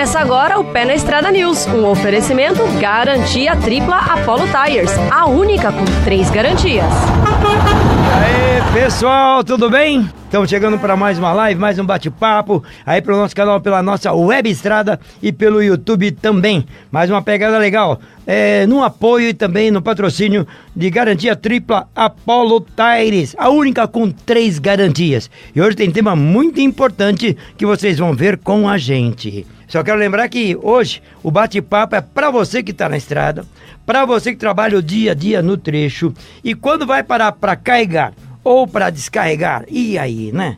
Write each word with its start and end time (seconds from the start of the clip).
Começa 0.00 0.18
agora 0.18 0.58
o 0.58 0.64
Pé 0.64 0.86
na 0.86 0.94
Estrada 0.94 1.30
News, 1.30 1.66
um 1.66 1.84
oferecimento 1.84 2.66
garantia 2.80 3.54
tripla 3.54 3.96
Apollo 3.96 4.44
Tires, 4.48 4.90
a 5.10 5.26
única 5.26 5.70
com 5.70 5.84
três 6.02 6.30
garantias. 6.30 6.86
Aê, 8.16 8.72
pessoal, 8.72 9.44
tudo 9.44 9.68
bem? 9.68 10.08
Estamos 10.24 10.48
chegando 10.48 10.78
para 10.78 10.96
mais 10.96 11.18
uma 11.18 11.34
live, 11.34 11.60
mais 11.60 11.78
um 11.78 11.84
bate-papo, 11.84 12.64
aí 12.86 13.02
pelo 13.02 13.18
nosso 13.18 13.36
canal, 13.36 13.60
pela 13.60 13.82
nossa 13.82 14.10
web 14.10 14.48
estrada 14.48 14.98
e 15.22 15.30
pelo 15.32 15.62
YouTube 15.62 16.12
também. 16.12 16.64
Mais 16.90 17.10
uma 17.10 17.20
pegada 17.20 17.58
legal, 17.58 18.00
é, 18.26 18.66
no 18.66 18.82
apoio 18.82 19.28
e 19.28 19.34
também 19.34 19.70
no 19.70 19.82
patrocínio 19.82 20.46
de 20.74 20.88
garantia 20.88 21.36
tripla 21.36 21.86
Apollo 21.94 22.64
Tires, 22.74 23.36
a 23.36 23.50
única 23.50 23.86
com 23.86 24.10
três 24.10 24.58
garantias. 24.58 25.28
E 25.54 25.60
hoje 25.60 25.76
tem 25.76 25.90
tema 25.90 26.16
muito 26.16 26.58
importante 26.58 27.36
que 27.58 27.66
vocês 27.66 27.98
vão 27.98 28.14
ver 28.14 28.38
com 28.38 28.66
a 28.66 28.78
gente. 28.78 29.46
Só 29.70 29.84
quero 29.84 30.00
lembrar 30.00 30.28
que 30.28 30.58
hoje 30.60 31.00
o 31.22 31.30
bate-papo 31.30 31.94
é 31.94 32.00
para 32.00 32.28
você 32.28 32.60
que 32.60 32.72
está 32.72 32.88
na 32.88 32.96
estrada, 32.96 33.46
para 33.86 34.04
você 34.04 34.32
que 34.32 34.38
trabalha 34.38 34.76
o 34.76 34.82
dia 34.82 35.12
a 35.12 35.14
dia 35.14 35.40
no 35.40 35.56
trecho 35.56 36.12
e 36.42 36.56
quando 36.56 36.84
vai 36.84 37.04
parar 37.04 37.30
para 37.30 37.54
carregar 37.54 38.12
ou 38.42 38.66
para 38.66 38.90
descarregar, 38.90 39.64
e 39.68 39.96
aí, 39.96 40.32
né? 40.32 40.56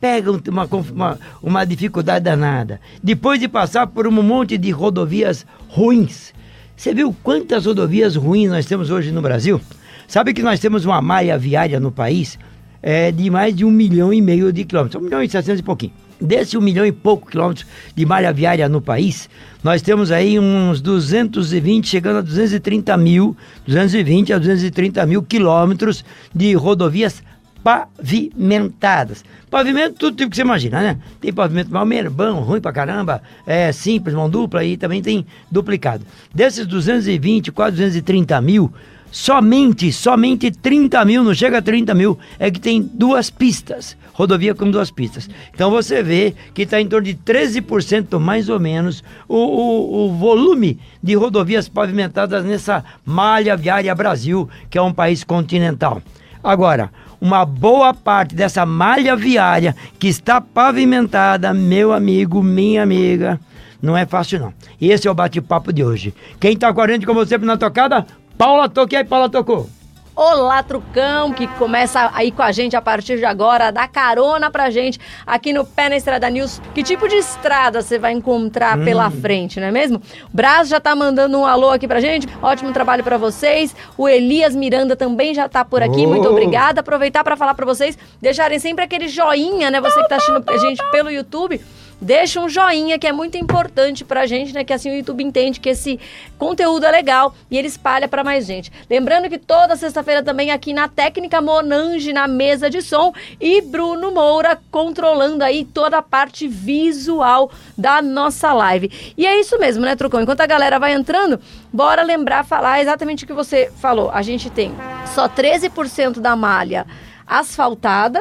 Pega 0.00 0.30
uma, 0.30 0.68
uma, 0.70 1.18
uma 1.42 1.64
dificuldade 1.64 2.24
danada. 2.24 2.80
Depois 3.02 3.40
de 3.40 3.48
passar 3.48 3.88
por 3.88 4.06
um 4.06 4.12
monte 4.22 4.56
de 4.56 4.70
rodovias 4.70 5.44
ruins. 5.68 6.32
Você 6.76 6.94
viu 6.94 7.14
quantas 7.20 7.66
rodovias 7.66 8.14
ruins 8.14 8.48
nós 8.48 8.66
temos 8.66 8.90
hoje 8.90 9.10
no 9.10 9.22
Brasil? 9.22 9.60
Sabe 10.06 10.32
que 10.32 10.42
nós 10.42 10.60
temos 10.60 10.84
uma 10.84 11.02
malha 11.02 11.36
viária 11.36 11.80
no 11.80 11.90
país 11.90 12.38
é, 12.80 13.10
de 13.10 13.28
mais 13.28 13.56
de 13.56 13.64
um 13.64 13.72
milhão 13.72 14.12
e 14.12 14.20
meio 14.20 14.52
de 14.52 14.64
quilômetros. 14.64 15.02
Um 15.02 15.04
milhão 15.04 15.20
e 15.20 15.28
setecentos 15.28 15.60
e 15.60 15.64
pouquinho. 15.64 16.01
Desse 16.22 16.56
um 16.56 16.60
milhão 16.60 16.86
e 16.86 16.92
pouco 16.92 17.28
quilômetros 17.28 17.66
de 17.96 18.06
malha 18.06 18.32
viária 18.32 18.68
no 18.68 18.80
país, 18.80 19.28
nós 19.60 19.82
temos 19.82 20.12
aí 20.12 20.38
uns 20.38 20.80
220, 20.80 21.88
chegando 21.88 22.18
a 22.18 22.20
230 22.20 22.96
mil, 22.96 23.36
220 23.66 24.32
a 24.32 24.38
230 24.38 25.04
mil 25.04 25.20
quilômetros 25.24 26.04
de 26.32 26.54
rodovias 26.54 27.24
pavimentadas. 27.64 29.24
Pavimento, 29.50 29.96
tudo 29.96 30.16
tipo 30.16 30.30
que 30.30 30.36
você 30.36 30.42
imagina, 30.42 30.80
né? 30.80 30.98
Tem 31.20 31.32
pavimento 31.32 31.72
mal 31.72 31.84
bom, 32.12 32.40
ruim 32.40 32.60
pra 32.60 32.72
caramba, 32.72 33.20
é 33.44 33.72
simples, 33.72 34.14
mão 34.14 34.30
dupla 34.30 34.64
e 34.64 34.76
também 34.76 35.02
tem 35.02 35.26
duplicado. 35.50 36.04
Desses 36.32 36.66
220, 36.68 37.50
quase 37.50 37.76
230 37.78 38.40
mil, 38.40 38.72
somente, 39.10 39.92
somente 39.92 40.52
30 40.52 41.04
mil, 41.04 41.24
não 41.24 41.34
chega 41.34 41.58
a 41.58 41.62
30 41.62 41.92
mil, 41.94 42.16
é 42.38 42.48
que 42.48 42.60
tem 42.60 42.80
duas 42.80 43.28
pistas, 43.28 43.96
rodovia 44.12 44.54
com 44.54 44.70
duas 44.70 44.90
pistas. 44.90 45.28
Então 45.54 45.70
você 45.70 46.02
vê 46.02 46.34
que 46.54 46.62
está 46.62 46.80
em 46.80 46.86
torno 46.86 47.06
de 47.06 47.14
13% 47.14 48.18
mais 48.18 48.48
ou 48.48 48.60
menos 48.60 49.02
o, 49.28 49.36
o, 49.36 50.06
o, 50.06 50.12
volume 50.12 50.78
de 51.02 51.14
rodovias 51.14 51.68
pavimentadas 51.68 52.44
nessa 52.44 52.84
malha 53.04 53.56
viária 53.56 53.94
Brasil, 53.94 54.48
que 54.70 54.78
é 54.78 54.82
um 54.82 54.92
país 54.92 55.24
continental. 55.24 56.02
Agora, 56.42 56.90
uma 57.20 57.44
boa 57.44 57.94
parte 57.94 58.34
dessa 58.34 58.66
malha 58.66 59.14
viária 59.14 59.76
que 59.98 60.08
está 60.08 60.40
pavimentada, 60.40 61.54
meu 61.54 61.92
amigo, 61.92 62.42
minha 62.42 62.82
amiga, 62.82 63.40
não 63.80 63.96
é 63.96 64.04
fácil 64.04 64.40
não. 64.40 64.54
Esse 64.80 65.06
é 65.06 65.10
o 65.10 65.14
bate-papo 65.14 65.72
de 65.72 65.84
hoje. 65.84 66.14
Quem 66.40 66.54
está 66.54 66.72
com 66.72 66.80
a 66.80 66.88
gente, 66.88 67.06
como 67.06 67.24
sempre, 67.24 67.46
na 67.46 67.56
tocada, 67.56 68.06
Paula 68.36 68.68
Toque 68.68 68.96
aí, 68.96 69.04
Paula 69.04 69.28
tocou. 69.28 69.68
Olá, 70.14 70.62
Trucão, 70.62 71.32
que 71.32 71.46
começa 71.56 72.10
aí 72.12 72.30
com 72.30 72.42
a 72.42 72.52
gente 72.52 72.76
a 72.76 72.82
partir 72.82 73.16
de 73.16 73.24
agora, 73.24 73.70
dá 73.70 73.88
carona 73.88 74.50
pra 74.50 74.68
gente 74.68 75.00
aqui 75.26 75.54
no 75.54 75.64
Pé 75.64 75.88
na 75.88 75.96
Estrada 75.96 76.28
News. 76.28 76.60
Que 76.74 76.82
tipo 76.82 77.08
de 77.08 77.16
estrada 77.16 77.80
você 77.80 77.98
vai 77.98 78.12
encontrar 78.12 78.78
hum. 78.78 78.84
pela 78.84 79.10
frente, 79.10 79.58
não 79.58 79.68
é 79.68 79.70
mesmo? 79.70 79.96
O 79.98 80.36
Braz 80.36 80.68
já 80.68 80.78
tá 80.78 80.94
mandando 80.94 81.38
um 81.38 81.46
alô 81.46 81.70
aqui 81.70 81.88
pra 81.88 81.98
gente, 81.98 82.28
ótimo 82.42 82.72
trabalho 82.72 83.02
para 83.02 83.16
vocês. 83.16 83.74
O 83.96 84.06
Elias 84.06 84.54
Miranda 84.54 84.94
também 84.94 85.32
já 85.32 85.48
tá 85.48 85.64
por 85.64 85.82
aqui, 85.82 86.04
oh. 86.04 86.08
muito 86.10 86.28
obrigada. 86.28 86.80
Aproveitar 86.80 87.24
para 87.24 87.34
falar 87.34 87.54
para 87.54 87.64
vocês, 87.64 87.96
deixarem 88.20 88.58
sempre 88.58 88.84
aquele 88.84 89.08
joinha, 89.08 89.70
né? 89.70 89.80
Você 89.80 90.02
que 90.02 90.08
tá 90.10 90.16
assistindo 90.16 90.44
a 90.46 90.56
gente 90.58 90.82
pelo 90.90 91.10
YouTube 91.10 91.58
deixa 92.02 92.40
um 92.40 92.48
joinha 92.48 92.98
que 92.98 93.06
é 93.06 93.12
muito 93.12 93.38
importante 93.38 94.04
pra 94.04 94.26
gente, 94.26 94.52
né? 94.52 94.64
Que 94.64 94.72
assim 94.72 94.90
o 94.90 94.94
YouTube 94.94 95.22
entende 95.22 95.60
que 95.60 95.68
esse 95.68 95.98
conteúdo 96.36 96.84
é 96.84 96.90
legal 96.90 97.34
e 97.48 97.56
ele 97.56 97.68
espalha 97.68 98.08
para 98.08 98.24
mais 98.24 98.44
gente. 98.44 98.72
Lembrando 98.90 99.28
que 99.28 99.38
toda 99.38 99.76
sexta-feira 99.76 100.22
também 100.22 100.50
aqui 100.50 100.72
na 100.72 100.88
Técnica 100.88 101.40
Monange 101.40 102.12
na 102.12 102.26
mesa 102.26 102.68
de 102.68 102.82
som 102.82 103.14
e 103.40 103.62
Bruno 103.62 104.10
Moura 104.10 104.60
controlando 104.70 105.44
aí 105.44 105.64
toda 105.64 105.98
a 105.98 106.02
parte 106.02 106.48
visual 106.48 107.50
da 107.78 108.02
nossa 108.02 108.52
live. 108.52 109.14
E 109.16 109.24
é 109.24 109.38
isso 109.38 109.58
mesmo, 109.58 109.84
né, 109.84 109.94
Trucão? 109.94 110.20
Enquanto 110.20 110.40
a 110.40 110.46
galera 110.46 110.80
vai 110.80 110.92
entrando, 110.92 111.38
bora 111.72 112.02
lembrar 112.02 112.44
falar 112.44 112.80
exatamente 112.82 113.22
o 113.24 113.26
que 113.26 113.32
você 113.32 113.70
falou. 113.76 114.10
A 114.10 114.22
gente 114.22 114.50
tem 114.50 114.74
só 115.14 115.28
13% 115.28 116.18
da 116.18 116.34
malha 116.34 116.84
asfaltada, 117.26 118.20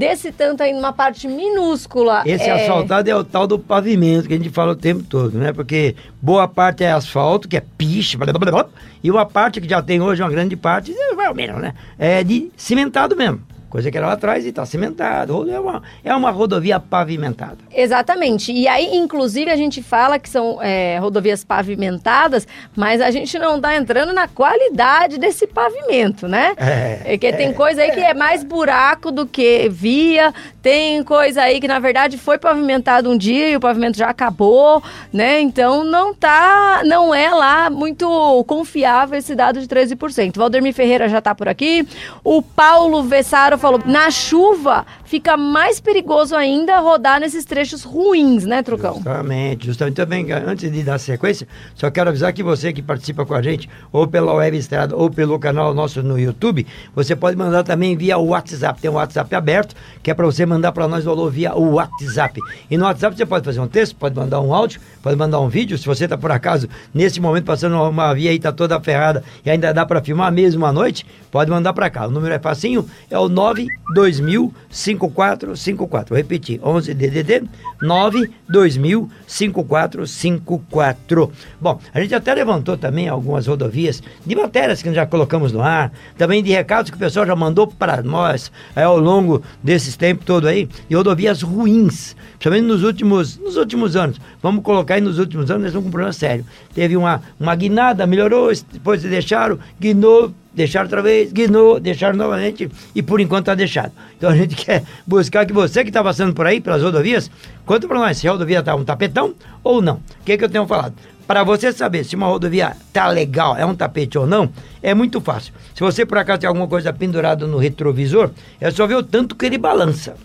desse 0.00 0.32
tanto 0.32 0.62
aí 0.62 0.72
numa 0.72 0.94
parte 0.94 1.28
minúscula. 1.28 2.22
Esse 2.24 2.44
é... 2.44 2.52
asfaltado 2.52 3.10
é 3.10 3.14
o 3.14 3.22
tal 3.22 3.46
do 3.46 3.58
pavimento 3.58 4.26
que 4.26 4.32
a 4.32 4.36
gente 4.38 4.48
fala 4.48 4.72
o 4.72 4.76
tempo 4.76 5.02
todo, 5.02 5.36
né? 5.36 5.52
Porque 5.52 5.94
boa 6.22 6.48
parte 6.48 6.82
é 6.82 6.90
asfalto, 6.90 7.46
que 7.46 7.54
é 7.54 7.62
piche, 7.76 8.16
blá, 8.16 8.32
blá, 8.32 8.50
blá, 8.50 8.66
e 9.04 9.10
uma 9.10 9.26
parte 9.26 9.60
que 9.60 9.68
já 9.68 9.82
tem 9.82 10.00
hoje, 10.00 10.22
uma 10.22 10.30
grande 10.30 10.56
parte, 10.56 10.94
vai 11.14 11.26
ao 11.26 11.34
menos, 11.34 11.60
né? 11.60 11.74
É 11.98 12.24
de 12.24 12.50
cimentado 12.56 13.14
mesmo. 13.14 13.42
Coisa 13.70 13.88
que 13.88 13.96
era 13.96 14.08
lá 14.08 14.14
atrás 14.14 14.44
e 14.44 14.48
está 14.48 14.66
cimentado. 14.66 15.48
É 15.48 15.60
uma, 15.60 15.82
é 16.02 16.12
uma 16.12 16.32
rodovia 16.32 16.80
pavimentada. 16.80 17.58
Exatamente. 17.72 18.52
E 18.52 18.66
aí, 18.66 18.96
inclusive, 18.96 19.48
a 19.48 19.54
gente 19.54 19.80
fala 19.80 20.18
que 20.18 20.28
são 20.28 20.60
é, 20.60 20.98
rodovias 20.98 21.44
pavimentadas, 21.44 22.48
mas 22.74 23.00
a 23.00 23.12
gente 23.12 23.38
não 23.38 23.56
está 23.56 23.76
entrando 23.76 24.12
na 24.12 24.26
qualidade 24.26 25.18
desse 25.18 25.46
pavimento, 25.46 26.26
né? 26.26 26.52
É. 26.56 26.96
Porque 27.10 27.28
é, 27.28 27.32
tem 27.32 27.54
coisa 27.54 27.82
aí 27.82 27.92
que 27.92 28.00
é 28.00 28.12
mais 28.12 28.42
buraco 28.42 29.12
do 29.12 29.24
que 29.24 29.68
via, 29.68 30.34
tem 30.60 31.04
coisa 31.04 31.42
aí 31.42 31.60
que, 31.60 31.68
na 31.68 31.78
verdade, 31.78 32.18
foi 32.18 32.38
pavimentado 32.38 33.08
um 33.08 33.16
dia 33.16 33.50
e 33.50 33.56
o 33.56 33.60
pavimento 33.60 33.96
já 33.96 34.08
acabou, 34.08 34.82
né? 35.12 35.40
Então 35.40 35.84
não 35.84 36.12
tá, 36.12 36.82
não 36.84 37.14
é 37.14 37.30
lá 37.30 37.70
muito 37.70 38.44
confiável 38.48 39.16
esse 39.16 39.36
dado 39.36 39.60
de 39.60 39.68
13%. 39.68 40.36
Valdemir 40.36 40.74
Ferreira 40.74 41.08
já 41.08 41.18
está 41.18 41.36
por 41.36 41.48
aqui. 41.48 41.86
O 42.24 42.42
Paulo 42.42 43.04
Vessaro 43.04 43.59
falou, 43.60 43.80
na 43.84 44.10
chuva 44.10 44.86
fica 45.04 45.36
mais 45.36 45.80
perigoso 45.80 46.34
ainda 46.34 46.78
rodar 46.78 47.20
nesses 47.20 47.44
trechos 47.44 47.84
ruins, 47.84 48.44
né, 48.44 48.62
Trucão? 48.62 48.94
Justamente, 48.94 49.66
justamente. 49.66 49.96
Também, 49.96 50.32
antes 50.32 50.70
de 50.72 50.82
dar 50.82 50.98
sequência, 50.98 51.46
só 51.74 51.90
quero 51.90 52.08
avisar 52.08 52.32
que 52.32 52.42
você 52.42 52.72
que 52.72 52.80
participa 52.80 53.26
com 53.26 53.34
a 53.34 53.42
gente, 53.42 53.68
ou 53.92 54.06
pela 54.06 54.32
web 54.32 54.56
estrada, 54.56 54.96
ou 54.96 55.10
pelo 55.10 55.38
canal 55.38 55.74
nosso 55.74 56.02
no 56.02 56.18
YouTube, 56.18 56.66
você 56.94 57.14
pode 57.14 57.36
mandar 57.36 57.62
também 57.62 57.96
via 57.96 58.16
WhatsApp. 58.16 58.80
Tem 58.80 58.90
um 58.90 58.94
WhatsApp 58.94 59.34
aberto, 59.34 59.74
que 60.02 60.10
é 60.10 60.14
para 60.14 60.24
você 60.24 60.46
mandar 60.46 60.72
para 60.72 60.88
nós 60.88 61.04
valor 61.04 61.30
via 61.30 61.54
o 61.54 61.74
WhatsApp. 61.74 62.40
E 62.70 62.78
no 62.78 62.84
WhatsApp 62.84 63.16
você 63.16 63.26
pode 63.26 63.44
fazer 63.44 63.60
um 63.60 63.68
texto, 63.68 63.94
pode 63.96 64.16
mandar 64.16 64.40
um 64.40 64.54
áudio, 64.54 64.80
pode 65.02 65.16
mandar 65.16 65.40
um 65.40 65.48
vídeo. 65.48 65.76
Se 65.76 65.86
você 65.86 66.04
está 66.04 66.16
por 66.16 66.32
acaso, 66.32 66.68
nesse 66.94 67.20
momento, 67.20 67.44
passando 67.44 67.76
uma 67.82 68.14
via 68.14 68.30
aí, 68.30 68.36
está 68.36 68.52
toda 68.52 68.80
ferrada 68.80 69.22
e 69.44 69.50
ainda 69.50 69.74
dá 69.74 69.84
para 69.84 70.00
filmar 70.00 70.32
mesmo 70.32 70.64
à 70.64 70.72
noite, 70.72 71.04
pode 71.30 71.50
mandar 71.50 71.72
para 71.72 71.90
cá. 71.90 72.06
O 72.06 72.10
número 72.10 72.32
é 72.32 72.38
facinho, 72.38 72.88
é 73.10 73.18
o 73.18 73.28
9 73.28 73.49
92000 73.54 74.52
5454. 74.70 76.08
Vou 76.08 76.16
repetir, 76.16 76.58
11 76.62 76.94
DDD 76.94 77.42
92000 77.82 79.10
5454. 79.26 81.32
Bom, 81.60 81.80
a 81.92 82.00
gente 82.00 82.14
até 82.14 82.32
levantou 82.34 82.76
também 82.76 83.08
algumas 83.08 83.46
rodovias 83.46 84.02
de 84.24 84.36
matérias 84.36 84.82
que 84.82 84.92
já 84.92 85.06
colocamos 85.06 85.52
no 85.52 85.62
ar, 85.62 85.92
também 86.16 86.42
de 86.42 86.50
recados 86.50 86.90
que 86.90 86.96
o 86.96 87.00
pessoal 87.00 87.26
já 87.26 87.36
mandou 87.36 87.66
para 87.66 88.02
nós 88.02 88.50
é, 88.74 88.82
ao 88.82 88.98
longo 88.98 89.42
desses 89.62 89.96
tempos 89.96 90.24
todo 90.24 90.46
aí, 90.46 90.68
de 90.88 90.94
rodovias 90.94 91.42
ruins, 91.42 92.16
principalmente 92.40 92.66
nos 92.66 92.82
últimos, 92.82 93.36
nos 93.36 93.56
últimos 93.56 93.96
anos. 93.96 94.18
Vamos 94.42 94.64
colocar 94.64 94.94
aí 94.94 95.00
nos 95.00 95.18
últimos 95.18 95.50
anos, 95.50 95.62
nós 95.62 95.68
estamos 95.68 95.84
com 95.84 95.88
um 95.88 95.92
problema 95.92 96.12
sério. 96.12 96.44
Teve 96.74 96.96
uma, 96.96 97.22
uma 97.38 97.54
guinada, 97.54 98.06
melhorou, 98.06 98.50
depois 98.72 99.02
deixaram, 99.02 99.58
guinou, 99.78 100.32
deixaram 100.54 100.86
outra 100.86 101.02
vez, 101.02 101.30
guinou, 101.30 101.78
deixaram 101.78 102.16
novamente 102.16 102.70
e 102.94 103.02
por 103.02 103.20
enquanto 103.20 103.42
está 103.42 103.54
deixado. 103.54 103.92
Então 104.16 104.30
a 104.30 104.34
gente 104.34 104.56
quer 104.64 104.84
buscar 105.06 105.44
que 105.44 105.52
você 105.52 105.82
que 105.84 105.90
está 105.90 106.02
passando 106.02 106.32
por 106.32 106.46
aí, 106.46 106.62
pelas 106.62 106.82
rodovias, 106.82 107.30
conta 107.66 107.86
para 107.86 107.98
nós 107.98 108.16
se 108.16 108.26
a 108.26 108.32
rodovia 108.32 108.60
está 108.60 108.74
um 108.74 108.84
tapetão 108.84 109.34
ou 109.62 109.82
não. 109.82 109.96
O 109.96 110.24
que, 110.24 110.38
que 110.38 110.44
eu 110.44 110.48
tenho 110.48 110.66
falado? 110.66 110.94
Para 111.26 111.44
você 111.44 111.70
saber 111.72 112.04
se 112.04 112.16
uma 112.16 112.26
rodovia 112.26 112.74
tá 112.90 113.06
legal, 113.08 113.54
é 113.54 113.66
um 113.66 113.74
tapete 113.74 114.18
ou 114.18 114.26
não, 114.26 114.50
é 114.82 114.94
muito 114.94 115.20
fácil. 115.20 115.52
Se 115.74 115.80
você 115.80 116.06
por 116.06 116.16
acaso 116.16 116.40
tem 116.40 116.48
alguma 116.48 116.66
coisa 116.66 116.90
pendurada 116.90 117.46
no 117.46 117.58
retrovisor, 117.58 118.30
é 118.58 118.70
só 118.70 118.86
ver 118.86 118.96
o 118.96 119.02
tanto 119.02 119.36
que 119.36 119.44
ele 119.44 119.58
balança. 119.58 120.16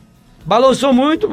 Balançou 0.46 0.94
muito, 0.94 1.28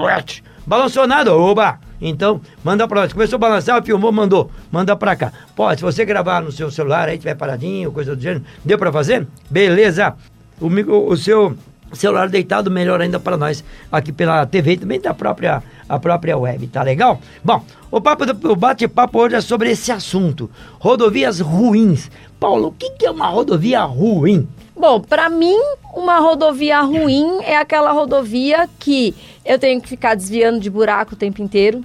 balançou 0.66 1.06
nada, 1.06 1.34
oba! 1.34 1.78
Então, 2.00 2.40
manda 2.64 2.86
para 2.88 3.02
nós. 3.02 3.12
Começou 3.12 3.36
a 3.36 3.38
balançar, 3.38 3.82
filmou, 3.84 4.10
mandou. 4.10 4.50
Manda 4.72 4.96
para 4.96 5.14
cá. 5.14 5.32
Pode, 5.54 5.78
se 5.78 5.84
você 5.84 6.04
gravar 6.04 6.42
no 6.42 6.50
seu 6.50 6.70
celular, 6.70 7.08
aí 7.08 7.16
tiver 7.16 7.36
paradinho, 7.36 7.92
coisa 7.92 8.16
do 8.16 8.20
gênero, 8.20 8.44
deu 8.64 8.76
para 8.76 8.90
fazer? 8.90 9.26
Beleza. 9.48 10.14
O, 10.60 10.66
o, 10.66 11.10
o 11.10 11.16
seu 11.16 11.56
celular 11.92 12.28
deitado, 12.28 12.70
melhor 12.70 13.00
ainda 13.00 13.20
para 13.20 13.36
nós, 13.36 13.62
aqui 13.90 14.12
pela 14.12 14.44
TV 14.46 14.72
e 14.72 14.76
também 14.78 15.00
da 15.00 15.14
própria 15.14 15.62
a 15.88 15.98
própria 15.98 16.38
web, 16.38 16.66
tá 16.68 16.82
legal? 16.82 17.20
Bom, 17.44 17.62
o 17.90 18.00
papo 18.00 18.24
do 18.24 18.50
o 18.50 18.56
bate-papo 18.56 19.18
hoje 19.18 19.34
é 19.34 19.40
sobre 19.40 19.70
esse 19.70 19.92
assunto, 19.92 20.50
rodovias 20.78 21.38
ruins. 21.40 22.10
Paulo, 22.40 22.68
o 22.68 22.72
que, 22.72 22.90
que 22.92 23.06
é 23.06 23.10
uma 23.10 23.28
rodovia 23.28 23.82
ruim? 23.82 24.48
Bom, 24.82 25.00
para 25.00 25.28
mim, 25.28 25.56
uma 25.94 26.18
rodovia 26.18 26.80
ruim 26.80 27.38
é 27.44 27.56
aquela 27.56 27.92
rodovia 27.92 28.68
que 28.80 29.14
eu 29.44 29.56
tenho 29.56 29.80
que 29.80 29.88
ficar 29.88 30.16
desviando 30.16 30.58
de 30.58 30.68
buraco 30.68 31.14
o 31.14 31.16
tempo 31.16 31.40
inteiro. 31.40 31.84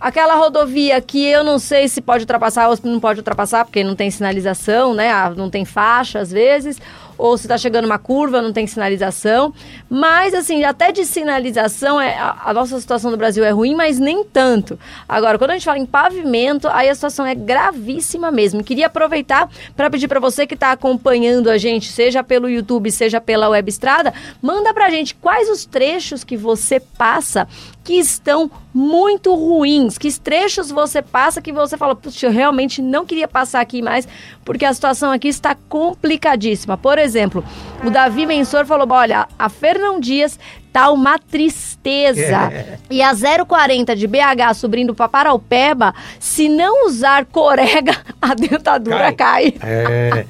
Aquela 0.00 0.34
rodovia 0.34 1.00
que 1.00 1.24
eu 1.24 1.44
não 1.44 1.60
sei 1.60 1.86
se 1.86 2.00
pode 2.00 2.24
ultrapassar 2.24 2.68
ou 2.68 2.74
se 2.74 2.84
não 2.84 2.98
pode 2.98 3.20
ultrapassar, 3.20 3.64
porque 3.64 3.84
não 3.84 3.94
tem 3.94 4.10
sinalização, 4.10 4.94
né? 4.94 5.12
Ah, 5.12 5.30
não 5.30 5.48
tem 5.48 5.64
faixa 5.64 6.18
às 6.18 6.32
vezes 6.32 6.80
ou 7.16 7.36
se 7.36 7.44
está 7.44 7.56
chegando 7.56 7.84
uma 7.84 7.98
curva, 7.98 8.42
não 8.42 8.52
tem 8.52 8.66
sinalização. 8.66 9.52
Mas, 9.88 10.34
assim, 10.34 10.64
até 10.64 10.92
de 10.92 11.04
sinalização, 11.04 12.00
é, 12.00 12.16
a, 12.16 12.42
a, 12.46 12.54
nossa 12.54 12.78
situação 12.80 13.10
no 13.10 13.16
Brasil 13.16 13.44
é 13.44 13.50
ruim, 13.50 13.74
mas 13.74 13.98
nem 13.98 14.24
tanto. 14.24 14.78
Agora, 15.08 15.38
quando 15.38 15.50
a 15.50 15.54
gente 15.54 15.64
fala 15.64 15.78
em 15.78 15.86
pavimento, 15.86 16.68
aí 16.68 16.88
a 16.88 16.94
situação 16.94 17.24
é 17.24 17.34
gravíssima 17.34 18.30
mesmo. 18.30 18.62
Queria 18.62 18.86
aproveitar 18.86 19.48
para 19.76 19.90
pedir 19.90 20.08
para 20.08 20.20
você 20.20 20.46
que 20.46 20.54
está 20.54 20.72
acompanhando 20.72 21.50
a 21.50 21.58
gente, 21.58 21.90
seja 21.90 22.22
pelo 22.22 22.48
YouTube, 22.48 22.90
seja 22.90 23.20
pela 23.20 23.48
Web 23.48 23.68
Estrada, 23.68 24.12
manda 24.42 24.72
para 24.72 24.86
a 24.86 24.90
gente 24.90 25.14
quais 25.14 25.48
os 25.48 25.64
trechos 25.64 26.24
que 26.24 26.36
você 26.36 26.80
passa 26.80 27.46
que 27.84 27.94
estão 27.94 28.50
muito 28.72 29.34
ruins, 29.34 29.98
que 29.98 30.10
trechos 30.18 30.70
você 30.70 31.02
passa 31.02 31.42
que 31.42 31.52
você 31.52 31.76
fala, 31.76 31.94
puxa, 31.94 32.26
eu 32.26 32.32
realmente 32.32 32.80
não 32.80 33.04
queria 33.04 33.28
passar 33.28 33.60
aqui 33.60 33.82
mais, 33.82 34.08
porque 34.42 34.64
a 34.64 34.72
situação 34.72 35.12
aqui 35.12 35.28
está 35.28 35.54
complicadíssima. 35.68 36.78
Por 36.78 36.98
exemplo, 36.98 37.44
o 37.84 37.90
Davi 37.90 38.24
Mensor 38.24 38.64
falou: 38.64 38.90
olha, 38.90 39.28
a 39.38 39.48
Fernão 39.50 40.00
Dias 40.00 40.38
tá 40.72 40.90
uma 40.90 41.18
tristeza. 41.18 42.50
É. 42.52 42.78
E 42.90 43.02
a 43.02 43.12
040 43.12 43.96
de 43.96 44.06
BH 44.06 44.54
subindo 44.54 44.94
para 44.94 45.08
Paraupeba, 45.08 45.92
se 46.20 46.48
não 46.48 46.86
usar 46.86 47.24
corega, 47.24 47.96
a 48.22 48.34
dentadura 48.34 49.12
cai. 49.12 49.50
cai. 49.52 49.54
É, 49.62 50.26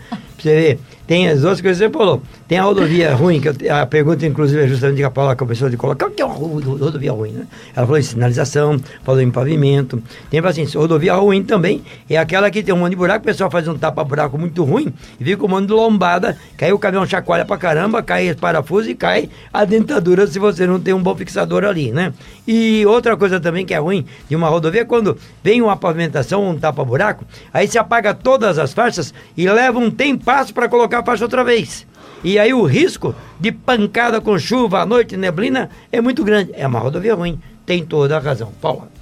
tem 1.06 1.28
as 1.28 1.38
outras 1.44 1.60
coisas 1.60 1.78
que 1.78 1.86
você 1.86 1.98
falou. 1.98 2.22
Tem 2.48 2.58
a 2.58 2.62
rodovia 2.62 3.14
ruim, 3.14 3.40
que 3.40 3.48
eu, 3.48 3.54
a 3.74 3.86
pergunta, 3.86 4.26
inclusive, 4.26 4.62
é 4.62 4.68
justamente 4.68 4.98
que 4.98 5.04
a 5.04 5.10
Paula 5.10 5.36
começou 5.36 5.68
de 5.68 5.76
colocar. 5.76 6.06
O 6.06 6.10
que 6.10 6.22
é 6.22 6.24
uma 6.24 6.34
rodovia 6.34 7.12
ruim, 7.12 7.30
né? 7.30 7.46
Ela 7.74 7.86
falou 7.86 7.98
em 7.98 8.02
sinalização, 8.02 8.78
falou 9.02 9.20
em 9.20 9.30
pavimento. 9.30 10.02
Tem 10.30 10.40
assim, 10.40 10.64
rodovia 10.76 11.14
ruim 11.14 11.42
também 11.42 11.82
é 12.08 12.16
aquela 12.16 12.50
que 12.50 12.62
tem 12.62 12.74
um 12.74 12.78
monte 12.78 12.90
de 12.90 12.96
buraco, 12.96 13.20
o 13.20 13.26
pessoal 13.26 13.50
faz 13.50 13.66
um 13.66 13.76
tapa-buraco 13.76 14.38
muito 14.38 14.62
ruim 14.64 14.92
e 15.18 15.24
fica 15.24 15.44
um 15.44 15.48
monte 15.48 15.66
de 15.66 15.72
lombada, 15.72 16.36
cai 16.56 16.72
o 16.72 16.78
caminhão 16.78 17.06
chacoalha 17.06 17.44
pra 17.44 17.56
caramba, 17.56 18.02
cai 18.02 18.30
os 18.30 18.36
parafusos 18.36 18.88
e 18.90 18.94
cai 18.94 19.28
a 19.52 19.64
dentadura 19.64 20.26
se 20.26 20.38
você 20.38 20.66
não 20.66 20.78
tem 20.78 20.94
um 20.94 21.02
bom 21.02 21.14
fixador 21.14 21.64
ali, 21.64 21.92
né? 21.92 22.12
E 22.46 22.84
outra 22.86 23.16
coisa 23.16 23.40
também 23.40 23.64
que 23.64 23.74
é 23.74 23.78
ruim 23.78 24.04
de 24.28 24.36
uma 24.36 24.48
rodovia 24.48 24.82
é 24.82 24.84
quando 24.84 25.16
vem 25.42 25.62
uma 25.62 25.76
pavimentação, 25.76 26.48
um 26.48 26.58
tapa-buraco, 26.58 27.24
aí 27.52 27.66
se 27.66 27.78
apaga 27.78 28.14
todas 28.14 28.58
as 28.58 28.72
faixas 28.72 29.14
e 29.36 29.48
leva 29.48 29.78
um 29.78 29.90
tempasso 29.90 30.52
para 30.52 30.68
colocar 30.68 30.93
a 30.94 31.04
faixa 31.04 31.24
outra 31.24 31.44
vez. 31.44 31.86
E 32.22 32.38
aí 32.38 32.54
o 32.54 32.64
risco 32.64 33.14
de 33.38 33.52
pancada 33.52 34.20
com 34.20 34.38
chuva 34.38 34.80
à 34.80 34.86
noite, 34.86 35.16
neblina, 35.16 35.68
é 35.92 36.00
muito 36.00 36.24
grande. 36.24 36.52
É 36.54 36.66
uma 36.66 36.78
rodovia 36.78 37.14
ruim. 37.14 37.38
Tem 37.66 37.84
toda 37.84 38.16
a 38.16 38.20
razão. 38.20 38.50
Paula. 38.60 38.93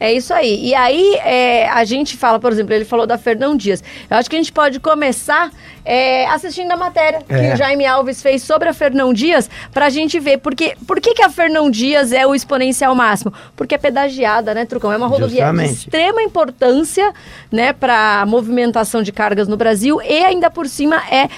É 0.00 0.10
isso 0.10 0.32
aí. 0.32 0.64
E 0.64 0.74
aí 0.74 1.14
é, 1.16 1.68
a 1.68 1.84
gente 1.84 2.16
fala, 2.16 2.40
por 2.40 2.50
exemplo, 2.50 2.72
ele 2.72 2.86
falou 2.86 3.06
da 3.06 3.18
Fernão 3.18 3.54
Dias. 3.54 3.84
Eu 4.08 4.16
acho 4.16 4.30
que 4.30 4.34
a 4.34 4.38
gente 4.38 4.50
pode 4.50 4.80
começar 4.80 5.50
é, 5.84 6.26
assistindo 6.28 6.72
a 6.72 6.76
matéria 6.76 7.20
é. 7.28 7.48
que 7.48 7.54
o 7.54 7.56
Jaime 7.56 7.84
Alves 7.84 8.22
fez 8.22 8.42
sobre 8.42 8.70
a 8.70 8.72
Fernão 8.72 9.12
Dias 9.12 9.50
para 9.70 9.86
a 9.86 9.90
gente 9.90 10.18
ver. 10.18 10.38
Porque, 10.38 10.74
por 10.86 10.98
que, 11.02 11.12
que 11.12 11.22
a 11.22 11.28
Fernão 11.28 11.70
Dias 11.70 12.12
é 12.12 12.26
o 12.26 12.34
exponencial 12.34 12.94
máximo? 12.94 13.30
Porque 13.54 13.74
é 13.74 13.78
pedagiada, 13.78 14.54
né, 14.54 14.64
Trucão? 14.64 14.90
É 14.90 14.96
uma 14.96 15.06
rodovia 15.06 15.42
Justamente. 15.42 15.68
de 15.68 15.74
extrema 15.80 16.22
importância 16.22 17.12
né, 17.52 17.74
para 17.74 18.22
a 18.22 18.26
movimentação 18.26 19.02
de 19.02 19.12
cargas 19.12 19.48
no 19.48 19.56
Brasil 19.58 20.00
e 20.00 20.24
ainda 20.24 20.50
por 20.50 20.66
cima 20.66 20.96
é, 21.10 21.28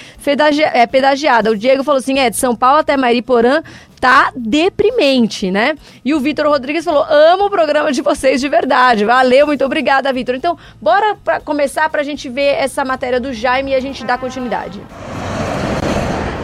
é 0.73 0.87
pedagiada. 0.87 1.51
O 1.51 1.57
Diego 1.57 1.83
falou 1.83 1.99
assim: 1.99 2.17
é 2.17 2.29
de 2.29 2.37
São 2.37 2.55
Paulo 2.55 2.79
até 2.79 2.95
Mariporã 2.95 3.61
tá 4.03 4.33
deprimente, 4.35 5.49
né? 5.49 5.77
E 6.03 6.13
o 6.13 6.19
Vitor 6.19 6.45
Rodrigues 6.47 6.83
falou: 6.83 7.05
amo 7.09 7.45
o 7.45 7.49
programa 7.49 7.89
de 7.89 8.01
vocês 8.01 8.41
de 8.41 8.49
verdade. 8.49 9.05
Valeu, 9.05 9.47
muito 9.47 9.63
obrigada, 9.63 10.11
Vitor. 10.11 10.35
Então, 10.35 10.57
bora 10.81 11.15
pra 11.15 11.39
começar 11.39 11.87
para 11.89 12.01
a 12.01 12.03
gente 12.03 12.27
ver 12.27 12.57
essa 12.57 12.83
matéria 12.83 13.17
do 13.17 13.31
Jaime 13.31 13.71
e 13.71 13.75
a 13.75 13.79
gente 13.79 14.03
dar 14.03 14.17
continuidade. 14.17 14.81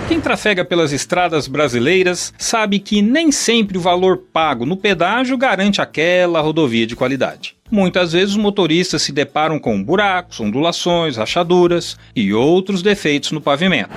Quem 0.08 0.22
trafega 0.22 0.64
pelas 0.64 0.94
estradas 0.94 1.50
brasileiras 1.50 2.34
sabe 2.38 2.80
que 2.80 3.02
nem 3.02 3.30
sempre 3.30 3.78
o 3.78 3.82
valor 3.82 4.18
pago 4.32 4.66
no 4.66 4.78
pedágio 4.78 5.38
garante 5.38 5.82
aquela 5.82 6.40
rodovia 6.40 6.88
de 6.88 6.96
qualidade. 6.96 7.58
Muitas 7.70 8.14
vezes 8.14 8.32
os 8.32 8.38
motoristas 8.38 9.02
se 9.02 9.12
deparam 9.12 9.60
com 9.60 9.84
buracos, 9.84 10.40
ondulações, 10.40 11.18
rachaduras 11.18 11.98
e 12.16 12.34
outros 12.34 12.82
defeitos 12.82 13.34
no 13.34 13.42
pavimento. 13.42 13.92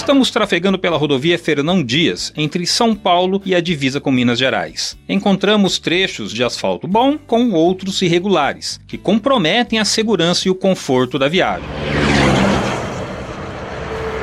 Estamos 0.00 0.30
trafegando 0.30 0.78
pela 0.78 0.96
rodovia 0.96 1.38
Fernão 1.38 1.84
Dias, 1.84 2.32
entre 2.34 2.66
São 2.66 2.94
Paulo 2.96 3.42
e 3.44 3.54
a 3.54 3.60
divisa 3.60 4.00
com 4.00 4.10
Minas 4.10 4.38
Gerais. 4.38 4.96
Encontramos 5.06 5.78
trechos 5.78 6.32
de 6.32 6.42
asfalto 6.42 6.88
bom 6.88 7.18
com 7.18 7.52
outros 7.52 8.00
irregulares, 8.00 8.80
que 8.88 8.96
comprometem 8.96 9.78
a 9.78 9.84
segurança 9.84 10.48
e 10.48 10.50
o 10.50 10.54
conforto 10.54 11.18
da 11.18 11.28
viagem. 11.28 11.68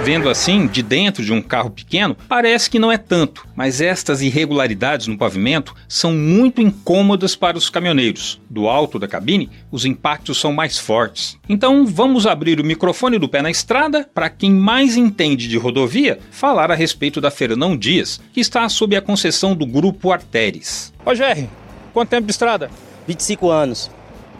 Vendo 0.07 0.29
assim, 0.29 0.67
de 0.67 0.81
dentro 0.81 1.21
de 1.21 1.33
um 1.33 1.41
carro 1.41 1.69
pequeno, 1.69 2.15
parece 2.29 2.69
que 2.69 2.79
não 2.79 2.89
é 2.89 2.97
tanto, 2.97 3.45
mas 3.53 3.81
estas 3.81 4.21
irregularidades 4.21 5.05
no 5.05 5.17
pavimento 5.17 5.75
são 5.85 6.13
muito 6.13 6.61
incômodas 6.61 7.35
para 7.35 7.57
os 7.57 7.69
caminhoneiros. 7.69 8.39
Do 8.49 8.69
alto 8.69 8.97
da 8.97 9.05
cabine, 9.05 9.49
os 9.69 9.83
impactos 9.83 10.39
são 10.39 10.53
mais 10.53 10.77
fortes. 10.79 11.37
Então, 11.49 11.85
vamos 11.85 12.25
abrir 12.25 12.57
o 12.57 12.63
microfone 12.63 13.19
do 13.19 13.27
pé 13.27 13.41
na 13.41 13.51
estrada 13.51 14.09
para 14.13 14.29
quem 14.29 14.49
mais 14.49 14.95
entende 14.95 15.45
de 15.45 15.57
rodovia 15.57 16.19
falar 16.31 16.71
a 16.71 16.75
respeito 16.75 17.19
da 17.19 17.29
Fernão 17.29 17.75
Dias, 17.75 18.21
que 18.31 18.39
está 18.39 18.69
sob 18.69 18.95
a 18.95 19.01
concessão 19.01 19.53
do 19.53 19.65
grupo 19.65 20.13
Arteres. 20.13 20.93
Ô 21.05 21.13
Jerry, 21.13 21.49
quanto 21.91 22.11
tempo 22.11 22.27
de 22.27 22.31
estrada? 22.31 22.71
25 23.05 23.49
anos. 23.49 23.91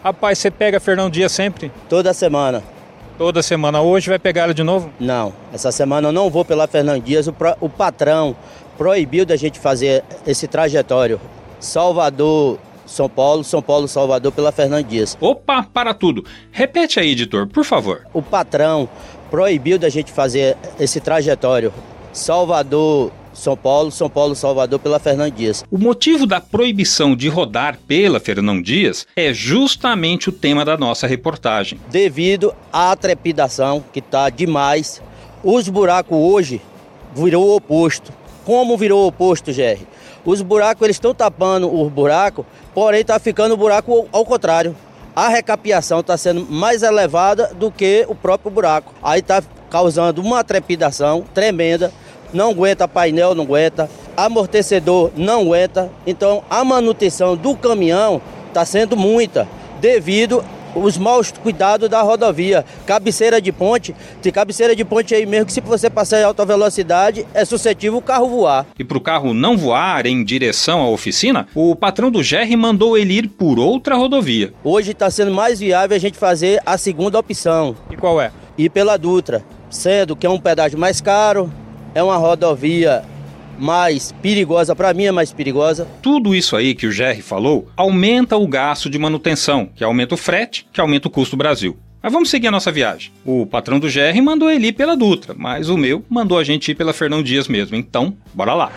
Rapaz, 0.02 0.38
você 0.38 0.50
pega 0.50 0.80
Fernão 0.80 1.10
Dias 1.10 1.30
sempre? 1.30 1.70
Toda 1.90 2.14
semana. 2.14 2.77
Toda 3.18 3.42
semana. 3.42 3.82
Hoje 3.82 4.08
vai 4.08 4.18
pegar 4.18 4.44
ela 4.44 4.54
de 4.54 4.62
novo? 4.62 4.92
Não, 5.00 5.34
essa 5.52 5.72
semana 5.72 6.06
eu 6.06 6.12
não 6.12 6.30
vou 6.30 6.44
pela 6.44 6.68
Fernando 6.68 7.02
Dias. 7.02 7.26
O, 7.26 7.32
pro, 7.32 7.56
o 7.60 7.68
patrão 7.68 8.36
proibiu 8.78 9.26
da 9.26 9.34
gente 9.34 9.58
fazer 9.58 10.04
esse 10.24 10.46
trajetório. 10.46 11.20
Salvador, 11.58 12.60
São 12.86 13.08
Paulo, 13.08 13.42
São 13.42 13.60
Paulo, 13.60 13.88
Salvador 13.88 14.30
pela 14.30 14.52
Fernando 14.52 14.86
Dias. 14.86 15.18
Opa, 15.20 15.64
para 15.64 15.92
tudo. 15.92 16.24
Repete 16.52 17.00
aí, 17.00 17.10
editor, 17.10 17.48
por 17.48 17.64
favor. 17.64 18.06
O 18.14 18.22
patrão 18.22 18.88
proibiu 19.32 19.80
da 19.80 19.88
gente 19.88 20.12
fazer 20.12 20.56
esse 20.78 21.00
trajetório. 21.00 21.72
Salvador, 22.12 23.10
são 23.38 23.56
Paulo, 23.56 23.90
São 23.90 24.10
Paulo, 24.10 24.34
Salvador 24.34 24.78
pela 24.78 24.98
Fernão 24.98 25.30
Dias. 25.30 25.64
O 25.70 25.78
motivo 25.78 26.26
da 26.26 26.40
proibição 26.40 27.14
de 27.14 27.28
rodar 27.28 27.78
pela 27.86 28.18
Fernão 28.18 28.60
Dias 28.60 29.06
é 29.16 29.32
justamente 29.32 30.28
o 30.28 30.32
tema 30.32 30.64
da 30.64 30.76
nossa 30.76 31.06
reportagem. 31.06 31.80
Devido 31.88 32.54
à 32.72 32.94
trepidação 32.96 33.82
que 33.92 34.00
está 34.00 34.28
demais, 34.28 35.00
os 35.44 35.68
buracos 35.68 36.18
hoje 36.18 36.60
virou 37.14 37.46
o 37.46 37.56
oposto. 37.56 38.12
Como 38.44 38.76
virou 38.76 39.04
o 39.04 39.06
oposto, 39.06 39.52
Jerry? 39.52 39.86
Os 40.24 40.42
buracos 40.42 40.82
eles 40.82 40.96
estão 40.96 41.14
tapando 41.14 41.72
o 41.72 41.88
buraco, 41.88 42.44
porém 42.74 43.02
está 43.02 43.18
ficando 43.18 43.54
o 43.54 43.56
buraco 43.56 44.08
ao 44.10 44.24
contrário. 44.24 44.74
A 45.14 45.28
recapiação 45.28 46.00
está 46.00 46.16
sendo 46.16 46.46
mais 46.50 46.82
elevada 46.82 47.52
do 47.54 47.70
que 47.70 48.04
o 48.08 48.14
próprio 48.14 48.50
buraco. 48.50 48.92
Aí 49.02 49.20
está 49.20 49.42
causando 49.70 50.20
uma 50.20 50.42
trepidação 50.42 51.24
tremenda 51.34 51.92
não 52.32 52.50
aguenta 52.50 52.88
painel, 52.88 53.34
não 53.34 53.44
aguenta, 53.44 53.88
amortecedor 54.16 55.10
não 55.16 55.42
aguenta. 55.42 55.90
Então 56.06 56.42
a 56.48 56.64
manutenção 56.64 57.36
do 57.36 57.56
caminhão 57.56 58.20
está 58.48 58.64
sendo 58.64 58.96
muita 58.96 59.46
devido 59.80 60.44
os 60.74 60.98
maus 60.98 61.32
cuidados 61.32 61.88
da 61.88 62.02
rodovia. 62.02 62.64
Cabeceira 62.86 63.40
de 63.40 63.52
ponte, 63.52 63.94
tem 64.22 64.32
cabeceira 64.32 64.74
de 64.74 64.84
ponte 64.84 65.14
aí 65.14 65.26
mesmo 65.26 65.46
que 65.46 65.52
se 65.52 65.60
você 65.60 65.88
passar 65.88 66.20
em 66.20 66.24
alta 66.24 66.44
velocidade 66.44 67.26
é 67.34 67.44
suscetível 67.44 67.98
o 67.98 68.02
carro 68.02 68.28
voar. 68.28 68.66
E 68.78 68.84
para 68.84 68.98
o 68.98 69.00
carro 69.00 69.34
não 69.34 69.56
voar 69.56 70.06
em 70.06 70.24
direção 70.24 70.80
à 70.80 70.88
oficina, 70.88 71.46
o 71.54 71.74
patrão 71.74 72.10
do 72.10 72.20
GR 72.20 72.56
mandou 72.56 72.96
ele 72.96 73.14
ir 73.14 73.28
por 73.28 73.58
outra 73.58 73.96
rodovia. 73.96 74.52
Hoje 74.62 74.92
está 74.92 75.10
sendo 75.10 75.32
mais 75.32 75.58
viável 75.58 75.96
a 75.96 76.00
gente 76.00 76.18
fazer 76.18 76.60
a 76.64 76.76
segunda 76.76 77.18
opção. 77.18 77.76
E 77.90 77.96
qual 77.96 78.20
é? 78.20 78.30
Ir 78.56 78.70
pela 78.70 78.96
Dutra, 78.96 79.44
sendo 79.70 80.16
que 80.16 80.26
é 80.26 80.30
um 80.30 80.40
pedágio 80.40 80.78
mais 80.78 81.00
caro, 81.00 81.52
é 81.94 82.02
uma 82.02 82.16
rodovia 82.16 83.02
mais 83.58 84.12
perigosa, 84.22 84.74
para 84.74 84.94
mim 84.94 85.04
é 85.04 85.12
mais 85.12 85.32
perigosa. 85.32 85.86
Tudo 86.00 86.34
isso 86.34 86.56
aí 86.56 86.74
que 86.74 86.86
o 86.86 86.92
Jerry 86.92 87.22
falou 87.22 87.68
aumenta 87.76 88.36
o 88.36 88.46
gasto 88.46 88.88
de 88.88 88.98
manutenção, 88.98 89.68
que 89.74 89.82
aumenta 89.82 90.14
o 90.14 90.18
frete, 90.18 90.66
que 90.72 90.80
aumenta 90.80 91.08
o 91.08 91.10
custo 91.10 91.36
do 91.36 91.38
Brasil. 91.38 91.76
Mas 92.00 92.12
vamos 92.12 92.30
seguir 92.30 92.46
a 92.46 92.52
nossa 92.52 92.70
viagem. 92.70 93.10
O 93.24 93.44
patrão 93.44 93.80
do 93.80 93.88
GR 93.88 94.22
mandou 94.22 94.50
ele 94.50 94.68
ir 94.68 94.72
pela 94.72 94.96
Dutra, 94.96 95.34
mas 95.36 95.68
o 95.68 95.76
meu 95.76 96.04
mandou 96.08 96.38
a 96.38 96.44
gente 96.44 96.70
ir 96.70 96.74
pela 96.76 96.92
Fernão 96.92 97.22
Dias 97.22 97.48
mesmo. 97.48 97.76
Então, 97.76 98.16
bora 98.32 98.54
lá. 98.54 98.70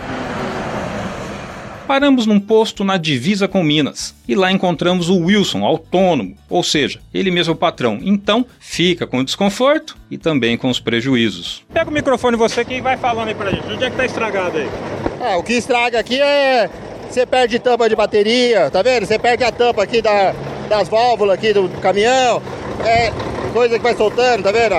Paramos 1.91 2.25
num 2.25 2.39
posto 2.39 2.85
na 2.85 2.95
divisa 2.95 3.49
com 3.49 3.61
Minas 3.61 4.15
e 4.25 4.33
lá 4.33 4.49
encontramos 4.49 5.09
o 5.09 5.25
Wilson, 5.25 5.65
autônomo, 5.65 6.37
ou 6.49 6.63
seja, 6.63 7.01
ele 7.13 7.29
mesmo 7.29 7.51
é 7.51 7.53
o 7.53 7.57
patrão. 7.57 7.99
Então, 8.01 8.45
fica 8.61 9.05
com 9.05 9.17
o 9.17 9.25
desconforto 9.25 9.97
e 10.09 10.17
também 10.17 10.55
com 10.55 10.69
os 10.69 10.79
prejuízos. 10.79 11.65
Pega 11.73 11.89
o 11.89 11.93
microfone 11.93 12.37
você 12.37 12.63
que 12.63 12.79
vai 12.79 12.95
falando 12.95 13.27
aí 13.27 13.35
pra 13.35 13.51
gente. 13.51 13.69
Onde 13.69 13.83
é 13.83 13.89
que 13.89 13.97
tá 13.97 14.05
estragado 14.05 14.57
aí? 14.57 14.69
É, 15.19 15.35
o 15.35 15.43
que 15.43 15.51
estraga 15.51 15.99
aqui 15.99 16.17
é 16.17 16.69
você 17.09 17.25
perde 17.25 17.59
tampa 17.59 17.89
de 17.89 17.95
bateria, 17.97 18.71
tá 18.71 18.81
vendo? 18.81 19.05
Você 19.05 19.19
perde 19.19 19.43
a 19.43 19.51
tampa 19.51 19.83
aqui 19.83 20.01
da, 20.01 20.33
das 20.69 20.87
válvulas 20.87 21.37
aqui 21.37 21.51
do 21.51 21.67
caminhão. 21.81 22.41
É 22.85 23.11
coisa 23.51 23.77
que 23.77 23.83
vai 23.83 23.97
soltando, 23.97 24.43
tá 24.43 24.51
vendo? 24.53 24.75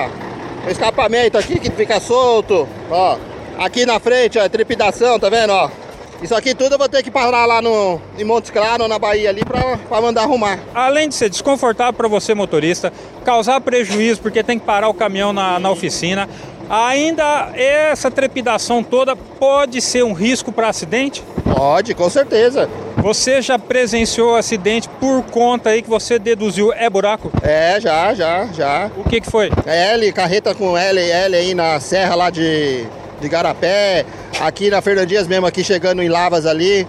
O 0.65 0.67
escapamento 0.71 1.37
aqui 1.37 1.59
que 1.59 1.69
fica 1.69 1.99
solto, 1.99 2.67
ó. 2.89 3.19
Aqui 3.59 3.85
na 3.85 3.99
frente, 3.99 4.39
ó, 4.39 4.49
trepidação, 4.49 5.19
tá 5.19 5.29
vendo, 5.29 5.53
ó? 5.53 5.82
Isso 6.23 6.33
aqui 6.33 6.55
tudo 6.55 6.75
eu 6.75 6.77
vou 6.77 6.87
ter 6.87 7.03
que 7.03 7.11
parar 7.11 7.45
lá 7.45 7.61
no, 7.61 7.99
em 8.17 8.23
Montes 8.23 8.49
Claros, 8.49 8.87
na 8.87 8.97
Bahia 8.97 9.29
ali, 9.29 9.43
pra, 9.43 9.77
pra 9.77 9.99
mandar 9.99 10.21
arrumar. 10.21 10.57
Além 10.73 11.09
de 11.09 11.15
ser 11.15 11.29
desconfortável 11.29 11.91
para 11.91 12.07
você, 12.07 12.33
motorista, 12.33 12.93
causar 13.25 13.59
prejuízo 13.59 14.21
porque 14.21 14.41
tem 14.41 14.57
que 14.57 14.65
parar 14.65 14.87
o 14.87 14.93
caminhão 14.93 15.33
na, 15.33 15.59
na 15.59 15.69
oficina, 15.69 16.29
ainda 16.69 17.51
essa 17.53 18.09
trepidação 18.09 18.81
toda 18.81 19.17
pode 19.17 19.81
ser 19.81 20.05
um 20.05 20.13
risco 20.13 20.49
para 20.49 20.69
acidente? 20.69 21.21
Pode, 21.43 21.93
com 21.93 22.09
certeza. 22.09 22.69
Você 22.95 23.41
já 23.41 23.59
presenciou 23.59 24.37
acidente 24.37 24.87
por 25.01 25.23
conta 25.23 25.71
aí 25.71 25.81
que 25.81 25.89
você 25.89 26.17
deduziu 26.17 26.71
é 26.71 26.89
buraco? 26.89 27.33
É, 27.41 27.81
já, 27.81 28.13
já, 28.13 28.45
já. 28.47 28.89
O 28.95 29.03
que 29.03 29.19
que 29.19 29.29
foi? 29.29 29.51
É 29.65 29.91
L, 29.95 30.09
carreta 30.13 30.55
com 30.55 30.77
L, 30.77 31.01
L 31.01 31.35
aí 31.35 31.53
na 31.53 31.81
serra 31.81 32.15
lá 32.15 32.29
de, 32.29 32.87
de 33.23 33.29
Garapé, 33.29 34.05
aqui 34.39 34.69
na 34.69 34.81
Fernandias 34.81 35.27
mesmo, 35.27 35.47
aqui 35.47 35.63
chegando 35.63 36.03
em 36.03 36.09
Lavas 36.09 36.45
ali, 36.45 36.85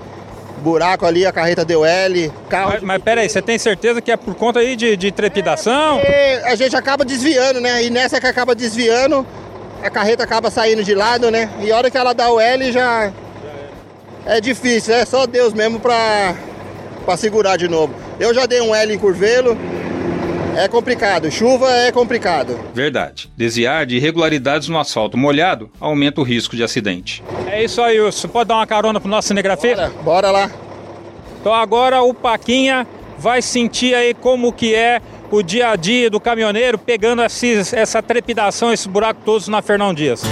buraco 0.59 1.07
ali, 1.07 1.25
a 1.25 1.33
carreta 1.33 1.64
deu 1.64 1.85
L. 1.85 2.31
Carro 2.49 2.73
Mas, 2.73 2.83
mas 2.83 3.03
peraí, 3.03 3.29
você 3.29 3.41
tem 3.41 3.57
certeza 3.57 4.03
que 4.03 4.11
é 4.11 4.17
por 4.17 4.35
conta 4.35 4.59
aí 4.59 4.75
de, 4.75 4.97
de 4.97 5.12
trepidação? 5.12 6.00
E 6.00 6.43
a 6.45 6.55
gente 6.57 6.75
acaba 6.75 7.05
desviando, 7.05 7.61
né? 7.61 7.85
E 7.85 7.91
nessa 7.91 8.21
que 8.21 8.26
acaba 8.26 8.55
desviando, 8.55 9.25
a 9.83 9.88
carreta 9.88 10.25
acaba 10.25 10.50
saindo 10.50 10.83
de 10.83 10.95
lado, 10.95 11.31
né? 11.31 11.49
E 11.61 11.71
a 11.71 11.76
hora 11.76 11.91
que 11.91 11.97
ela 11.97 12.12
dá 12.12 12.31
o 12.31 12.41
L 12.41 12.73
já. 12.73 13.12
É 14.26 14.41
difícil, 14.41 14.95
é 14.95 15.05
só 15.05 15.26
Deus 15.26 15.53
mesmo 15.53 15.79
pra, 15.79 16.35
pra 17.05 17.17
segurar 17.17 17.57
de 17.57 17.69
novo. 17.69 17.95
Eu 18.19 18.35
já 18.35 18.47
dei 18.47 18.61
um 18.61 18.75
L 18.75 18.93
em 18.93 18.99
curvelo, 18.99 19.57
é 20.57 20.69
complicado. 20.69 21.31
Chuva 21.31 21.71
é 21.71 21.93
complicado. 21.93 22.59
Verdade. 22.73 23.31
Desviar 23.37 23.87
de 23.87 23.97
irregularidades 23.97 24.69
no 24.69 24.79
asfalto 24.79 25.17
molhado 25.17 25.71
aumenta 25.81 26.21
o 26.21 26.25
risco 26.25 26.57
de 26.57 26.63
acidente. 26.63 27.23
É 27.47 27.63
isso 27.65 27.83
aí, 27.83 28.01
Wilson. 28.01 28.29
Pode 28.29 28.49
dar 28.49 28.57
uma 28.57 28.67
carona 28.67 29.01
pro 29.01 29.09
nosso 29.09 29.29
cinegrafista? 29.29 29.89
Bora, 29.89 30.03
bora 30.03 30.31
lá. 30.31 30.51
Então 31.41 31.53
agora 31.53 32.03
o 32.03 32.15
Paquinha 32.15 32.87
vai 33.19 33.43
sentir 33.43 33.95
aí 33.95 34.15
como 34.15 34.53
que 34.53 34.75
é 34.75 35.01
o 35.31 35.43
dia 35.43 35.71
a 35.71 35.77
dia 35.77 36.09
do 36.09 36.21
caminhoneiro 36.21 36.79
pegando 36.79 37.23
esses, 37.23 37.73
essa 37.73 38.03
trepidação, 38.03 38.73
esse 38.73 38.89
buraco 38.89 39.21
todos 39.25 39.49
na 39.49 39.61
Fernão 39.61 39.93
Dias. 39.93 40.23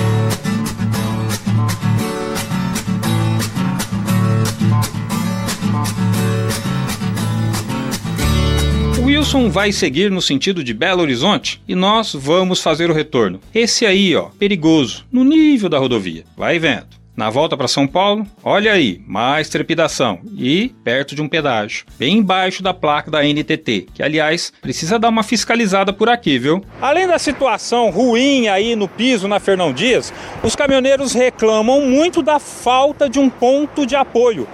Wilson 9.33 9.49
vai 9.49 9.73
seguir 9.73 10.11
no 10.11 10.21
sentido 10.21 10.63
de 10.63 10.75
Belo 10.75 11.01
Horizonte 11.01 11.63
e 11.67 11.75
nós 11.75 12.13
vamos 12.13 12.61
fazer 12.61 12.91
o 12.91 12.93
retorno. 12.93 13.41
Esse 13.55 13.87
aí, 13.87 14.15
ó, 14.15 14.25
perigoso, 14.39 15.07
no 15.11 15.25
nível 15.25 15.71
da 15.71 15.79
rodovia. 15.79 16.25
Vai 16.37 16.59
vendo. 16.59 16.89
Na 17.17 17.31
volta 17.31 17.57
para 17.57 17.67
São 17.67 17.87
Paulo, 17.87 18.27
olha 18.45 18.73
aí, 18.73 19.01
mais 19.07 19.49
trepidação 19.49 20.21
e 20.37 20.75
perto 20.85 21.15
de 21.15 21.23
um 21.23 21.29
pedágio, 21.29 21.87
bem 21.99 22.19
embaixo 22.19 22.63
da 22.63 22.75
placa 22.75 23.11
da 23.11 23.23
NTT, 23.23 23.87
que 23.95 24.03
aliás 24.03 24.53
precisa 24.61 24.99
dar 24.99 25.09
uma 25.09 25.23
fiscalizada 25.23 25.95
por 25.95 26.11
aqui, 26.11 26.39
viu? 26.39 26.63
Além 26.79 27.07
da 27.07 27.19
situação 27.19 27.89
ruim 27.89 28.49
aí 28.49 28.77
no 28.77 28.87
piso 28.87 29.29
na 29.29 29.41
Fernão 29.41 29.73
Dias, 29.73 30.13
os 30.43 30.55
caminhoneiros 30.55 31.15
reclamam 31.15 31.81
muito 31.87 32.23
da 32.23 32.39
falta 32.39 33.09
de 33.09 33.19
um 33.19 33.31
ponto 33.31 33.87
de 33.87 33.97
apoio. 33.97 34.47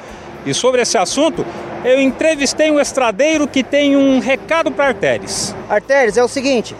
E 0.48 0.54
sobre 0.54 0.80
esse 0.80 0.96
assunto, 0.96 1.44
eu 1.84 2.00
entrevistei 2.00 2.70
um 2.70 2.80
estradeiro 2.80 3.46
que 3.46 3.62
tem 3.62 3.94
um 3.98 4.18
recado 4.18 4.72
para 4.72 4.86
Artéres. 4.86 5.54
Artéres, 5.68 6.16
é 6.16 6.24
o 6.24 6.28
seguinte, 6.28 6.74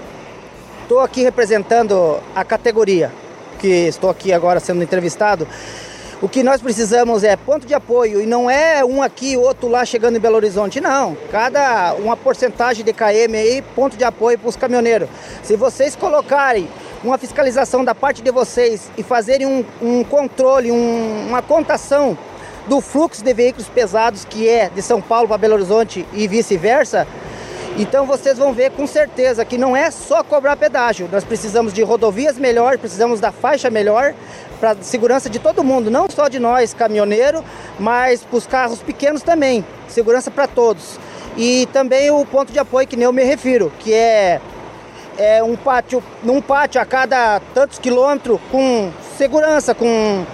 estou 0.84 1.00
aqui 1.00 1.22
representando 1.22 2.18
a 2.34 2.42
categoria 2.46 3.12
que 3.58 3.68
estou 3.68 4.08
aqui 4.08 4.32
agora 4.32 4.58
sendo 4.58 4.82
entrevistado. 4.82 5.46
O 6.22 6.30
que 6.30 6.42
nós 6.42 6.62
precisamos 6.62 7.22
é 7.22 7.36
ponto 7.36 7.66
de 7.66 7.74
apoio 7.74 8.22
e 8.22 8.26
não 8.26 8.48
é 8.48 8.82
um 8.82 9.02
aqui, 9.02 9.36
outro 9.36 9.68
lá 9.68 9.84
chegando 9.84 10.16
em 10.16 10.20
Belo 10.20 10.36
Horizonte, 10.36 10.80
não. 10.80 11.14
Cada 11.30 11.92
uma 11.92 12.16
porcentagem 12.16 12.82
de 12.82 12.94
KM 12.94 13.36
aí, 13.36 13.60
ponto 13.76 13.98
de 13.98 14.04
apoio 14.04 14.38
para 14.38 14.48
os 14.48 14.56
caminhoneiros. 14.56 15.10
Se 15.42 15.56
vocês 15.56 15.94
colocarem 15.94 16.66
uma 17.04 17.18
fiscalização 17.18 17.84
da 17.84 17.94
parte 17.94 18.22
de 18.22 18.30
vocês 18.30 18.90
e 18.96 19.02
fazerem 19.02 19.46
um, 19.46 19.62
um 19.82 20.02
controle, 20.04 20.72
um, 20.72 21.26
uma 21.28 21.42
contação 21.42 22.16
do 22.68 22.80
fluxo 22.80 23.24
de 23.24 23.32
veículos 23.32 23.68
pesados 23.68 24.24
que 24.24 24.48
é 24.48 24.68
de 24.68 24.82
São 24.82 25.00
Paulo 25.00 25.26
para 25.26 25.38
Belo 25.38 25.54
Horizonte 25.54 26.06
e 26.12 26.28
vice-versa, 26.28 27.06
então 27.78 28.04
vocês 28.04 28.36
vão 28.36 28.52
ver 28.52 28.72
com 28.72 28.86
certeza 28.86 29.44
que 29.44 29.56
não 29.56 29.76
é 29.76 29.90
só 29.90 30.24
cobrar 30.24 30.56
pedágio. 30.56 31.08
Nós 31.10 31.22
precisamos 31.22 31.72
de 31.72 31.80
rodovias 31.82 32.36
melhores, 32.36 32.80
precisamos 32.80 33.20
da 33.20 33.30
faixa 33.30 33.70
melhor 33.70 34.14
para 34.58 34.76
segurança 34.82 35.30
de 35.30 35.38
todo 35.38 35.62
mundo, 35.62 35.88
não 35.90 36.10
só 36.10 36.28
de 36.28 36.40
nós 36.40 36.74
caminhoneiro, 36.74 37.44
mas 37.78 38.22
para 38.22 38.36
os 38.36 38.46
carros 38.46 38.82
pequenos 38.82 39.22
também. 39.22 39.64
Segurança 39.86 40.28
para 40.30 40.48
todos. 40.48 40.98
E 41.36 41.68
também 41.72 42.10
o 42.10 42.26
ponto 42.26 42.52
de 42.52 42.58
apoio 42.58 42.86
que 42.86 42.96
nem 42.96 43.04
eu 43.04 43.12
me 43.12 43.22
refiro, 43.22 43.72
que 43.78 43.94
é 43.94 44.40
é 45.16 45.42
um 45.42 45.56
pátio, 45.56 46.02
num 46.22 46.40
pátio 46.40 46.80
a 46.80 46.84
cada 46.84 47.40
tantos 47.52 47.78
quilômetros 47.78 48.40
com 48.52 48.90
segurança, 49.16 49.74
com 49.74 50.24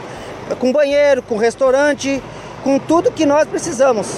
com 0.59 0.73
banheiro, 0.73 1.23
com 1.23 1.37
restaurante, 1.37 2.23
com 2.63 2.79
tudo 2.79 3.13
que 3.13 3.27
nós 3.27 3.47
precisamos. 3.47 4.09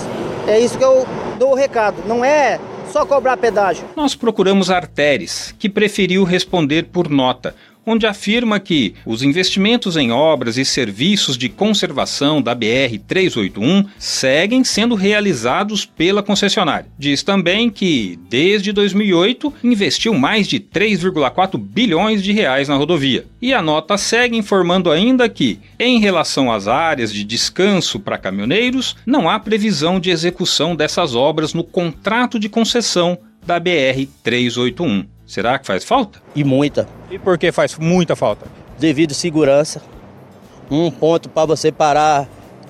É 0.46 0.58
isso 0.58 0.78
que 0.78 0.84
eu 0.84 1.06
dou 1.38 1.52
o 1.52 1.54
recado. 1.54 2.02
Não 2.06 2.24
é 2.24 2.58
só 2.92 3.04
cobrar 3.04 3.36
pedágio. 3.36 3.84
Nós 3.96 4.14
procuramos 4.14 4.70
Arteres, 4.70 5.54
que 5.58 5.68
preferiu 5.68 6.24
responder 6.24 6.84
por 6.84 7.08
nota, 7.08 7.54
onde 7.86 8.04
afirma 8.04 8.58
que 8.58 8.94
os 9.06 9.22
investimentos 9.22 9.96
em 9.96 10.10
obras 10.10 10.58
e 10.58 10.64
serviços 10.64 11.38
de 11.38 11.48
conservação 11.48 12.42
da 12.42 12.54
BR 12.54 12.98
381 13.06 13.84
seguem 13.96 14.64
sendo 14.64 14.96
realizados 14.96 15.86
pela 15.86 16.22
concessionária. 16.22 16.88
Diz 16.98 17.22
também 17.22 17.70
que, 17.70 18.18
desde 18.28 18.72
2008, 18.72 19.54
investiu 19.62 20.12
mais 20.14 20.48
de 20.48 20.58
3,4 20.58 21.56
bilhões 21.56 22.22
de 22.22 22.32
reais 22.32 22.68
na 22.68 22.74
rodovia. 22.74 23.24
E 23.40 23.54
a 23.54 23.62
nota 23.62 23.96
segue 23.96 24.36
informando 24.36 24.90
ainda 24.90 25.28
que, 25.28 25.60
em 25.78 26.00
relação 26.00 26.50
às 26.50 26.66
áreas 26.66 27.12
de 27.12 27.22
descanso 27.22 28.00
para 28.00 28.18
caminhoneiros, 28.18 28.96
não 29.06 29.30
há 29.30 29.38
previsão 29.38 30.00
de 30.00 30.10
execução 30.10 30.74
dessas 30.74 31.14
obras 31.14 31.54
no 31.54 31.62
contrato 31.62 32.38
de 32.38 32.48
concessão 32.48 33.18
da 33.46 33.60
BR 33.60 34.08
381. 34.24 35.15
Será 35.26 35.58
que 35.58 35.66
faz 35.66 35.84
falta? 35.84 36.22
E 36.36 36.44
muita. 36.44 36.88
E 37.10 37.18
por 37.18 37.36
que 37.36 37.50
faz 37.50 37.76
muita 37.76 38.14
falta? 38.14 38.46
Devido 38.78 39.10
à 39.10 39.14
segurança. 39.14 39.82
Um 40.70 40.88
ponto 40.88 41.28
para 41.28 41.44
você 41.46 41.72
parar, 41.72 42.28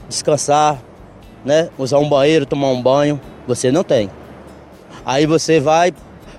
descansar, 0.08 0.82
né? 1.44 1.68
Usar 1.76 1.98
um 1.98 2.08
banheiro, 2.08 2.46
tomar 2.46 2.68
um 2.68 2.82
banho. 2.82 3.20
Você 3.46 3.70
não 3.70 3.84
tem. 3.84 4.10
Aí 5.04 5.26
você 5.26 5.60
vai, 5.60 5.92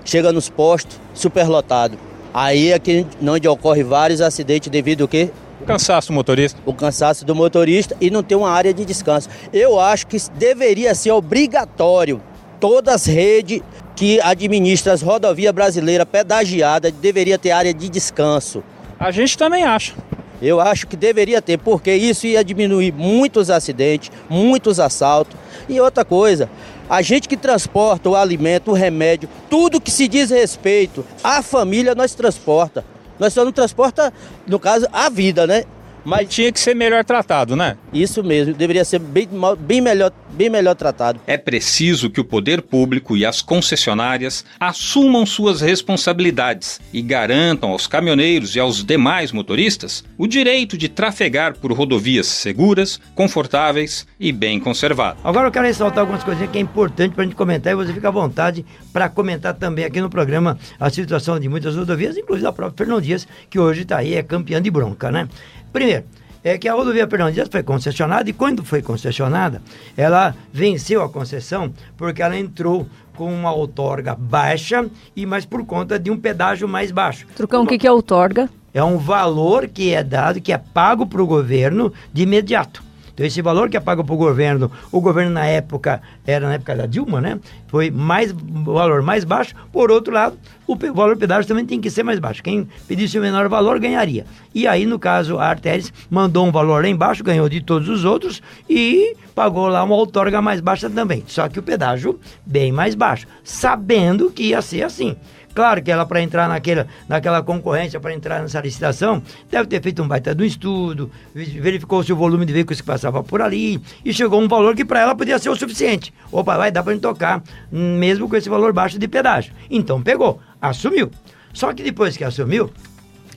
chega 0.04 0.32
nos 0.32 0.48
postos, 0.50 1.00
superlotado. 1.14 1.96
Aí 2.34 2.72
é 2.72 2.78
que 2.80 3.06
onde 3.22 3.46
ocorre 3.46 3.84
vários 3.84 4.20
acidentes 4.20 4.68
devido 4.68 5.02
ao 5.02 5.08
quê? 5.08 5.30
Cansaço 5.64 6.08
do 6.08 6.14
motorista. 6.14 6.60
O 6.66 6.74
cansaço 6.74 7.24
do 7.24 7.34
motorista 7.34 7.96
e 8.00 8.10
não 8.10 8.24
ter 8.24 8.34
uma 8.34 8.50
área 8.50 8.74
de 8.74 8.84
descanso. 8.84 9.28
Eu 9.52 9.78
acho 9.78 10.06
que 10.08 10.16
deveria 10.36 10.94
ser 10.94 11.12
obrigatório 11.12 12.20
todas 12.60 12.94
as 12.94 13.06
redes 13.06 13.60
que 13.96 14.20
administra 14.20 14.92
as 14.92 15.02
rodovias 15.02 15.52
brasileiras 15.52 16.06
pedagiadas 16.10 16.92
deveria 16.92 17.38
ter 17.38 17.50
área 17.50 17.74
de 17.74 17.88
descanso. 17.88 18.62
A 18.98 19.10
gente 19.10 19.36
também 19.36 19.64
acha. 19.64 19.94
Eu 20.40 20.60
acho 20.60 20.86
que 20.86 20.96
deveria 20.96 21.42
ter, 21.42 21.58
porque 21.58 21.92
isso 21.92 22.26
ia 22.26 22.44
diminuir 22.44 22.92
muitos 22.92 23.50
acidentes, 23.50 24.10
muitos 24.28 24.78
assaltos. 24.78 25.36
E 25.68 25.80
outra 25.80 26.04
coisa, 26.04 26.48
a 26.88 27.02
gente 27.02 27.28
que 27.28 27.36
transporta 27.36 28.08
o 28.08 28.14
alimento, 28.14 28.70
o 28.70 28.74
remédio, 28.74 29.28
tudo 29.50 29.80
que 29.80 29.90
se 29.90 30.06
diz 30.06 30.30
respeito 30.30 31.04
à 31.22 31.42
família, 31.42 31.94
nós 31.94 32.14
transporta. 32.14 32.84
Nós 33.18 33.32
só 33.32 33.44
não 33.44 33.50
transporta, 33.50 34.12
no 34.46 34.60
caso, 34.60 34.86
a 34.92 35.08
vida, 35.08 35.44
né? 35.44 35.64
Mas 36.04 36.28
tinha 36.28 36.50
que 36.52 36.60
ser 36.60 36.74
melhor 36.74 37.04
tratado, 37.04 37.54
né? 37.54 37.76
Isso 37.92 38.22
mesmo, 38.22 38.54
deveria 38.54 38.84
ser 38.84 38.98
bem, 38.98 39.28
bem, 39.60 39.80
melhor, 39.80 40.12
bem 40.30 40.48
melhor 40.48 40.74
tratado. 40.74 41.20
É 41.26 41.36
preciso 41.36 42.10
que 42.10 42.20
o 42.20 42.24
poder 42.24 42.62
público 42.62 43.16
e 43.16 43.24
as 43.26 43.42
concessionárias 43.42 44.44
assumam 44.58 45.26
suas 45.26 45.60
responsabilidades 45.60 46.80
e 46.92 47.02
garantam 47.02 47.70
aos 47.70 47.86
caminhoneiros 47.86 48.56
e 48.56 48.60
aos 48.60 48.84
demais 48.84 49.32
motoristas 49.32 50.04
o 50.16 50.26
direito 50.26 50.76
de 50.76 50.88
trafegar 50.88 51.56
por 51.58 51.72
rodovias 51.72 52.26
seguras, 52.26 53.00
confortáveis 53.14 54.06
e 54.18 54.32
bem 54.32 54.58
conservadas. 54.58 55.18
Agora 55.24 55.48
eu 55.48 55.52
quero 55.52 55.66
ressaltar 55.66 56.00
algumas 56.00 56.24
coisinhas 56.24 56.50
que 56.50 56.58
é 56.58 56.60
importante 56.60 57.14
para 57.14 57.24
a 57.24 57.26
gente 57.26 57.36
comentar 57.36 57.72
e 57.72 57.76
você 57.76 57.92
fica 57.92 58.08
à 58.08 58.10
vontade 58.10 58.64
para 58.92 59.08
comentar 59.08 59.54
também 59.54 59.84
aqui 59.84 60.00
no 60.00 60.10
programa 60.10 60.58
a 60.78 60.90
situação 60.90 61.38
de 61.38 61.48
muitas 61.48 61.76
rodovias, 61.76 62.16
inclusive 62.16 62.46
a 62.46 62.52
própria 62.52 62.78
Fernão 62.78 63.00
Dias, 63.00 63.26
que 63.50 63.58
hoje 63.58 63.82
está 63.82 63.98
aí, 63.98 64.14
é 64.14 64.22
campeã 64.22 64.60
de 64.60 64.70
bronca, 64.70 65.10
né? 65.10 65.28
Primeiro, 65.72 66.04
é 66.42 66.56
que 66.56 66.68
a 66.68 66.74
rodovia 66.74 67.06
Fernão 67.06 67.30
Dias 67.30 67.48
foi 67.50 67.62
concessionada 67.62 68.28
e 68.30 68.32
quando 68.32 68.64
foi 68.64 68.80
concessionada, 68.80 69.60
ela 69.96 70.34
venceu 70.52 71.02
a 71.02 71.08
concessão 71.08 71.72
porque 71.96 72.22
ela 72.22 72.38
entrou 72.38 72.86
com 73.16 73.32
uma 73.32 73.52
outorga 73.52 74.14
baixa 74.14 74.88
e 75.16 75.26
mais 75.26 75.44
por 75.44 75.64
conta 75.66 75.98
de 75.98 76.10
um 76.10 76.16
pedágio 76.16 76.68
mais 76.68 76.92
baixo. 76.92 77.26
Trucão, 77.34 77.64
o 77.64 77.66
que, 77.66 77.76
que 77.76 77.86
é 77.86 77.92
outorga? 77.92 78.48
É 78.72 78.82
um 78.84 78.96
valor 78.96 79.66
que 79.66 79.92
é 79.92 80.04
dado, 80.04 80.40
que 80.40 80.52
é 80.52 80.58
pago 80.58 81.06
para 81.06 81.22
o 81.22 81.26
governo 81.26 81.92
de 82.12 82.22
imediato. 82.22 82.87
Então, 83.18 83.26
esse 83.26 83.42
valor 83.42 83.68
que 83.68 83.76
é 83.76 83.80
pago 83.80 84.04
para 84.04 84.14
o 84.14 84.16
governo, 84.16 84.70
o 84.92 85.00
governo 85.00 85.32
na 85.32 85.44
época, 85.44 86.00
era 86.24 86.46
na 86.46 86.54
época 86.54 86.76
da 86.76 86.86
Dilma, 86.86 87.20
né? 87.20 87.40
Foi 87.66 87.90
mais 87.90 88.30
valor 88.30 89.02
mais 89.02 89.24
baixo. 89.24 89.56
Por 89.72 89.90
outro 89.90 90.14
lado, 90.14 90.38
o 90.68 90.76
valor 90.94 91.16
do 91.16 91.18
pedágio 91.18 91.48
também 91.48 91.66
tem 91.66 91.80
que 91.80 91.90
ser 91.90 92.04
mais 92.04 92.20
baixo. 92.20 92.44
Quem 92.44 92.68
pedisse 92.86 93.18
o 93.18 93.20
menor 93.20 93.48
valor 93.48 93.80
ganharia. 93.80 94.24
E 94.54 94.68
aí, 94.68 94.86
no 94.86 95.00
caso, 95.00 95.36
a 95.36 95.46
Arteres 95.46 95.92
mandou 96.08 96.46
um 96.46 96.52
valor 96.52 96.84
lá 96.84 96.88
embaixo, 96.88 97.24
ganhou 97.24 97.48
de 97.48 97.60
todos 97.60 97.88
os 97.88 98.04
outros 98.04 98.40
e 98.70 99.16
pagou 99.34 99.66
lá 99.66 99.82
uma 99.82 99.96
outorga 99.96 100.40
mais 100.40 100.60
baixa 100.60 100.88
também. 100.88 101.24
Só 101.26 101.48
que 101.48 101.58
o 101.58 101.62
pedágio 101.62 102.20
bem 102.46 102.70
mais 102.70 102.94
baixo, 102.94 103.26
sabendo 103.42 104.30
que 104.30 104.44
ia 104.44 104.62
ser 104.62 104.84
assim. 104.84 105.16
Claro 105.54 105.82
que 105.82 105.90
ela, 105.90 106.06
para 106.06 106.22
entrar 106.22 106.48
naquela, 106.48 106.86
naquela 107.08 107.42
concorrência, 107.42 107.98
para 107.98 108.14
entrar 108.14 108.40
nessa 108.40 108.60
licitação, 108.60 109.22
deve 109.50 109.66
ter 109.66 109.82
feito 109.82 110.02
um 110.02 110.08
baita 110.08 110.34
do 110.34 110.44
estudo, 110.44 111.10
verificou 111.34 112.02
se 112.02 112.12
o 112.12 112.16
volume 112.16 112.46
de 112.46 112.52
veículos 112.52 112.80
que 112.80 112.86
passava 112.86 113.22
por 113.22 113.42
ali 113.42 113.80
e 114.04 114.12
chegou 114.12 114.40
um 114.40 114.46
valor 114.46 114.76
que 114.76 114.84
para 114.84 115.00
ela 115.00 115.14
podia 115.14 115.38
ser 115.38 115.50
o 115.50 115.56
suficiente. 115.56 116.12
Opa, 116.30 116.56
vai 116.56 116.70
dar 116.70 116.82
para 116.82 116.92
gente 116.92 117.02
tocar, 117.02 117.42
mesmo 117.72 118.28
com 118.28 118.36
esse 118.36 118.48
valor 118.48 118.72
baixo 118.72 118.98
de 118.98 119.08
pedágio. 119.08 119.52
Então 119.70 120.00
pegou, 120.02 120.40
assumiu. 120.60 121.10
Só 121.52 121.72
que 121.72 121.82
depois 121.82 122.16
que 122.16 122.24
assumiu, 122.24 122.70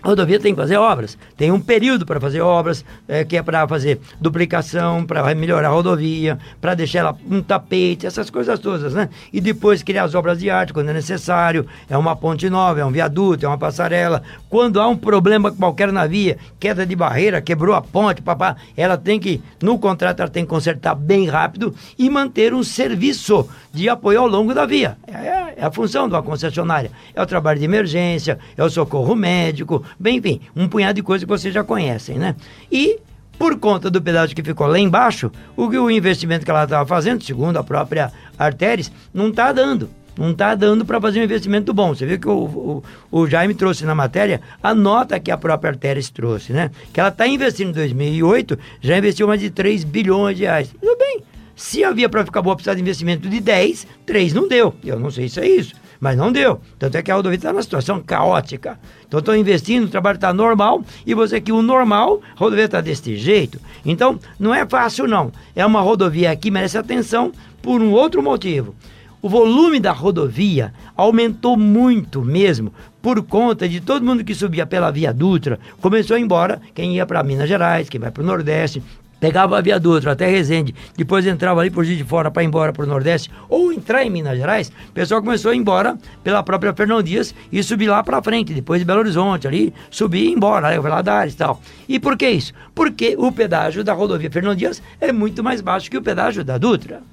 a 0.03 0.07
rodovia 0.07 0.39
tem 0.39 0.53
que 0.53 0.59
fazer 0.59 0.77
obras. 0.77 1.17
Tem 1.37 1.51
um 1.51 1.59
período 1.59 2.05
para 2.05 2.19
fazer 2.19 2.41
obras, 2.41 2.83
é, 3.07 3.23
que 3.23 3.37
é 3.37 3.43
para 3.43 3.67
fazer 3.67 3.99
duplicação, 4.19 5.05
para 5.05 5.33
melhorar 5.35 5.67
a 5.67 5.71
rodovia, 5.71 6.39
para 6.59 6.73
deixar 6.73 6.99
ela 6.99 7.17
um 7.29 7.41
tapete, 7.41 8.07
essas 8.07 8.29
coisas 8.29 8.59
todas, 8.59 8.93
né? 8.93 9.09
E 9.31 9.39
depois 9.39 9.83
criar 9.83 10.03
as 10.03 10.15
obras 10.15 10.39
de 10.39 10.49
arte 10.49 10.73
quando 10.73 10.89
é 10.89 10.93
necessário. 10.93 11.65
É 11.89 11.97
uma 11.97 12.15
ponte 12.15 12.49
nova, 12.49 12.79
é 12.79 12.85
um 12.85 12.91
viaduto, 12.91 13.45
é 13.45 13.47
uma 13.47 13.57
passarela. 13.57 14.23
Quando 14.49 14.81
há 14.81 14.87
um 14.87 14.97
problema 14.97 15.51
qualquer 15.51 15.91
na 15.91 16.07
via, 16.07 16.37
queda 16.59 16.85
de 16.85 16.95
barreira, 16.95 17.41
quebrou 17.41 17.75
a 17.75 17.81
ponte, 17.81 18.21
papá, 18.21 18.55
ela 18.75 18.97
tem 18.97 19.19
que, 19.19 19.41
no 19.61 19.77
contrato, 19.77 20.21
ela 20.21 20.29
tem 20.29 20.43
que 20.43 20.49
consertar 20.49 20.95
bem 20.95 21.27
rápido 21.27 21.73
e 21.97 22.09
manter 22.09 22.53
um 22.53 22.63
serviço 22.63 23.47
de 23.73 23.87
apoio 23.87 24.21
ao 24.21 24.27
longo 24.27 24.53
da 24.53 24.65
via. 24.65 24.97
É, 25.07 25.53
é 25.57 25.65
a 25.65 25.71
função 25.71 26.07
de 26.07 26.15
uma 26.15 26.23
concessionária. 26.23 26.91
É 27.13 27.21
o 27.21 27.25
trabalho 27.25 27.59
de 27.59 27.65
emergência, 27.65 28.39
é 28.57 28.63
o 28.63 28.69
socorro 28.69 29.15
médico, 29.15 29.83
Bem, 29.99 30.17
enfim, 30.17 30.41
um 30.55 30.67
punhado 30.67 30.95
de 30.95 31.03
coisas 31.03 31.23
que 31.23 31.29
vocês 31.29 31.53
já 31.53 31.63
conhecem, 31.63 32.17
né? 32.17 32.35
E 32.71 32.99
por 33.37 33.57
conta 33.57 33.89
do 33.89 34.01
pedágio 34.01 34.35
que 34.35 34.43
ficou 34.43 34.67
lá 34.67 34.77
embaixo, 34.77 35.31
o, 35.57 35.65
o 35.65 35.89
investimento 35.89 36.45
que 36.45 36.51
ela 36.51 36.63
estava 36.63 36.85
fazendo, 36.85 37.23
segundo 37.23 37.57
a 37.57 37.63
própria 37.63 38.11
Arteres, 38.37 38.91
não 39.13 39.29
está 39.29 39.51
dando. 39.51 39.89
Não 40.17 40.31
está 40.31 40.53
dando 40.53 40.85
para 40.85 41.01
fazer 41.01 41.21
um 41.21 41.23
investimento 41.23 41.73
bom. 41.73 41.95
Você 41.95 42.05
viu 42.05 42.19
que 42.19 42.27
o, 42.27 42.31
o, 42.31 42.83
o, 43.09 43.27
Jaime 43.27 43.55
trouxe 43.55 43.85
na 43.85 43.95
matéria 43.95 44.41
a 44.61 44.75
nota 44.75 45.19
que 45.19 45.31
a 45.31 45.37
própria 45.37 45.71
Arteres 45.71 46.09
trouxe, 46.09 46.53
né? 46.53 46.69
Que 46.93 46.99
ela 46.99 47.09
está 47.09 47.25
investindo 47.25 47.69
em 47.69 47.73
2008, 47.73 48.59
já 48.79 48.97
investiu 48.97 49.27
mais 49.27 49.39
de 49.39 49.49
3 49.49 49.85
bilhões 49.85 50.37
de 50.37 50.43
reais. 50.43 50.69
Tudo 50.79 50.97
bem. 50.97 51.23
Se 51.55 51.83
havia 51.83 52.09
para 52.09 52.23
ficar 52.25 52.41
boa 52.41 52.55
precisar 52.55 52.75
de 52.75 52.81
investimento 52.81 53.27
de 53.27 53.39
10, 53.39 53.87
3 54.05 54.33
não 54.33 54.47
deu. 54.47 54.75
Eu 54.83 54.99
não 54.99 55.09
sei 55.09 55.27
se 55.29 55.39
é 55.39 55.47
isso 55.47 55.80
mas 56.01 56.17
não 56.17 56.31
deu. 56.31 56.59
Tanto 56.79 56.97
é 56.97 57.03
que 57.03 57.11
a 57.11 57.15
rodovia 57.15 57.37
está 57.37 57.53
numa 57.53 57.61
situação 57.61 58.01
caótica. 58.01 58.79
Então 59.07 59.19
estou 59.19 59.35
investindo, 59.35 59.85
o 59.85 59.89
trabalho 59.89 60.15
está 60.15 60.33
normal 60.33 60.83
e 61.05 61.13
você 61.13 61.39
que 61.39 61.51
o 61.51 61.61
normal, 61.61 62.19
a 62.35 62.39
rodovia 62.39 62.65
está 62.65 62.81
deste 62.81 63.15
jeito. 63.15 63.59
Então 63.85 64.19
não 64.39 64.53
é 64.53 64.65
fácil 64.65 65.07
não. 65.07 65.31
É 65.55 65.63
uma 65.63 65.79
rodovia 65.79 66.35
que 66.35 66.49
merece 66.49 66.77
atenção 66.77 67.31
por 67.61 67.79
um 67.81 67.91
outro 67.91 68.23
motivo. 68.23 68.75
O 69.21 69.29
volume 69.29 69.79
da 69.79 69.91
rodovia 69.91 70.73
aumentou 70.97 71.55
muito 71.55 72.23
mesmo 72.23 72.73
por 73.03 73.21
conta 73.21 73.69
de 73.69 73.79
todo 73.79 74.03
mundo 74.03 74.23
que 74.23 74.33
subia 74.33 74.65
pela 74.65 74.91
Via 74.91 75.13
Dutra. 75.13 75.59
Começou 75.79 76.15
a 76.15 76.19
ir 76.19 76.23
embora 76.23 76.59
quem 76.73 76.95
ia 76.95 77.05
para 77.05 77.21
Minas 77.21 77.47
Gerais, 77.47 77.87
quem 77.87 78.01
vai 78.01 78.09
para 78.09 78.23
o 78.23 78.25
Nordeste, 78.25 78.81
pegava 79.21 79.55
a 79.57 79.61
Via 79.61 79.79
Dutra 79.79 80.13
até 80.13 80.25
Resende, 80.25 80.73
depois 80.97 81.25
entrava 81.27 81.61
ali 81.61 81.69
por 81.69 81.85
Juiz 81.85 81.97
de 81.97 82.03
Fora 82.03 82.31
para 82.31 82.41
ir 82.41 82.47
embora 82.47 82.73
para 82.73 82.83
o 82.83 82.87
Nordeste, 82.87 83.31
ou 83.47 83.71
entrar 83.71 84.03
em 84.03 84.09
Minas 84.09 84.35
Gerais, 84.37 84.69
o 84.89 84.91
pessoal 84.91 85.21
começou 85.21 85.51
a 85.51 85.55
ir 85.55 85.59
embora 85.59 85.95
pela 86.23 86.41
própria 86.41 86.73
Fernão 86.73 87.03
Dias 87.03 87.33
e 87.51 87.61
subir 87.61 87.87
lá 87.87 88.03
para 88.03 88.21
frente, 88.21 88.51
depois 88.51 88.81
de 88.81 88.85
Belo 88.85 88.99
Horizonte 88.99 89.47
ali, 89.47 89.71
subir 89.91 90.23
e 90.23 90.29
ir 90.29 90.31
embora, 90.31 90.69
aí 90.69 90.79
Valadares 90.79 91.35
e 91.35 91.37
tal. 91.37 91.61
E 91.87 91.99
por 91.99 92.17
que 92.17 92.27
isso? 92.27 92.51
Porque 92.73 93.15
o 93.17 93.31
pedágio 93.31 93.83
da 93.83 93.93
rodovia 93.93 94.31
Fernão 94.31 94.55
Dias 94.55 94.81
é 94.99 95.11
muito 95.11 95.43
mais 95.43 95.61
baixo 95.61 95.91
que 95.91 95.97
o 95.97 96.01
pedágio 96.01 96.43
da 96.43 96.57
Dutra. 96.57 97.03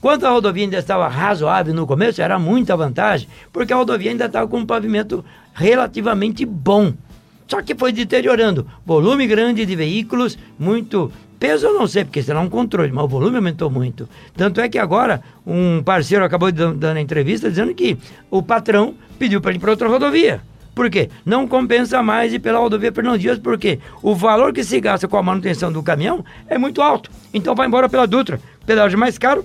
Quando 0.00 0.24
a 0.24 0.30
rodovia 0.30 0.64
ainda 0.64 0.78
estava 0.78 1.06
razoável 1.06 1.74
no 1.74 1.86
começo, 1.86 2.22
era 2.22 2.38
muita 2.38 2.74
vantagem, 2.76 3.28
porque 3.52 3.72
a 3.72 3.76
rodovia 3.76 4.10
ainda 4.10 4.24
estava 4.24 4.48
com 4.48 4.58
um 4.58 4.66
pavimento 4.66 5.22
relativamente 5.52 6.46
bom. 6.46 6.94
Só 7.46 7.60
que 7.60 7.74
foi 7.74 7.92
deteriorando. 7.92 8.66
Volume 8.86 9.26
grande 9.26 9.66
de 9.66 9.76
veículos, 9.76 10.38
muito 10.58 11.12
Peso 11.42 11.66
eu 11.66 11.74
não 11.74 11.88
sei, 11.88 12.04
porque 12.04 12.22
será 12.22 12.38
um 12.38 12.48
controle, 12.48 12.92
mas 12.92 13.04
o 13.04 13.08
volume 13.08 13.34
aumentou 13.34 13.68
muito. 13.68 14.08
Tanto 14.36 14.60
é 14.60 14.68
que 14.68 14.78
agora 14.78 15.20
um 15.44 15.82
parceiro 15.82 16.24
acabou 16.24 16.52
dando 16.52 16.84
a 16.84 17.00
entrevista 17.00 17.50
dizendo 17.50 17.74
que 17.74 17.98
o 18.30 18.40
patrão 18.40 18.94
pediu 19.18 19.40
para 19.40 19.52
ir 19.52 19.58
para 19.58 19.72
outra 19.72 19.88
rodovia. 19.88 20.40
Por 20.72 20.88
quê? 20.88 21.10
Não 21.26 21.48
compensa 21.48 22.00
mais 22.00 22.32
ir 22.32 22.38
pela 22.38 22.60
rodovia 22.60 22.92
Fernão 22.92 23.18
Dias, 23.18 23.40
porque 23.40 23.80
o 24.00 24.14
valor 24.14 24.52
que 24.52 24.62
se 24.62 24.80
gasta 24.80 25.08
com 25.08 25.16
a 25.16 25.22
manutenção 25.22 25.72
do 25.72 25.82
caminhão 25.82 26.24
é 26.46 26.56
muito 26.56 26.80
alto. 26.80 27.10
Então 27.34 27.56
vai 27.56 27.66
embora 27.66 27.88
pela 27.88 28.06
Dutra. 28.06 28.38
Pedágio 28.64 28.96
mais 28.96 29.18
caro, 29.18 29.44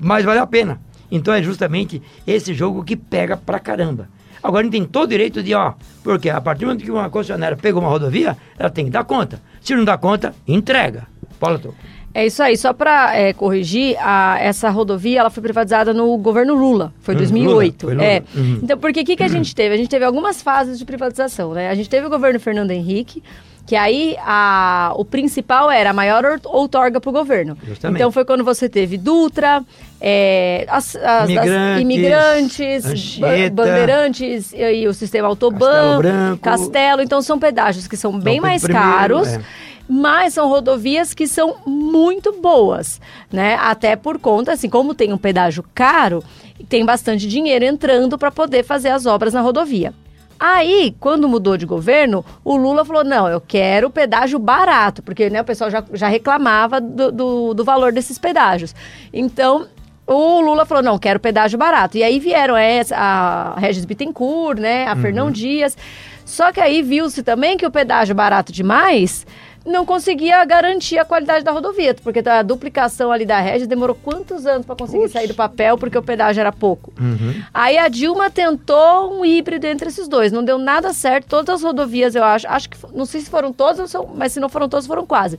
mais 0.00 0.24
vale 0.24 0.38
a 0.38 0.46
pena. 0.46 0.80
Então 1.10 1.34
é 1.34 1.42
justamente 1.42 2.00
esse 2.26 2.54
jogo 2.54 2.82
que 2.82 2.96
pega 2.96 3.36
pra 3.36 3.58
caramba. 3.58 4.08
Agora 4.42 4.62
ele 4.62 4.70
tem 4.70 4.84
todo 4.84 5.04
o 5.04 5.08
direito 5.08 5.42
de, 5.42 5.52
ó, 5.54 5.74
porque 6.02 6.30
a 6.30 6.40
partir 6.40 6.60
do 6.60 6.68
momento 6.68 6.84
que 6.84 6.90
uma 6.90 7.10
concessionária 7.10 7.56
pegou 7.56 7.82
uma 7.82 7.90
rodovia, 7.90 8.38
ela 8.58 8.70
tem 8.70 8.86
que 8.86 8.90
dar 8.90 9.04
conta. 9.04 9.42
Se 9.60 9.74
não 9.74 9.84
dá 9.84 9.98
conta, 9.98 10.34
entrega. 10.46 11.08
Fala, 11.38 11.58
tu. 11.58 11.74
É 12.16 12.24
isso 12.24 12.42
aí, 12.42 12.56
só 12.56 12.72
para 12.72 13.14
é, 13.14 13.34
corrigir, 13.34 13.94
a, 14.00 14.38
essa 14.40 14.70
rodovia 14.70 15.20
ela 15.20 15.28
foi 15.28 15.42
privatizada 15.42 15.92
no 15.92 16.16
governo 16.16 16.54
Lula, 16.54 16.90
foi 17.00 17.14
em 17.14 17.18
2008. 17.18 17.86
Hum, 17.86 17.90
Lula, 17.90 18.02
Lula. 18.02 18.08
É. 18.10 18.22
Uhum. 18.34 18.60
Então, 18.62 18.78
porque 18.78 19.00
o 19.02 19.04
que, 19.04 19.16
que 19.16 19.22
a 19.22 19.28
gente 19.28 19.54
teve? 19.54 19.74
A 19.74 19.76
gente 19.76 19.90
teve 19.90 20.02
algumas 20.02 20.40
fases 20.40 20.78
de 20.78 20.84
privatização, 20.86 21.52
né? 21.52 21.68
A 21.68 21.74
gente 21.74 21.90
teve 21.90 22.06
o 22.06 22.08
governo 22.08 22.40
Fernando 22.40 22.70
Henrique, 22.70 23.22
que 23.66 23.76
aí 23.76 24.16
a, 24.20 24.94
o 24.96 25.04
principal 25.04 25.70
era 25.70 25.90
a 25.90 25.92
maior 25.92 26.40
outorga 26.46 27.02
para 27.02 27.10
o 27.10 27.12
governo. 27.12 27.54
Justamente. 27.62 27.98
Então 27.98 28.10
foi 28.10 28.24
quando 28.24 28.42
você 28.42 28.66
teve 28.66 28.96
Dutra, 28.96 29.62
é, 30.00 30.64
as, 30.70 30.96
as, 30.96 31.28
imigrantes, 31.28 31.74
as 31.74 31.80
imigrantes 31.82 32.86
Anchieta, 32.86 33.54
bandeirantes 33.54 34.52
e, 34.54 34.56
e, 34.56 34.88
o 34.88 34.94
sistema 34.94 35.28
Autoban, 35.28 35.58
Castelo, 35.58 35.98
Branco, 35.98 36.38
Castelo. 36.38 37.02
Então 37.02 37.20
são 37.20 37.38
pedágios 37.38 37.86
que 37.86 37.96
são 37.96 38.18
bem 38.18 38.40
mais 38.40 38.62
primeiro, 38.62 38.88
caros. 38.88 39.28
É 39.28 39.40
mas 39.88 40.34
são 40.34 40.48
rodovias 40.48 41.14
que 41.14 41.26
são 41.26 41.56
muito 41.66 42.32
boas, 42.32 43.00
né? 43.32 43.56
Até 43.60 43.96
por 43.96 44.18
conta, 44.18 44.52
assim, 44.52 44.68
como 44.68 44.94
tem 44.94 45.12
um 45.12 45.18
pedágio 45.18 45.64
caro, 45.74 46.22
tem 46.68 46.84
bastante 46.84 47.28
dinheiro 47.28 47.64
entrando 47.64 48.18
para 48.18 48.30
poder 48.30 48.64
fazer 48.64 48.90
as 48.90 49.06
obras 49.06 49.32
na 49.32 49.40
rodovia. 49.40 49.94
Aí, 50.38 50.94
quando 51.00 51.28
mudou 51.28 51.56
de 51.56 51.64
governo, 51.64 52.24
o 52.44 52.56
Lula 52.56 52.84
falou: 52.84 53.04
não, 53.04 53.26
eu 53.26 53.40
quero 53.40 53.88
pedágio 53.88 54.38
barato, 54.38 55.02
porque 55.02 55.30
né, 55.30 55.40
o 55.40 55.44
pessoal 55.44 55.70
já, 55.70 55.82
já 55.94 56.08
reclamava 56.08 56.80
do, 56.80 57.10
do, 57.10 57.54
do 57.54 57.64
valor 57.64 57.90
desses 57.92 58.18
pedágios. 58.18 58.74
Então, 59.12 59.66
o 60.06 60.40
Lula 60.40 60.66
falou: 60.66 60.82
não, 60.82 60.98
quero 60.98 61.18
pedágio 61.18 61.58
barato. 61.58 61.96
E 61.96 62.02
aí 62.02 62.18
vieram 62.18 62.56
essa, 62.56 62.96
a 62.96 63.58
Regis 63.58 63.86
Bittencourt, 63.86 64.58
né? 64.58 64.86
A 64.86 64.94
uhum. 64.94 65.00
Fernão 65.00 65.30
Dias. 65.30 65.76
Só 66.24 66.52
que 66.52 66.60
aí 66.60 66.82
viu-se 66.82 67.22
também 67.22 67.56
que 67.56 67.64
o 67.64 67.70
pedágio 67.70 68.14
barato 68.14 68.52
demais 68.52 69.26
não 69.66 69.84
conseguia 69.84 70.44
garantir 70.44 70.98
a 70.98 71.04
qualidade 71.04 71.44
da 71.44 71.50
rodovia, 71.50 71.94
porque 71.94 72.26
a 72.26 72.42
duplicação 72.42 73.10
ali 73.10 73.26
da 73.26 73.40
rede 73.40 73.66
demorou 73.66 73.96
quantos 73.96 74.46
anos 74.46 74.64
para 74.64 74.76
conseguir 74.76 75.08
sair 75.08 75.26
do 75.26 75.34
papel, 75.34 75.76
porque 75.76 75.98
o 75.98 76.02
pedágio 76.02 76.40
era 76.40 76.52
pouco. 76.52 76.92
Uhum. 77.00 77.42
Aí 77.52 77.76
a 77.76 77.88
Dilma 77.88 78.30
tentou 78.30 79.18
um 79.18 79.24
híbrido 79.24 79.66
entre 79.66 79.88
esses 79.88 80.06
dois, 80.06 80.30
não 80.30 80.44
deu 80.44 80.56
nada 80.56 80.92
certo. 80.92 81.26
Todas 81.28 81.56
as 81.56 81.62
rodovias, 81.62 82.14
eu 82.14 82.22
acho, 82.22 82.46
acho 82.48 82.70
que 82.70 82.78
não 82.94 83.04
sei 83.04 83.20
se 83.20 83.28
foram 83.28 83.52
todas, 83.52 83.92
mas 84.14 84.32
se 84.32 84.40
não 84.40 84.48
foram 84.48 84.68
todas, 84.68 84.86
foram 84.86 85.04
quase. 85.04 85.38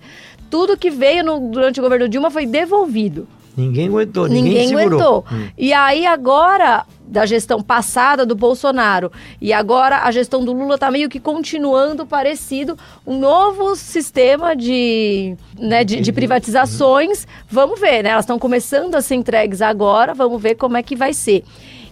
Tudo 0.50 0.78
que 0.78 0.90
veio 0.90 1.24
no, 1.24 1.40
durante 1.40 1.80
o 1.80 1.84
governo 1.84 2.10
Dilma 2.10 2.30
foi 2.30 2.46
devolvido. 2.46 3.28
Ninguém 3.58 3.88
aguentou, 3.88 4.28
ninguém, 4.28 4.44
Ninguém 4.44 4.68
segurou. 4.68 5.00
aguentou. 5.00 5.26
Hum. 5.32 5.48
E 5.58 5.74
aí 5.74 6.06
agora, 6.06 6.86
da 7.08 7.26
gestão 7.26 7.60
passada 7.62 8.24
do 8.24 8.36
Bolsonaro, 8.36 9.12
e 9.42 9.52
agora 9.52 10.04
a 10.04 10.12
gestão 10.12 10.46
do 10.46 10.54
Lula 10.54 10.78
tá 10.78 10.92
meio 10.92 11.10
que 11.10 11.20
continuando 11.20 12.06
parecido, 12.06 12.78
um 13.06 13.18
novo 13.18 13.76
sistema 13.76 14.56
de, 14.56 15.36
né, 15.58 15.84
de, 15.84 16.00
de 16.02 16.14
privatizações. 16.14 17.26
Vamos 17.50 17.80
ver, 17.80 18.04
né? 18.04 18.10
Elas 18.12 18.26
estão 18.26 18.38
começando 18.38 18.94
a 18.94 19.02
ser 19.02 19.16
entregues 19.16 19.62
agora, 19.62 20.14
vamos 20.14 20.40
ver 20.40 20.54
como 20.56 20.78
é 20.78 20.84
que 20.84 20.96
vai 20.96 21.12
ser. 21.14 21.44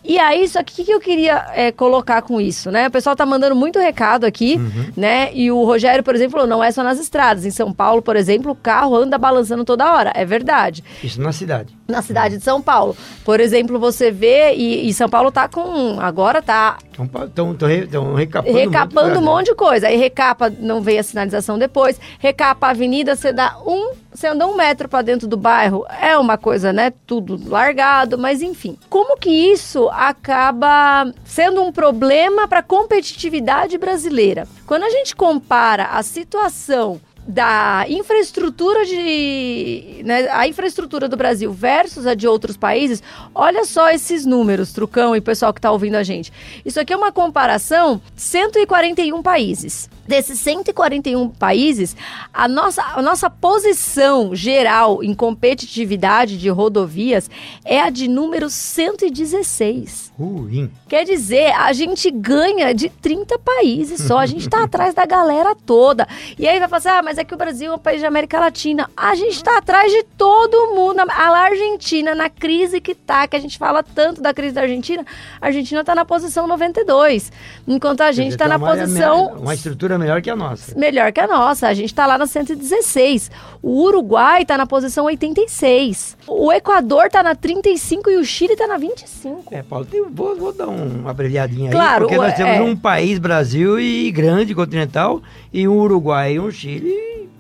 E 0.07 0.19
aí, 0.19 0.47
só 0.47 0.63
que 0.63 0.73
o 0.73 0.75
que, 0.75 0.83
que 0.83 0.91
eu 0.91 0.99
queria 0.99 1.45
é, 1.53 1.71
colocar 1.71 2.21
com 2.21 2.39
isso, 2.39 2.69
né? 2.69 2.87
O 2.87 2.91
pessoal 2.91 3.15
tá 3.15 3.25
mandando 3.25 3.55
muito 3.55 3.79
recado 3.79 4.25
aqui, 4.25 4.59
né? 4.95 5.33
E 5.33 5.51
o 5.51 5.63
Rogério, 5.63 6.03
por 6.03 6.13
exemplo, 6.15 6.33
falou, 6.33 6.47
não 6.47 6.63
é 6.63 6.71
só 6.71 6.83
nas 6.83 6.99
estradas. 6.99 7.45
Em 7.45 7.51
São 7.51 7.73
Paulo, 7.73 8.01
por 8.01 8.15
exemplo, 8.15 8.51
o 8.51 8.55
carro 8.55 8.95
anda 8.95 9.17
balançando 9.17 9.65
toda 9.65 9.91
hora. 9.91 10.11
É 10.13 10.23
verdade 10.25 10.83
Isso 11.03 11.21
na 11.21 11.31
cidade. 11.31 11.75
na 11.87 12.01
cidade 12.01 12.37
de 12.37 12.43
São 12.43 12.61
Paulo. 12.61 12.95
Por 13.23 13.39
exemplo, 13.39 13.79
você 13.79 14.11
vê, 14.11 14.53
e, 14.55 14.87
e 14.87 14.93
São 14.93 15.09
Paulo 15.09 15.31
tá 15.31 15.47
com. 15.47 15.99
Agora 15.99 16.41
tá 16.41 16.77
Estão 16.91 18.13
recapando, 18.13 18.57
recapando 18.57 19.19
um 19.19 19.23
monte 19.23 19.47
de 19.47 19.55
coisa. 19.55 19.87
Aí 19.87 19.97
recapa, 19.97 20.49
não 20.49 20.81
veio 20.81 20.99
a 20.99 21.03
sinalização 21.03 21.57
depois. 21.59 21.99
Recapa 22.19 22.67
a 22.67 22.69
avenida, 22.69 23.15
você 23.15 23.33
dá 23.33 23.57
um. 23.65 24.04
Você 24.15 24.27
anda 24.27 24.47
um 24.47 24.55
metro 24.55 24.87
para 24.87 25.01
dentro 25.01 25.27
do 25.27 25.35
bairro. 25.35 25.85
É 26.01 26.17
uma 26.17 26.37
coisa, 26.37 26.71
né? 26.71 26.93
Tudo 27.05 27.37
largado, 27.49 28.17
mas 28.17 28.41
enfim. 28.41 28.77
Como 28.89 29.17
que 29.17 29.29
isso 29.29 29.89
acaba 29.89 31.11
sendo 31.25 31.61
um 31.61 31.69
problema 31.69 32.47
para 32.47 32.59
a 32.59 32.63
competitividade 32.63 33.77
brasileira? 33.77 34.47
Quando 34.65 34.83
a 34.83 34.89
gente 34.89 35.13
compara 35.13 35.87
a 35.87 36.01
situação 36.01 37.01
da 37.27 37.85
infraestrutura 37.89 38.85
de 38.85 40.01
né, 40.05 40.29
a 40.29 40.47
infraestrutura 40.47 41.09
do 41.09 41.17
Brasil 41.17 41.51
versus 41.51 42.05
a 42.05 42.13
de 42.13 42.27
outros 42.27 42.55
países, 42.55 43.01
olha 43.33 43.65
só 43.65 43.89
esses 43.89 44.25
números, 44.25 44.71
Trucão 44.71 45.15
e 45.15 45.19
pessoal 45.19 45.51
que 45.51 45.59
está 45.59 45.71
ouvindo 45.71 45.95
a 45.95 46.03
gente. 46.03 46.31
Isso 46.63 46.79
aqui 46.79 46.93
é 46.93 46.95
uma 46.95 47.11
comparação 47.11 47.99
141 48.15 49.21
países. 49.21 49.89
Desses 50.07 50.39
141 50.39 51.29
países, 51.29 51.95
a 52.33 52.47
nossa, 52.47 52.83
a 52.83 53.01
nossa 53.01 53.29
posição 53.29 54.35
geral 54.35 55.03
em 55.03 55.13
competitividade 55.13 56.37
de 56.37 56.49
rodovias 56.49 57.29
é 57.63 57.81
a 57.81 57.89
de 57.89 58.07
número 58.07 58.49
116. 58.49 60.13
Ruim. 60.17 60.71
Quer 60.87 61.03
dizer, 61.05 61.51
a 61.53 61.73
gente 61.73 62.09
ganha 62.11 62.73
de 62.73 62.89
30 62.89 63.37
países 63.39 64.01
só. 64.01 64.19
A 64.19 64.25
gente 64.25 64.47
tá 64.47 64.63
atrás 64.65 64.93
da 64.93 65.05
galera 65.05 65.55
toda. 65.65 66.07
E 66.37 66.47
aí 66.47 66.59
vai 66.59 66.67
falar 66.67 66.77
assim: 66.77 66.89
ah, 66.89 67.01
mas 67.03 67.17
é 67.17 67.23
que 67.23 67.33
o 67.33 67.37
Brasil 67.37 67.71
é 67.71 67.75
um 67.75 67.79
país 67.79 67.99
de 67.99 68.05
América 68.05 68.39
Latina. 68.39 68.89
A 68.95 69.15
gente 69.15 69.43
tá 69.43 69.57
atrás 69.57 69.91
de 69.91 70.03
todo 70.17 70.75
mundo. 70.75 70.99
A 70.99 71.29
Argentina, 71.37 72.13
na 72.15 72.29
crise 72.29 72.79
que 72.79 72.93
tá, 72.93 73.27
que 73.27 73.35
a 73.35 73.39
gente 73.39 73.57
fala 73.57 73.83
tanto 73.83 74.21
da 74.21 74.33
crise 74.33 74.53
da 74.53 74.61
Argentina, 74.61 75.05
a 75.41 75.47
Argentina 75.47 75.83
tá 75.83 75.93
na 75.95 76.05
posição 76.05 76.47
92. 76.47 77.31
Enquanto 77.67 78.01
a 78.01 78.11
gente 78.11 78.37
tá 78.37 78.45
tem 78.45 78.49
na 78.49 78.57
uma 78.57 78.69
posição 78.69 79.33
Uma 79.37 79.53
estrutura 79.53 79.94
melhor 79.99 80.21
que 80.21 80.29
a 80.29 80.35
nossa. 80.35 80.77
melhor 80.77 81.11
que 81.11 81.19
a 81.19 81.27
nossa. 81.27 81.67
A 81.67 81.73
gente 81.73 81.93
tá 81.93 82.05
lá 82.05 82.17
na 82.17 82.25
116. 82.27 83.29
O 83.61 83.81
Uruguai 83.83 84.45
tá 84.45 84.57
na 84.57 84.65
posição 84.65 85.05
86. 85.05 86.17
O 86.27 86.51
Equador 86.51 87.09
tá 87.09 87.21
na 87.23 87.35
35 87.35 88.09
e 88.09 88.17
o 88.17 88.23
Chile 88.25 88.55
tá 88.55 88.67
na 88.67 88.77
25. 88.77 89.53
É, 89.53 89.61
Paulo, 89.63 89.85
tem- 89.85 90.03
vou, 90.09 90.35
vou 90.35 90.53
dar 90.53 90.67
um- 90.67 90.99
uma 91.01 91.11
abreviadinha 91.11 91.71
Claro, 91.71 92.03
aí, 92.05 92.09
porque 92.09 92.17
nós 92.17 92.33
temos 92.35 92.57
é. 92.57 92.61
um 92.61 92.75
país, 92.75 93.19
Brasil, 93.19 93.79
e 93.79 94.11
grande, 94.11 94.53
continental, 94.55 95.21
e 95.53 95.67
um 95.67 95.77
Uruguai 95.79 96.33
e 96.33 96.39
um 96.39 96.51
Chile. 96.51 96.93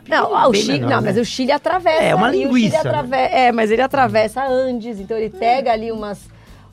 Não, 0.07 0.35
ah, 0.35 0.47
o 0.47 0.53
Chile, 0.53 0.73
menor, 0.73 0.89
não, 0.89 1.01
né? 1.01 1.07
mas 1.11 1.17
o 1.17 1.25
Chile 1.25 1.51
atravessa. 1.51 2.03
É, 2.03 2.13
uma 2.13 2.29
o 2.29 2.31
Chile 2.31 2.43
linguiça, 2.45 2.83
né? 2.83 2.89
atrave- 2.89 3.15
É, 3.15 3.51
mas 3.51 3.71
ele 3.71 3.81
atravessa 3.81 4.45
Andes, 4.45 4.99
então 4.99 5.17
ele 5.17 5.31
pega 5.31 5.71
ali 5.71 5.91
umas, 5.91 6.19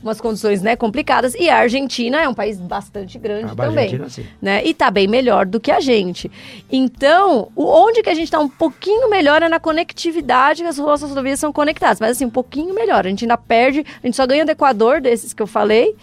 umas 0.03 0.21
condições 0.21 0.61
né, 0.62 0.77
complicadas. 0.77 1.35
E 1.35 1.49
a 1.49 1.59
Argentina 1.59 2.21
é 2.21 2.29
um 2.29 2.35
país 2.35 2.59
bastante 2.59 3.19
grande 3.19 3.53
A 3.53 3.55
também. 3.55 3.85
Argentina, 3.85 4.09
sim. 4.09 4.27
Né? 4.41 4.65
E 4.65 4.75
tá 4.75 4.91
bem 4.91 5.07
melhor 5.07 5.47
do 5.47 5.61
que 5.61 5.71
a 5.71 5.81
gente. 5.81 6.31
Então, 6.71 7.51
onde 7.57 8.03
que 8.03 8.11
a 8.11 8.15
gente 8.15 8.31
tá 8.31 8.41
um 8.41 8.49
pouquinho 8.49 9.09
melhor 9.09 9.43
é 9.43 9.49
na 9.49 9.61
conectividade, 9.61 10.62
que 10.62 10.69
as 10.69 10.79
nossas 10.79 11.09
rodovias 11.09 11.38
são 11.38 11.53
conectadas. 11.53 12.01
Mas 12.01 12.12
assim, 12.12 12.25
um 12.25 12.31
pouquinho 12.31 12.75
melhor. 12.75 13.07
A 13.07 13.09
gente 13.09 13.25
ainda 13.25 13.37
perde, 13.37 13.85
a 14.03 14.07
gente 14.07 14.17
só 14.17 14.27
ganha 14.27 14.45
do 14.45 14.51
Equador, 14.51 15.01
desses 15.01 15.33
que 15.33 15.43
eu 15.43 15.47
falei. 15.47 15.95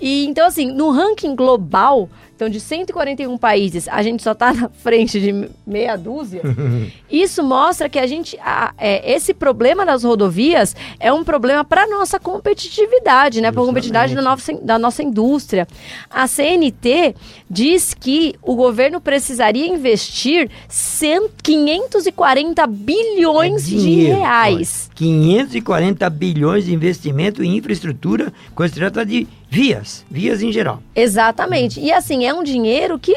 E 0.00 0.26
então, 0.26 0.46
assim, 0.46 0.66
no 0.66 0.90
ranking 0.90 1.34
global, 1.34 2.08
então 2.34 2.48
de 2.48 2.58
141 2.58 3.38
países, 3.38 3.86
a 3.88 4.02
gente 4.02 4.22
só 4.22 4.34
tá 4.34 4.52
na 4.52 4.68
frente 4.68 5.20
de 5.20 5.48
meia 5.66 5.96
dúzia. 5.96 6.42
Isso 7.10 7.42
mostra 7.42 7.88
que 7.88 7.98
a 7.98 8.06
gente. 8.06 8.36
a- 8.40 8.72
é, 8.76 9.12
esse 9.14 9.32
problema 9.32 9.86
das 9.86 10.02
rodovias 10.04 10.74
é 10.98 11.12
um 11.12 11.22
problema 11.22 11.64
para 11.64 11.86
nossa 11.86 12.18
competitividade, 12.18 13.40
né? 13.40 13.52
Para 13.52 13.62
a 13.62 13.66
competitividade 13.66 14.14
da 14.14 14.22
nossa, 14.22 14.52
da 14.54 14.78
nossa 14.78 15.02
indústria. 15.02 15.66
A 16.10 16.26
CNT 16.26 17.14
diz 17.48 17.94
que 17.94 18.34
o 18.42 18.56
governo 18.56 19.00
precisaria 19.00 19.66
investir 19.66 20.50
100, 20.68 21.28
540 21.42 22.66
bilhões 22.66 23.64
É 23.72 23.76
de 23.76 23.94
reais. 24.06 24.88
olha, 24.90 24.96
540 24.96 26.10
bilhões 26.10 26.64
de 26.64 26.74
investimento 26.74 27.42
em 27.44 27.56
infraestrutura, 27.56 28.32
quando 28.54 28.70
se 28.70 28.74
trata 28.76 29.04
de 29.06 29.26
vias, 29.54 30.04
vias 30.10 30.42
em 30.42 30.50
geral. 30.50 30.82
Exatamente. 30.96 31.78
E 31.80 31.92
assim, 31.92 32.26
é 32.26 32.34
um 32.34 32.42
dinheiro 32.42 32.98
que 32.98 33.14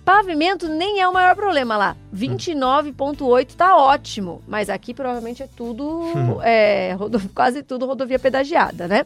Pavimento 0.08 0.66
nem 0.70 1.00
é 1.02 1.06
o 1.06 1.12
maior 1.12 1.34
problema 1.36 1.76
lá. 1.76 1.94
29,8 2.16 3.54
tá 3.54 3.76
ótimo. 3.76 4.40
Mas 4.48 4.70
aqui 4.70 4.94
provavelmente 4.94 5.42
é 5.42 5.46
tudo, 5.54 6.40
é, 6.42 6.94
rodo- 6.98 7.20
quase 7.34 7.62
tudo 7.62 7.84
rodovia 7.84 8.18
pedagiada, 8.18 8.88
né? 8.88 9.04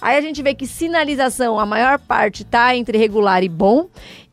Aí 0.00 0.16
a 0.16 0.20
gente 0.20 0.40
vê 0.44 0.54
que 0.54 0.64
sinalização, 0.66 1.58
a 1.58 1.66
maior 1.66 1.98
parte 1.98 2.44
tá 2.44 2.76
entre 2.76 2.96
regular 2.96 3.42
e 3.42 3.48
bom. 3.48 3.88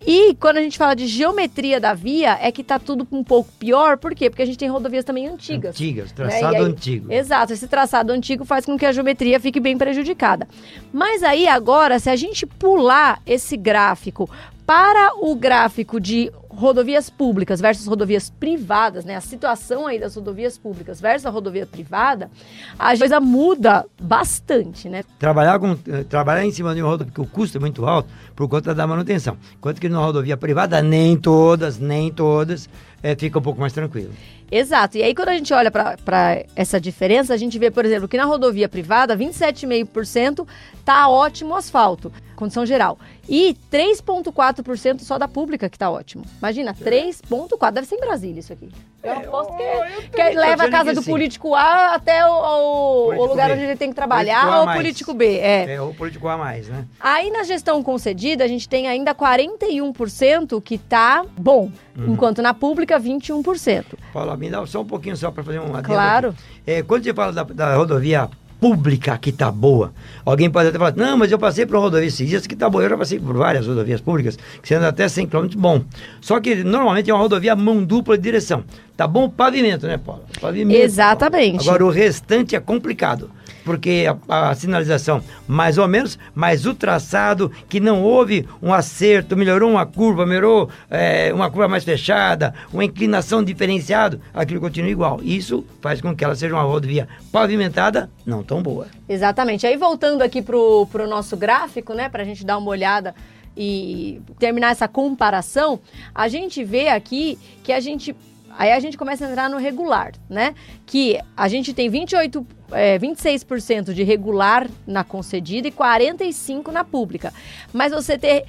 E 0.05 0.33
quando 0.35 0.57
a 0.57 0.61
gente 0.61 0.77
fala 0.77 0.95
de 0.95 1.05
geometria 1.07 1.79
da 1.79 1.93
via, 1.93 2.37
é 2.41 2.51
que 2.51 2.63
tá 2.63 2.77
tudo 2.77 3.07
um 3.11 3.23
pouco 3.23 3.51
pior. 3.53 3.97
Por 3.97 4.13
quê? 4.13 4.29
Porque 4.29 4.41
a 4.41 4.45
gente 4.45 4.57
tem 4.57 4.67
rodovias 4.67 5.05
também 5.05 5.27
antigas. 5.27 5.75
Antigas, 5.75 6.09
né? 6.09 6.13
traçado 6.15 6.53
E 6.53 6.57
aí- 6.57 6.63
antigo. 6.63 7.11
Exato, 7.11 7.53
esse 7.53 7.67
traçado 7.67 8.11
antigo 8.11 8.43
faz 8.43 8.65
com 8.65 8.77
que 8.77 8.85
a 8.85 8.91
geometria 8.91 9.39
fique 9.39 9.59
bem 9.59 9.77
prejudicada. 9.77 10.47
Mas 10.91 11.23
aí 11.23 11.47
agora, 11.47 11.97
se 11.99 12.09
a 12.09 12.15
gente 12.15 12.45
pular 12.45 13.21
esse 13.25 13.55
gráfico 13.55 14.29
para 14.65 15.11
o 15.15 15.35
gráfico 15.35 15.99
de 15.99 16.31
rodovias 16.49 17.09
públicas 17.09 17.61
versus 17.61 17.87
rodovias 17.87 18.29
privadas, 18.29 19.05
né? 19.05 19.15
A 19.15 19.21
situação 19.21 19.87
aí 19.87 19.99
das 19.99 20.15
rodovias 20.15 20.57
públicas 20.57 20.99
versus 20.99 21.25
a 21.25 21.29
rodovia 21.29 21.65
privada, 21.65 22.29
a 22.77 22.97
coisa 22.97 23.19
muda 23.19 23.85
bastante, 23.99 24.89
né? 24.89 25.03
Trabalhar, 25.17 25.59
com, 25.59 25.71
eh, 25.87 26.03
trabalhar 26.03 26.45
em 26.45 26.51
cima 26.51 26.75
de 26.75 26.81
uma 26.81 26.89
rodovia, 26.89 27.11
porque 27.11 27.21
o 27.21 27.31
custo 27.31 27.57
é 27.57 27.59
muito 27.59 27.85
alto 27.85 28.09
por 28.35 28.47
conta 28.47 28.75
da 28.75 28.85
manutenção. 28.85 29.37
Enquanto 29.57 29.79
que 29.79 29.89
numa 29.89 30.05
rodovia 30.05 30.37
privada, 30.37 30.81
nem 30.81 31.17
todas, 31.17 31.79
nem 31.79 32.11
todas, 32.11 32.69
eh, 33.01 33.15
fica 33.15 33.39
um 33.39 33.41
pouco 33.41 33.59
mais 33.59 33.73
tranquilo. 33.73 34.11
Exato. 34.51 34.97
E 34.97 35.03
aí, 35.03 35.15
quando 35.15 35.29
a 35.29 35.33
gente 35.33 35.53
olha 35.53 35.71
para 35.71 36.43
essa 36.57 36.79
diferença, 36.79 37.33
a 37.33 37.37
gente 37.37 37.57
vê, 37.57 37.71
por 37.71 37.85
exemplo, 37.85 38.07
que 38.07 38.17
na 38.17 38.25
rodovia 38.25 38.67
privada, 38.67 39.15
27,5% 39.15 40.45
tá 40.83 41.07
ótimo 41.07 41.53
o 41.53 41.55
asfalto, 41.55 42.11
condição 42.41 42.65
geral. 42.65 42.97
E 43.29 43.55
3,4% 43.71 45.01
só 45.01 45.17
da 45.17 45.27
pública 45.27 45.69
que 45.69 45.77
tá 45.77 45.89
ótimo. 45.89 46.23
Imagina, 46.39 46.73
3,4%. 46.73 47.71
Deve 47.71 47.87
ser 47.87 47.95
em 47.95 47.99
Brasília 47.99 48.39
isso 48.39 48.51
aqui. 48.51 48.69
Eu 49.03 49.13
aposto 49.13 49.53
que, 49.57 50.11
que 50.11 50.37
leva 50.37 50.63
a 50.65 50.69
casa 50.69 50.93
do 50.93 51.01
político 51.01 51.55
A 51.55 51.95
até 51.95 52.23
o, 52.23 52.29
o- 52.29 52.33
o 52.33 53.05
Político 53.07 53.27
lugar 53.29 53.47
B. 53.47 53.53
onde 53.53 53.63
ele 53.63 53.75
tem 53.75 53.89
que 53.89 53.95
Político 53.95 53.95
trabalhar 53.95 54.59
ou 54.59 54.69
o 54.69 54.73
político 54.75 55.13
B. 55.13 55.37
É. 55.39 55.73
É, 55.73 55.81
o 55.81 55.91
político 55.93 56.27
a 56.27 56.37
mais, 56.37 56.67
né? 56.67 56.85
Aí 56.99 57.31
na 57.31 57.43
gestão 57.43 57.81
concedida, 57.81 58.43
a 58.43 58.47
gente 58.47 58.69
tem 58.69 58.87
ainda 58.87 59.15
41% 59.15 60.61
que 60.61 60.77
tá 60.77 61.23
bom, 61.37 61.71
Uhum. 61.97 62.13
enquanto 62.13 62.41
na 62.41 62.53
pública, 62.53 62.99
21%. 62.99 63.97
Paulo, 64.13 64.37
me 64.37 64.49
dá 64.49 64.65
só 64.67 64.81
um 64.81 64.85
pouquinho 64.85 65.17
só 65.17 65.29
para 65.31 65.43
fazer 65.43 65.59
um 65.59 65.65
adendo 65.75 65.83
Claro. 65.83 66.35
É, 66.65 66.81
quando 66.83 67.03
você 67.03 67.13
fala 67.13 67.31
da, 67.33 67.43
da 67.43 67.75
rodovia 67.75 68.29
pública 68.61 69.17
que 69.17 69.31
tá 69.31 69.51
boa, 69.51 69.91
alguém 70.23 70.47
pode 70.47 70.69
até 70.69 70.77
falar, 70.77 70.95
não, 70.95 71.17
mas 71.17 71.31
eu 71.31 71.39
passei 71.39 71.65
por 71.65 71.75
uma 71.77 71.81
rodovia 71.81 72.07
esses 72.07 72.29
dias 72.29 72.45
que 72.45 72.55
tá 72.55 72.69
boa. 72.69 72.83
Eu 72.83 72.89
já 72.91 72.97
passei 72.97 73.19
por 73.19 73.35
várias 73.35 73.65
rodovias 73.65 73.99
públicas, 73.99 74.37
que 74.61 74.67
você 74.67 74.75
anda 74.75 74.89
até 74.89 75.09
100 75.09 75.25
km 75.25 75.47
bom. 75.57 75.83
Só 76.21 76.39
que 76.39 76.63
normalmente 76.63 77.09
é 77.09 77.13
uma 77.13 77.19
rodovia 77.19 77.55
mão 77.55 77.83
dupla 77.83 78.15
de 78.15 78.23
direção. 78.23 78.63
Tá 78.95 79.07
bom 79.07 79.25
o 79.25 79.29
pavimento, 79.31 79.87
né, 79.87 79.97
Paulo? 79.97 80.21
Pavimento. 80.39 80.79
Exatamente. 80.79 81.67
Agora 81.67 81.83
o 81.83 81.89
restante 81.89 82.55
é 82.55 82.59
complicado. 82.59 83.31
Porque 83.63 84.05
a, 84.27 84.49
a 84.49 84.55
sinalização 84.55 85.21
mais 85.47 85.77
ou 85.77 85.87
menos, 85.87 86.17
mas 86.33 86.65
o 86.65 86.73
traçado 86.73 87.51
que 87.69 87.79
não 87.79 88.01
houve 88.01 88.47
um 88.61 88.73
acerto, 88.73 89.35
melhorou 89.35 89.71
uma 89.71 89.85
curva, 89.85 90.25
melhorou 90.25 90.69
é, 90.89 91.33
uma 91.33 91.49
curva 91.49 91.67
mais 91.67 91.83
fechada, 91.83 92.53
uma 92.71 92.83
inclinação 92.83 93.43
diferenciada, 93.43 94.19
aquilo 94.33 94.59
continua 94.59 94.89
igual. 94.89 95.19
Isso 95.23 95.65
faz 95.81 96.01
com 96.01 96.15
que 96.15 96.23
ela 96.23 96.35
seja 96.35 96.53
uma 96.53 96.63
rodovia 96.63 97.07
pavimentada, 97.31 98.09
não 98.25 98.43
tão 98.43 98.61
boa. 98.61 98.87
Exatamente. 99.07 99.65
Aí 99.67 99.77
voltando 99.77 100.21
aqui 100.21 100.41
pro, 100.41 100.87
pro 100.91 101.07
nosso 101.07 101.35
gráfico, 101.37 101.93
né, 101.93 102.09
pra 102.09 102.23
gente 102.23 102.45
dar 102.45 102.57
uma 102.57 102.69
olhada 102.69 103.13
e 103.55 104.21
terminar 104.39 104.71
essa 104.71 104.87
comparação, 104.87 105.79
a 106.15 106.27
gente 106.27 106.63
vê 106.63 106.87
aqui 106.87 107.37
que 107.63 107.73
a 107.73 107.79
gente 107.79 108.15
Aí 108.57 108.71
a 108.71 108.79
gente 108.79 108.97
começa 108.97 109.25
a 109.25 109.29
entrar 109.29 109.49
no 109.49 109.57
regular, 109.57 110.11
né? 110.29 110.55
Que 110.85 111.19
a 111.35 111.47
gente 111.47 111.73
tem 111.73 111.89
28, 111.89 112.45
é, 112.71 112.97
26% 112.99 113.93
de 113.93 114.03
regular 114.03 114.69
na 114.85 115.03
concedida 115.03 115.67
e 115.67 115.71
45% 115.71 116.67
na 116.67 116.83
pública. 116.83 117.33
Mas 117.73 117.91
você 117.91 118.17
ter 118.17 118.45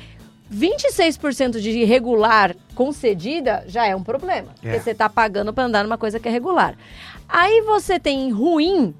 26% 0.53 1.61
de 1.61 1.71
irregular 1.71 2.55
concedida 2.75 3.65
já 3.67 3.87
é 3.87 3.97
um 3.97 4.03
problema. 4.03 4.49
É. 4.51 4.61
Porque 4.61 4.81
você 4.81 4.91
está 4.91 5.09
pagando 5.09 5.53
para 5.53 5.65
andar 5.65 5.83
numa 5.83 5.99
coisa 5.99 6.21
que 6.21 6.29
é 6.29 6.31
regular. 6.31 6.77
Aí 7.29 7.63
você 7.63 7.99
tem 7.99 8.31
ruim 8.31 8.95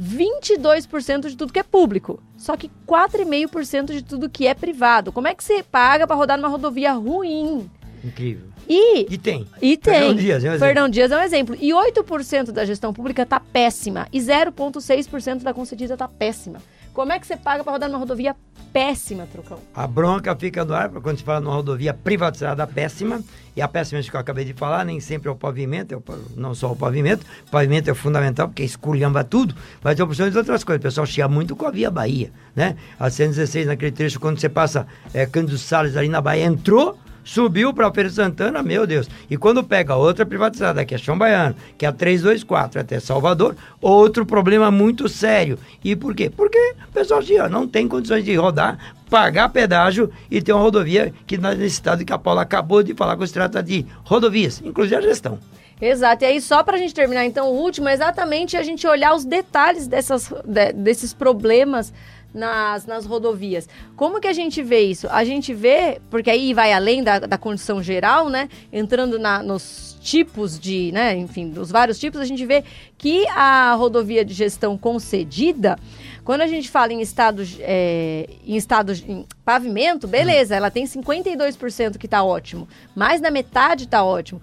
22% 0.00 1.28
de 1.28 1.36
tudo 1.36 1.52
que 1.52 1.58
é 1.58 1.62
público, 1.62 2.20
só 2.36 2.56
que 2.56 2.70
4,5% 2.86 3.92
de 3.92 4.02
tudo 4.02 4.30
que 4.30 4.46
é 4.46 4.54
privado. 4.54 5.12
Como 5.12 5.28
é 5.28 5.34
que 5.34 5.42
você 5.42 5.62
paga 5.62 6.06
para 6.06 6.16
rodar 6.16 6.36
numa 6.36 6.48
rodovia 6.48 6.92
ruim? 6.92 7.70
Incrível. 8.04 8.48
E, 8.68 9.12
e 9.12 9.18
tem. 9.18 9.46
E 9.60 9.76
tem. 9.76 9.94
Fernão 9.94 10.14
Dias 10.14 10.44
é 10.44 10.48
um 10.48 10.52
exemplo. 10.52 10.66
Fernão 10.66 10.88
Dias 10.88 11.10
é 11.10 11.16
um 11.16 11.22
exemplo. 11.22 11.56
E 11.58 11.70
8% 11.70 12.52
da 12.52 12.64
gestão 12.64 12.92
pública 12.92 13.22
está 13.22 13.40
péssima. 13.40 14.06
E 14.12 14.18
0,6% 14.18 15.42
da 15.42 15.54
concedida 15.54 15.94
está 15.94 16.06
péssima. 16.06 16.58
Como 16.92 17.12
é 17.12 17.18
que 17.18 17.26
você 17.26 17.36
paga 17.36 17.64
para 17.64 17.72
rodar 17.72 17.88
numa 17.88 17.98
rodovia 17.98 18.36
péssima, 18.72 19.26
Trucão? 19.26 19.58
A 19.74 19.84
bronca 19.84 20.34
fica 20.36 20.64
no 20.64 20.72
ar 20.72 20.88
quando 20.90 21.18
se 21.18 21.24
fala 21.24 21.40
numa 21.40 21.54
rodovia 21.54 21.92
privatizada 21.92 22.64
péssima. 22.68 23.20
E 23.56 23.60
a 23.60 23.66
péssima 23.66 24.00
que 24.00 24.14
eu 24.14 24.20
acabei 24.20 24.44
de 24.44 24.52
falar, 24.52 24.84
nem 24.84 25.00
sempre 25.00 25.28
é 25.28 25.30
o 25.32 25.34
pavimento, 25.34 25.92
é 25.92 25.96
o, 25.96 26.02
não 26.36 26.54
só 26.54 26.70
o 26.70 26.76
pavimento. 26.76 27.26
O 27.48 27.50
pavimento 27.50 27.90
é 27.90 27.94
fundamental 27.94 28.46
porque 28.46 28.62
esculhamba 28.62 29.24
tudo, 29.24 29.56
mas 29.82 29.96
tem 29.96 30.04
opções 30.04 30.30
de 30.30 30.38
outras 30.38 30.62
coisas. 30.62 30.80
O 30.80 30.82
pessoal 30.82 31.06
chia 31.06 31.26
muito 31.26 31.56
com 31.56 31.66
a 31.66 31.70
Via 31.72 31.90
Bahia, 31.90 32.30
né? 32.54 32.76
A 32.98 33.10
116 33.10 33.66
naquele 33.66 33.92
trecho, 33.92 34.20
quando 34.20 34.38
você 34.38 34.48
passa 34.48 34.86
é, 35.12 35.26
Cândido 35.26 35.58
Salles 35.58 35.96
ali 35.96 36.08
na 36.08 36.20
Bahia, 36.20 36.44
entrou, 36.44 36.96
subiu 37.24 37.72
para 37.72 37.90
Feira 37.92 38.10
Santana, 38.10 38.62
meu 38.62 38.86
Deus. 38.86 39.08
E 39.28 39.36
quando 39.36 39.64
pega 39.64 39.96
outra 39.96 40.24
privatizada, 40.26 40.84
que 40.84 40.94
é 40.94 40.98
Chão 40.98 41.18
Baiano, 41.18 41.56
que 41.76 41.86
é 41.86 41.88
a 41.88 41.92
324 41.92 42.80
até 42.80 43.00
Salvador, 43.00 43.56
outro 43.80 44.26
problema 44.26 44.70
muito 44.70 45.08
sério. 45.08 45.58
E 45.82 45.96
por 45.96 46.14
quê? 46.14 46.30
Porque 46.30 46.74
o 46.88 46.92
pessoal 46.92 47.20
ó, 47.42 47.48
não 47.48 47.66
tem 47.66 47.88
condições 47.88 48.24
de 48.24 48.34
rodar, 48.36 48.78
pagar 49.08 49.48
pedágio 49.48 50.10
e 50.30 50.42
ter 50.42 50.52
uma 50.52 50.62
rodovia 50.62 51.12
que 51.26 51.38
nesse 51.38 51.66
estado 51.66 52.04
que 52.04 52.12
a 52.12 52.18
Paula 52.18 52.42
acabou 52.42 52.82
de 52.82 52.94
falar, 52.94 53.16
que 53.16 53.26
se 53.26 53.32
trata 53.32 53.62
de 53.62 53.86
rodovias, 54.04 54.60
inclusive 54.64 54.96
a 54.96 55.00
gestão. 55.00 55.38
Exato. 55.80 56.24
E 56.24 56.26
aí, 56.26 56.40
só 56.40 56.62
para 56.62 56.76
a 56.76 56.78
gente 56.78 56.94
terminar, 56.94 57.24
então, 57.24 57.48
o 57.48 57.60
último, 57.60 57.88
é 57.88 57.94
exatamente 57.94 58.56
a 58.56 58.62
gente 58.62 58.86
olhar 58.86 59.14
os 59.14 59.24
detalhes 59.24 59.86
dessas, 59.86 60.32
de, 60.44 60.72
desses 60.72 61.12
problemas 61.12 61.92
nas, 62.34 62.84
nas 62.84 63.06
rodovias. 63.06 63.68
Como 63.96 64.20
que 64.20 64.26
a 64.26 64.32
gente 64.32 64.60
vê 64.62 64.80
isso? 64.80 65.06
A 65.08 65.24
gente 65.24 65.54
vê, 65.54 66.00
porque 66.10 66.28
aí 66.28 66.52
vai 66.52 66.72
além 66.72 67.02
da, 67.02 67.20
da 67.20 67.38
condição 67.38 67.80
geral, 67.80 68.28
né? 68.28 68.48
Entrando 68.72 69.18
na, 69.18 69.42
nos 69.42 69.96
tipos 70.00 70.58
de, 70.58 70.90
né? 70.92 71.16
Enfim, 71.16 71.48
dos 71.48 71.70
vários 71.70 71.98
tipos, 71.98 72.20
a 72.20 72.24
gente 72.24 72.44
vê 72.44 72.64
que 72.98 73.26
a 73.28 73.74
rodovia 73.74 74.24
de 74.24 74.34
gestão 74.34 74.76
concedida, 74.76 75.78
quando 76.24 76.40
a 76.40 76.46
gente 76.46 76.68
fala 76.68 76.92
em 76.92 77.00
estado, 77.00 77.42
é, 77.60 78.28
em 78.44 78.56
estado 78.56 78.92
em 78.92 79.24
pavimento, 79.44 80.08
beleza, 80.08 80.56
ela 80.56 80.70
tem 80.70 80.84
52% 80.84 81.96
que 81.96 82.06
está 82.06 82.22
ótimo, 82.22 82.68
mais 82.94 83.20
da 83.20 83.30
metade 83.30 83.84
está 83.84 84.02
ótimo. 84.02 84.42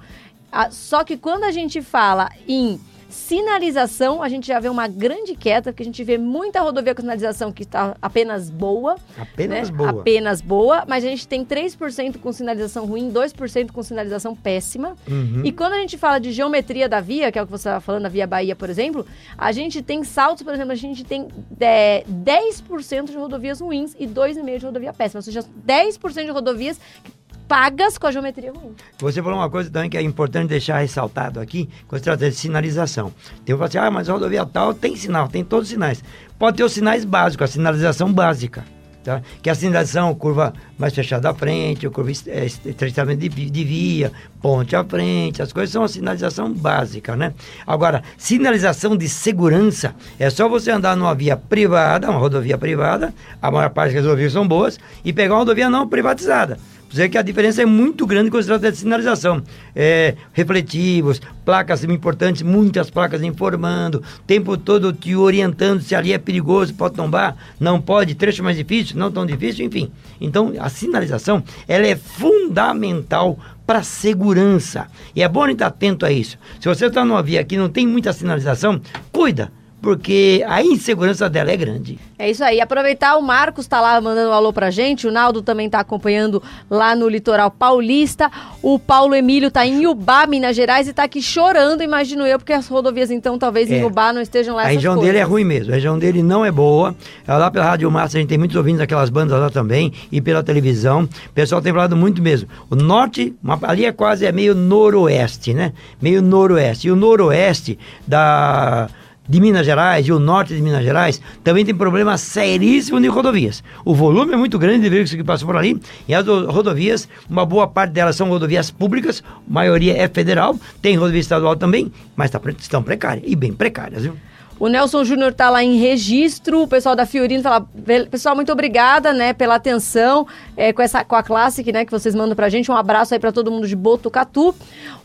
Ah, 0.51 0.69
só 0.69 1.03
que 1.03 1.15
quando 1.15 1.43
a 1.43 1.51
gente 1.51 1.81
fala 1.81 2.29
em 2.47 2.79
Sinalização, 3.11 4.23
a 4.23 4.29
gente 4.29 4.47
já 4.47 4.59
vê 4.59 4.69
uma 4.69 4.87
grande 4.87 5.35
queda, 5.35 5.71
porque 5.71 5.83
a 5.83 5.85
gente 5.85 6.03
vê 6.03 6.17
muita 6.17 6.61
rodovia 6.61 6.95
com 6.95 7.01
sinalização 7.01 7.51
que 7.51 7.63
está 7.63 7.95
apenas 8.01 8.49
boa. 8.49 8.95
Apenas 9.17 9.69
né? 9.69 9.75
boa. 9.75 9.89
Apenas 9.89 10.41
boa, 10.41 10.85
mas 10.87 11.03
a 11.03 11.07
gente 11.07 11.27
tem 11.27 11.45
3% 11.45 12.17
com 12.19 12.31
sinalização 12.31 12.85
ruim, 12.85 13.11
2% 13.11 13.71
com 13.71 13.83
sinalização 13.83 14.35
péssima. 14.35 14.95
Uhum. 15.07 15.41
E 15.43 15.51
quando 15.51 15.73
a 15.73 15.79
gente 15.79 15.97
fala 15.97 16.19
de 16.19 16.31
geometria 16.31 16.87
da 16.87 17.01
via, 17.01 17.31
que 17.31 17.37
é 17.37 17.41
o 17.41 17.45
que 17.45 17.51
você 17.51 17.67
estava 17.67 17.81
falando, 17.81 18.05
a 18.05 18.09
Via 18.09 18.25
Bahia, 18.25 18.55
por 18.55 18.69
exemplo, 18.69 19.05
a 19.37 19.51
gente 19.51 19.81
tem 19.81 20.03
saltos, 20.03 20.43
por 20.43 20.53
exemplo, 20.53 20.71
a 20.71 20.75
gente 20.75 21.03
tem 21.03 21.27
é, 21.59 22.03
10% 22.09 23.05
de 23.05 23.17
rodovias 23.17 23.59
ruins 23.59 23.95
e 23.99 24.07
2,5% 24.07 24.59
de 24.59 24.65
rodovia 24.65 24.93
péssima. 24.93 25.19
Ou 25.19 25.23
seja, 25.23 25.43
10% 25.67 26.25
de 26.25 26.31
rodovias 26.31 26.79
que 27.03 27.11
pagas 27.51 27.97
com 27.97 28.07
a 28.07 28.11
geometria 28.11 28.53
ruim. 28.53 28.73
Você 28.99 29.21
falou 29.21 29.37
uma 29.37 29.49
coisa 29.49 29.69
também 29.69 29.89
que 29.89 29.97
é 29.97 30.01
importante 30.01 30.47
deixar 30.47 30.77
ressaltado 30.77 31.37
aqui, 31.37 31.67
quando 31.85 31.99
se 31.99 32.05
trata 32.05 32.29
de 32.29 32.33
sinalização. 32.37 33.11
Tem 33.43 33.53
um 33.53 33.61
assim, 33.61 33.77
ah, 33.77 33.91
mas 33.91 34.07
a 34.07 34.13
rodovia 34.13 34.45
tal 34.45 34.73
tem 34.73 34.95
sinal, 34.95 35.27
tem 35.27 35.43
todos 35.43 35.67
os 35.67 35.73
sinais. 35.73 36.01
Pode 36.39 36.55
ter 36.55 36.63
os 36.63 36.71
sinais 36.71 37.03
básicos, 37.03 37.49
a 37.49 37.51
sinalização 37.51 38.13
básica. 38.13 38.63
Tá? 39.03 39.21
Que 39.41 39.49
é 39.49 39.51
a 39.51 39.55
sinalização, 39.55 40.15
curva 40.15 40.53
mais 40.77 40.93
fechada 40.93 41.29
à 41.29 41.33
frente, 41.33 41.89
curva 41.89 42.11
é, 42.27 42.45
estreitamento 42.45 43.19
de, 43.19 43.49
de 43.49 43.63
via, 43.65 44.13
ponte 44.41 44.73
à 44.73 44.85
frente, 44.85 45.41
as 45.41 45.51
coisas 45.51 45.73
são 45.73 45.83
a 45.83 45.89
sinalização 45.89 46.53
básica, 46.53 47.17
né? 47.17 47.33
Agora, 47.67 48.01
sinalização 48.17 48.95
de 48.95 49.09
segurança 49.09 49.93
é 50.17 50.29
só 50.29 50.47
você 50.47 50.71
andar 50.71 50.95
numa 50.95 51.13
via 51.13 51.35
privada, 51.35 52.09
uma 52.09 52.19
rodovia 52.19 52.57
privada, 52.57 53.13
a 53.41 53.51
maior 53.51 53.71
parte 53.71 53.95
das 53.95 54.05
rodovias 54.05 54.31
são 54.31 54.47
boas, 54.47 54.79
e 55.03 55.11
pegar 55.11 55.33
uma 55.33 55.39
rodovia 55.39 55.69
não 55.69 55.89
privatizada 55.89 56.57
dizer 56.91 57.09
que 57.09 57.17
a 57.17 57.21
diferença 57.21 57.61
é 57.61 57.65
muito 57.65 58.05
grande 58.05 58.29
quando 58.29 58.43
se 58.43 58.49
trata 58.49 58.71
de 58.71 58.77
sinalização. 58.77 59.41
É, 59.75 60.15
refletivos, 60.33 61.21
placas 61.43 61.83
importantes, 61.83 62.41
muitas 62.41 62.89
placas 62.89 63.23
informando, 63.23 64.03
tempo 64.27 64.57
todo 64.57 64.93
te 64.93 65.15
orientando 65.15 65.81
se 65.81 65.95
ali 65.95 66.13
é 66.13 66.17
perigoso, 66.17 66.73
pode 66.73 66.95
tombar, 66.95 67.35
não 67.59 67.81
pode, 67.81 68.15
trecho 68.15 68.43
mais 68.43 68.57
difícil, 68.57 68.97
não 68.97 69.11
tão 69.11 69.25
difícil, 69.25 69.65
enfim. 69.65 69.89
Então, 70.19 70.53
a 70.59 70.69
sinalização, 70.69 71.43
ela 71.67 71.87
é 71.87 71.95
fundamental 71.95 73.39
para 73.65 73.83
segurança. 73.83 74.87
E 75.15 75.23
é 75.23 75.27
bom 75.29 75.47
estar 75.47 75.67
atento 75.67 76.05
a 76.05 76.11
isso. 76.11 76.37
Se 76.59 76.67
você 76.67 76.87
está 76.87 77.05
numa 77.05 77.23
via 77.23 77.43
que 77.43 77.57
não 77.57 77.69
tem 77.69 77.87
muita 77.87 78.11
sinalização, 78.11 78.81
cuida 79.11 79.51
porque 79.81 80.45
a 80.47 80.61
insegurança 80.61 81.29
dela 81.29 81.51
é 81.51 81.57
grande. 81.57 81.97
É 82.17 82.29
isso 82.29 82.43
aí. 82.43 82.61
Aproveitar, 82.61 83.17
o 83.17 83.21
Marcos 83.21 83.65
está 83.65 83.81
lá 83.81 83.99
mandando 83.99 84.29
um 84.29 84.33
alô 84.33 84.53
pra 84.53 84.69
gente, 84.69 85.07
o 85.07 85.11
Naldo 85.11 85.41
também 85.41 85.65
está 85.65 85.79
acompanhando 85.79 86.41
lá 86.69 86.95
no 86.95 87.09
litoral 87.09 87.49
paulista, 87.49 88.29
o 88.61 88.77
Paulo 88.77 89.15
Emílio 89.15 89.47
está 89.47 89.65
em 89.65 89.87
Ubá, 89.87 90.27
Minas 90.27 90.55
Gerais, 90.55 90.85
e 90.85 90.91
está 90.91 91.03
aqui 91.03 91.21
chorando, 91.21 91.81
imagino 91.81 92.25
eu, 92.27 92.37
porque 92.37 92.53
as 92.53 92.67
rodovias, 92.67 93.09
então, 93.09 93.39
talvez 93.39 93.71
é. 93.71 93.79
em 93.79 93.83
Ubá 93.83 94.13
não 94.13 94.21
estejam 94.21 94.55
lá 94.55 94.63
A 94.63 94.67
região 94.67 94.93
coisas. 94.93 95.11
dele 95.11 95.21
é 95.21 95.25
ruim 95.25 95.43
mesmo, 95.43 95.71
a 95.71 95.75
região 95.75 95.97
dele 95.97 96.21
não 96.21 96.45
é 96.45 96.51
boa. 96.51 96.95
É 97.27 97.33
lá 97.33 97.49
pela 97.49 97.65
Rádio 97.65 97.89
Massa 97.89 98.17
a 98.17 98.19
gente 98.19 98.29
tem 98.29 98.37
muitos 98.37 98.55
ouvintes 98.55 98.79
daquelas 98.79 99.09
bandas 99.09 99.39
lá 99.39 99.49
também, 99.49 99.91
e 100.11 100.21
pela 100.21 100.43
televisão. 100.43 101.03
O 101.03 101.33
pessoal 101.33 101.59
tem 101.59 101.73
falado 101.73 101.97
muito 101.97 102.21
mesmo. 102.21 102.47
O 102.69 102.75
norte, 102.75 103.33
ali 103.63 103.85
é 103.85 103.91
quase 103.91 104.27
é 104.27 104.31
meio 104.31 104.53
noroeste, 104.53 105.55
né? 105.55 105.73
Meio 105.99 106.21
noroeste. 106.21 106.87
E 106.87 106.91
o 106.91 106.95
noroeste 106.95 107.79
da 108.07 108.89
de 109.27 109.39
Minas 109.39 109.65
Gerais 109.65 110.07
e 110.07 110.11
o 110.11 110.19
norte 110.19 110.55
de 110.55 110.61
Minas 110.61 110.83
Gerais 110.83 111.21
também 111.43 111.63
tem 111.63 111.75
problema 111.75 112.17
seríssimo 112.17 112.99
de 112.99 113.07
rodovias. 113.07 113.63
O 113.85 113.93
volume 113.93 114.33
é 114.33 114.37
muito 114.37 114.57
grande 114.57 114.83
de 114.83 114.89
veículos 114.89 115.13
que 115.13 115.23
passam 115.23 115.47
por 115.47 115.55
ali 115.55 115.79
e 116.07 116.13
as 116.13 116.25
rodovias, 116.25 117.07
uma 117.29 117.45
boa 117.45 117.67
parte 117.67 117.91
delas 117.91 118.15
são 118.15 118.29
rodovias 118.29 118.71
públicas, 118.71 119.23
maioria 119.47 119.97
é 119.97 120.07
federal, 120.07 120.57
tem 120.81 120.95
rodovia 120.95 121.21
estadual 121.21 121.55
também, 121.55 121.91
mas 122.15 122.31
tá, 122.31 122.41
estão 122.59 122.81
precárias 122.83 123.23
e 123.27 123.35
bem 123.35 123.53
precárias, 123.53 124.03
viu? 124.03 124.15
O 124.61 124.67
Nelson 124.67 125.03
Júnior 125.03 125.31
está 125.31 125.49
lá 125.49 125.63
em 125.63 125.77
registro. 125.77 126.61
O 126.61 126.67
pessoal 126.67 126.95
da 126.95 127.03
Fiorino 127.03 127.41
fala: 127.41 127.67
pessoal, 128.11 128.35
muito 128.35 128.51
obrigada, 128.51 129.11
né, 129.11 129.33
pela 129.33 129.55
atenção 129.55 130.27
é, 130.55 130.71
com 130.71 130.83
essa 130.83 131.03
com 131.03 131.15
a 131.15 131.23
Classic, 131.23 131.71
né, 131.71 131.83
que 131.83 131.91
vocês 131.91 132.13
mandam 132.13 132.35
pra 132.35 132.47
gente. 132.47 132.69
Um 132.69 132.75
abraço 132.75 133.11
aí 133.11 133.19
para 133.19 133.31
todo 133.31 133.49
mundo 133.49 133.67
de 133.67 133.75
Botucatu. 133.75 134.53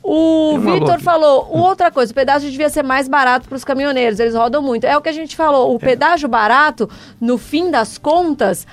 O 0.02 0.58
Vitor 0.58 1.00
falou: 1.00 1.48
outra 1.50 1.90
coisa, 1.90 2.12
o 2.12 2.14
pedágio 2.14 2.50
devia 2.50 2.68
ser 2.68 2.82
mais 2.82 3.08
barato 3.08 3.48
para 3.48 3.56
os 3.56 3.64
caminhoneiros, 3.64 4.20
eles 4.20 4.34
rodam 4.34 4.60
muito. 4.60 4.84
É 4.84 4.94
o 4.94 5.00
que 5.00 5.08
a 5.08 5.12
gente 5.12 5.34
falou: 5.34 5.72
o 5.72 5.76
é. 5.76 5.78
pedágio 5.78 6.28
barato, 6.28 6.86
no 7.18 7.38
fim 7.38 7.70
das 7.70 7.96
contas 7.96 8.66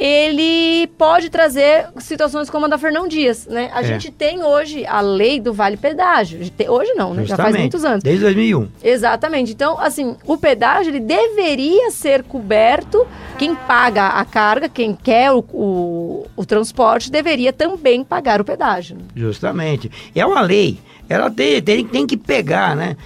ele 0.00 0.86
pode 0.96 1.28
trazer 1.28 1.88
situações 1.98 2.48
como 2.48 2.64
a 2.64 2.68
da 2.68 2.78
Fernão 2.78 3.06
Dias, 3.06 3.46
né? 3.46 3.70
A 3.74 3.82
é. 3.82 3.84
gente 3.84 4.10
tem 4.10 4.42
hoje 4.42 4.86
a 4.86 5.02
lei 5.02 5.38
do 5.38 5.52
vale 5.52 5.76
pedágio. 5.76 6.40
Hoje 6.68 6.94
não, 6.94 7.12
né? 7.12 7.26
Já 7.26 7.36
faz 7.36 7.54
muitos 7.54 7.84
anos. 7.84 8.02
Desde 8.02 8.22
2001. 8.22 8.66
Exatamente. 8.82 9.52
Então, 9.52 9.78
assim, 9.78 10.16
o 10.24 10.38
pedágio 10.38 10.90
ele 10.90 11.00
deveria 11.00 11.90
ser 11.90 12.22
coberto. 12.22 13.06
Quem 13.36 13.54
paga 13.54 14.06
a 14.06 14.24
carga, 14.24 14.70
quem 14.70 14.94
quer 14.94 15.32
o, 15.32 15.44
o, 15.52 16.26
o 16.34 16.46
transporte, 16.46 17.10
deveria 17.10 17.52
também 17.52 18.02
pagar 18.02 18.40
o 18.40 18.44
pedágio. 18.44 18.96
Justamente. 19.14 19.90
É 20.14 20.24
uma 20.24 20.40
lei. 20.40 20.78
Ela 21.10 21.30
tem, 21.30 21.60
tem, 21.60 21.86
tem 21.86 22.06
que 22.06 22.16
pegar, 22.16 22.74
né? 22.74 22.96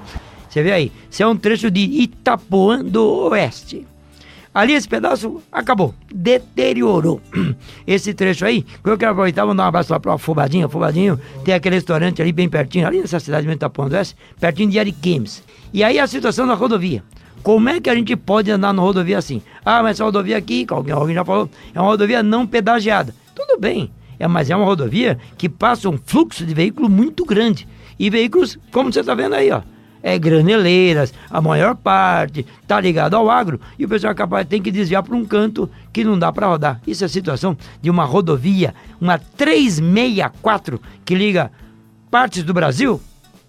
Você 0.49 0.63
vê 0.63 0.71
aí, 0.71 0.91
isso 1.09 1.23
é 1.23 1.27
um 1.27 1.37
trecho 1.37 1.71
de 1.71 1.79
Itapuã 1.79 2.83
do 2.83 3.29
Oeste. 3.29 3.87
Ali 4.53 4.73
esse 4.73 4.87
pedaço 4.87 5.41
acabou, 5.49 5.95
deteriorou. 6.13 7.21
Esse 7.87 8.13
trecho 8.13 8.45
aí, 8.45 8.65
eu 8.83 8.97
quero 8.97 9.13
aproveitar, 9.13 9.45
mandar 9.45 9.63
um 9.63 9.67
abraço 9.67 9.93
lá 9.93 9.97
para 9.97 10.11
o 10.11 10.15
Afobadinho. 10.15 10.65
Afobadinho 10.65 11.17
tem 11.45 11.53
aquele 11.53 11.75
restaurante 11.75 12.21
ali 12.21 12.33
bem 12.33 12.49
pertinho, 12.49 12.85
ali 12.85 12.99
nessa 12.99 13.17
cidade 13.21 13.47
de 13.47 13.53
Itapuã 13.53 13.87
do 13.87 13.95
Oeste, 13.95 14.13
pertinho 14.41 14.69
de 14.69 14.77
Ariquemes. 14.77 15.41
E 15.73 15.85
aí 15.85 15.97
a 15.97 16.05
situação 16.05 16.45
da 16.45 16.53
rodovia. 16.53 17.01
Como 17.43 17.69
é 17.69 17.79
que 17.79 17.89
a 17.89 17.95
gente 17.95 18.15
pode 18.15 18.51
andar 18.51 18.73
na 18.73 18.81
rodovia 18.81 19.17
assim? 19.17 19.41
Ah, 19.65 19.81
mas 19.81 19.97
essa 19.97 20.03
rodovia 20.03 20.37
aqui, 20.37 20.65
alguém, 20.69 20.93
alguém 20.93 21.15
já 21.15 21.25
falou, 21.25 21.49
é 21.73 21.79
uma 21.79 21.89
rodovia 21.89 22.21
não 22.21 22.45
pedagiada. 22.45 23.13
Tudo 23.35 23.59
bem, 23.59 23.91
é, 24.19 24.27
mas 24.27 24.49
é 24.49 24.55
uma 24.55 24.65
rodovia 24.65 25.17
que 25.37 25.49
passa 25.49 25.89
um 25.89 25.97
fluxo 25.97 26.45
de 26.45 26.53
veículo 26.53 26.87
muito 26.89 27.25
grande. 27.25 27.67
E 27.97 28.09
veículos, 28.09 28.57
como 28.71 28.91
você 28.91 28.99
está 28.99 29.15
vendo 29.15 29.35
aí, 29.35 29.51
ó, 29.51 29.61
é 30.03 30.17
graneleiras, 30.17 31.13
a 31.29 31.41
maior 31.41 31.75
parte 31.75 32.45
está 32.61 32.79
ligado 32.79 33.15
ao 33.15 33.29
agro 33.29 33.59
e 33.77 33.85
o 33.85 33.89
pessoal 33.89 34.11
é 34.11 34.15
capaz 34.15 34.47
tem 34.47 34.61
que 34.61 34.71
desviar 34.71 35.03
para 35.03 35.15
um 35.15 35.25
canto 35.25 35.69
que 35.93 36.03
não 36.03 36.17
dá 36.17 36.31
para 36.31 36.47
rodar. 36.47 36.81
Isso 36.85 37.03
é 37.03 37.05
a 37.05 37.09
situação 37.09 37.57
de 37.81 37.89
uma 37.89 38.03
rodovia, 38.03 38.73
uma 38.99 39.17
364 39.17 40.81
que 41.05 41.15
liga 41.15 41.51
partes 42.09 42.43
do 42.43 42.53
Brasil 42.53 42.99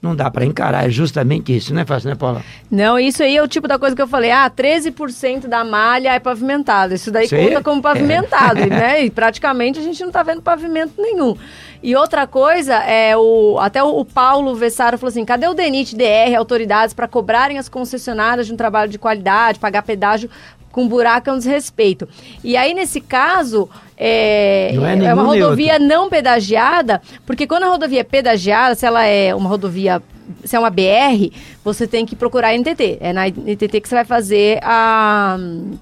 não 0.03 0.17
dá 0.17 0.29
para 0.29 0.45
encarar, 0.45 0.87
é 0.87 0.91
justamente 0.91 1.57
isso, 1.57 1.73
não 1.73 1.81
é 1.81 1.85
fácil, 1.85 2.11
né, 2.11 2.17
Paula? 2.17 2.43
Não, 2.69 2.99
isso 2.99 3.23
aí 3.23 3.37
é 3.37 3.43
o 3.43 3.47
tipo 3.47 3.69
da 3.69 3.79
coisa 3.79 3.95
que 3.95 4.03
eu 4.03 4.09
falei, 4.09 4.33
ah, 4.33 4.51
13% 4.51 5.47
da 5.47 5.65
malha 5.65 6.13
é 6.13 6.19
pavimentada, 6.19 6.95
isso 6.95 7.13
daí 7.13 7.29
conta 7.29 7.63
como 7.63 7.81
pavimentado, 7.81 8.59
é. 8.59 8.67
né, 8.67 9.05
e 9.05 9.11
praticamente 9.11 9.79
a 9.79 9.83
gente 9.83 10.03
não 10.03 10.11
tá 10.11 10.25
vendo 10.25 10.43
pavimento 10.43 10.95
nenhum. 10.99 11.37
E 11.81 11.95
outra 11.97 12.27
coisa, 12.27 12.75
é 12.75 13.17
o 13.17 13.59
até 13.61 13.83
o, 13.83 14.05
Paulo 14.05 14.55
Vessaro 14.55 14.99
falou 14.99 15.11
assim, 15.11 15.25
cadê 15.25 15.47
o 15.47 15.55
DENIT, 15.55 15.97
DR, 15.97 16.37
autoridades 16.37 16.95
para 16.95 17.07
cobrarem 17.07 17.59
as 17.59 17.69
concessionárias 17.69 18.47
de 18.47 18.53
um 18.53 18.57
trabalho 18.57 18.91
de 18.91 18.99
qualidade, 18.99 19.59
pagar 19.59 19.83
pedágio 19.83 20.29
com 20.73 20.89
buraco 20.89 21.31
é 21.31 21.33
um 21.33 21.39
desrespeito. 21.39 22.09
E 22.43 22.57
aí, 22.57 22.75
nesse 22.75 23.01
caso, 23.01 23.69
é, 23.97 24.75
é, 24.75 25.05
é 25.05 25.15
uma 25.15 25.23
rodovia 25.23 25.79
não 25.79 26.09
pedagiada, 26.09 27.01
porque 27.25 27.47
quando 27.47 27.65
a 27.65 27.69
rodovia 27.69 28.01
é 28.01 28.05
pedagiada, 28.05 28.75
se 28.75 28.85
ela 28.85 29.05
é 29.05 29.35
uma 29.35 29.49
rodovia 29.49 30.03
se 30.45 30.57
é 30.57 30.59
uma 30.59 30.71
BR, 30.71 31.31
você 31.65 31.87
tem 31.87 32.05
que 32.05 32.17
procurar 32.17 32.49
a 32.49 32.59
NTT. 32.59 32.99
É 33.01 33.13
na 33.13 33.29
NTT 33.29 33.81
que 33.81 33.89
você 33.89 33.95
vai 33.95 34.05
fazer 34.05 34.59
a, 34.63 35.37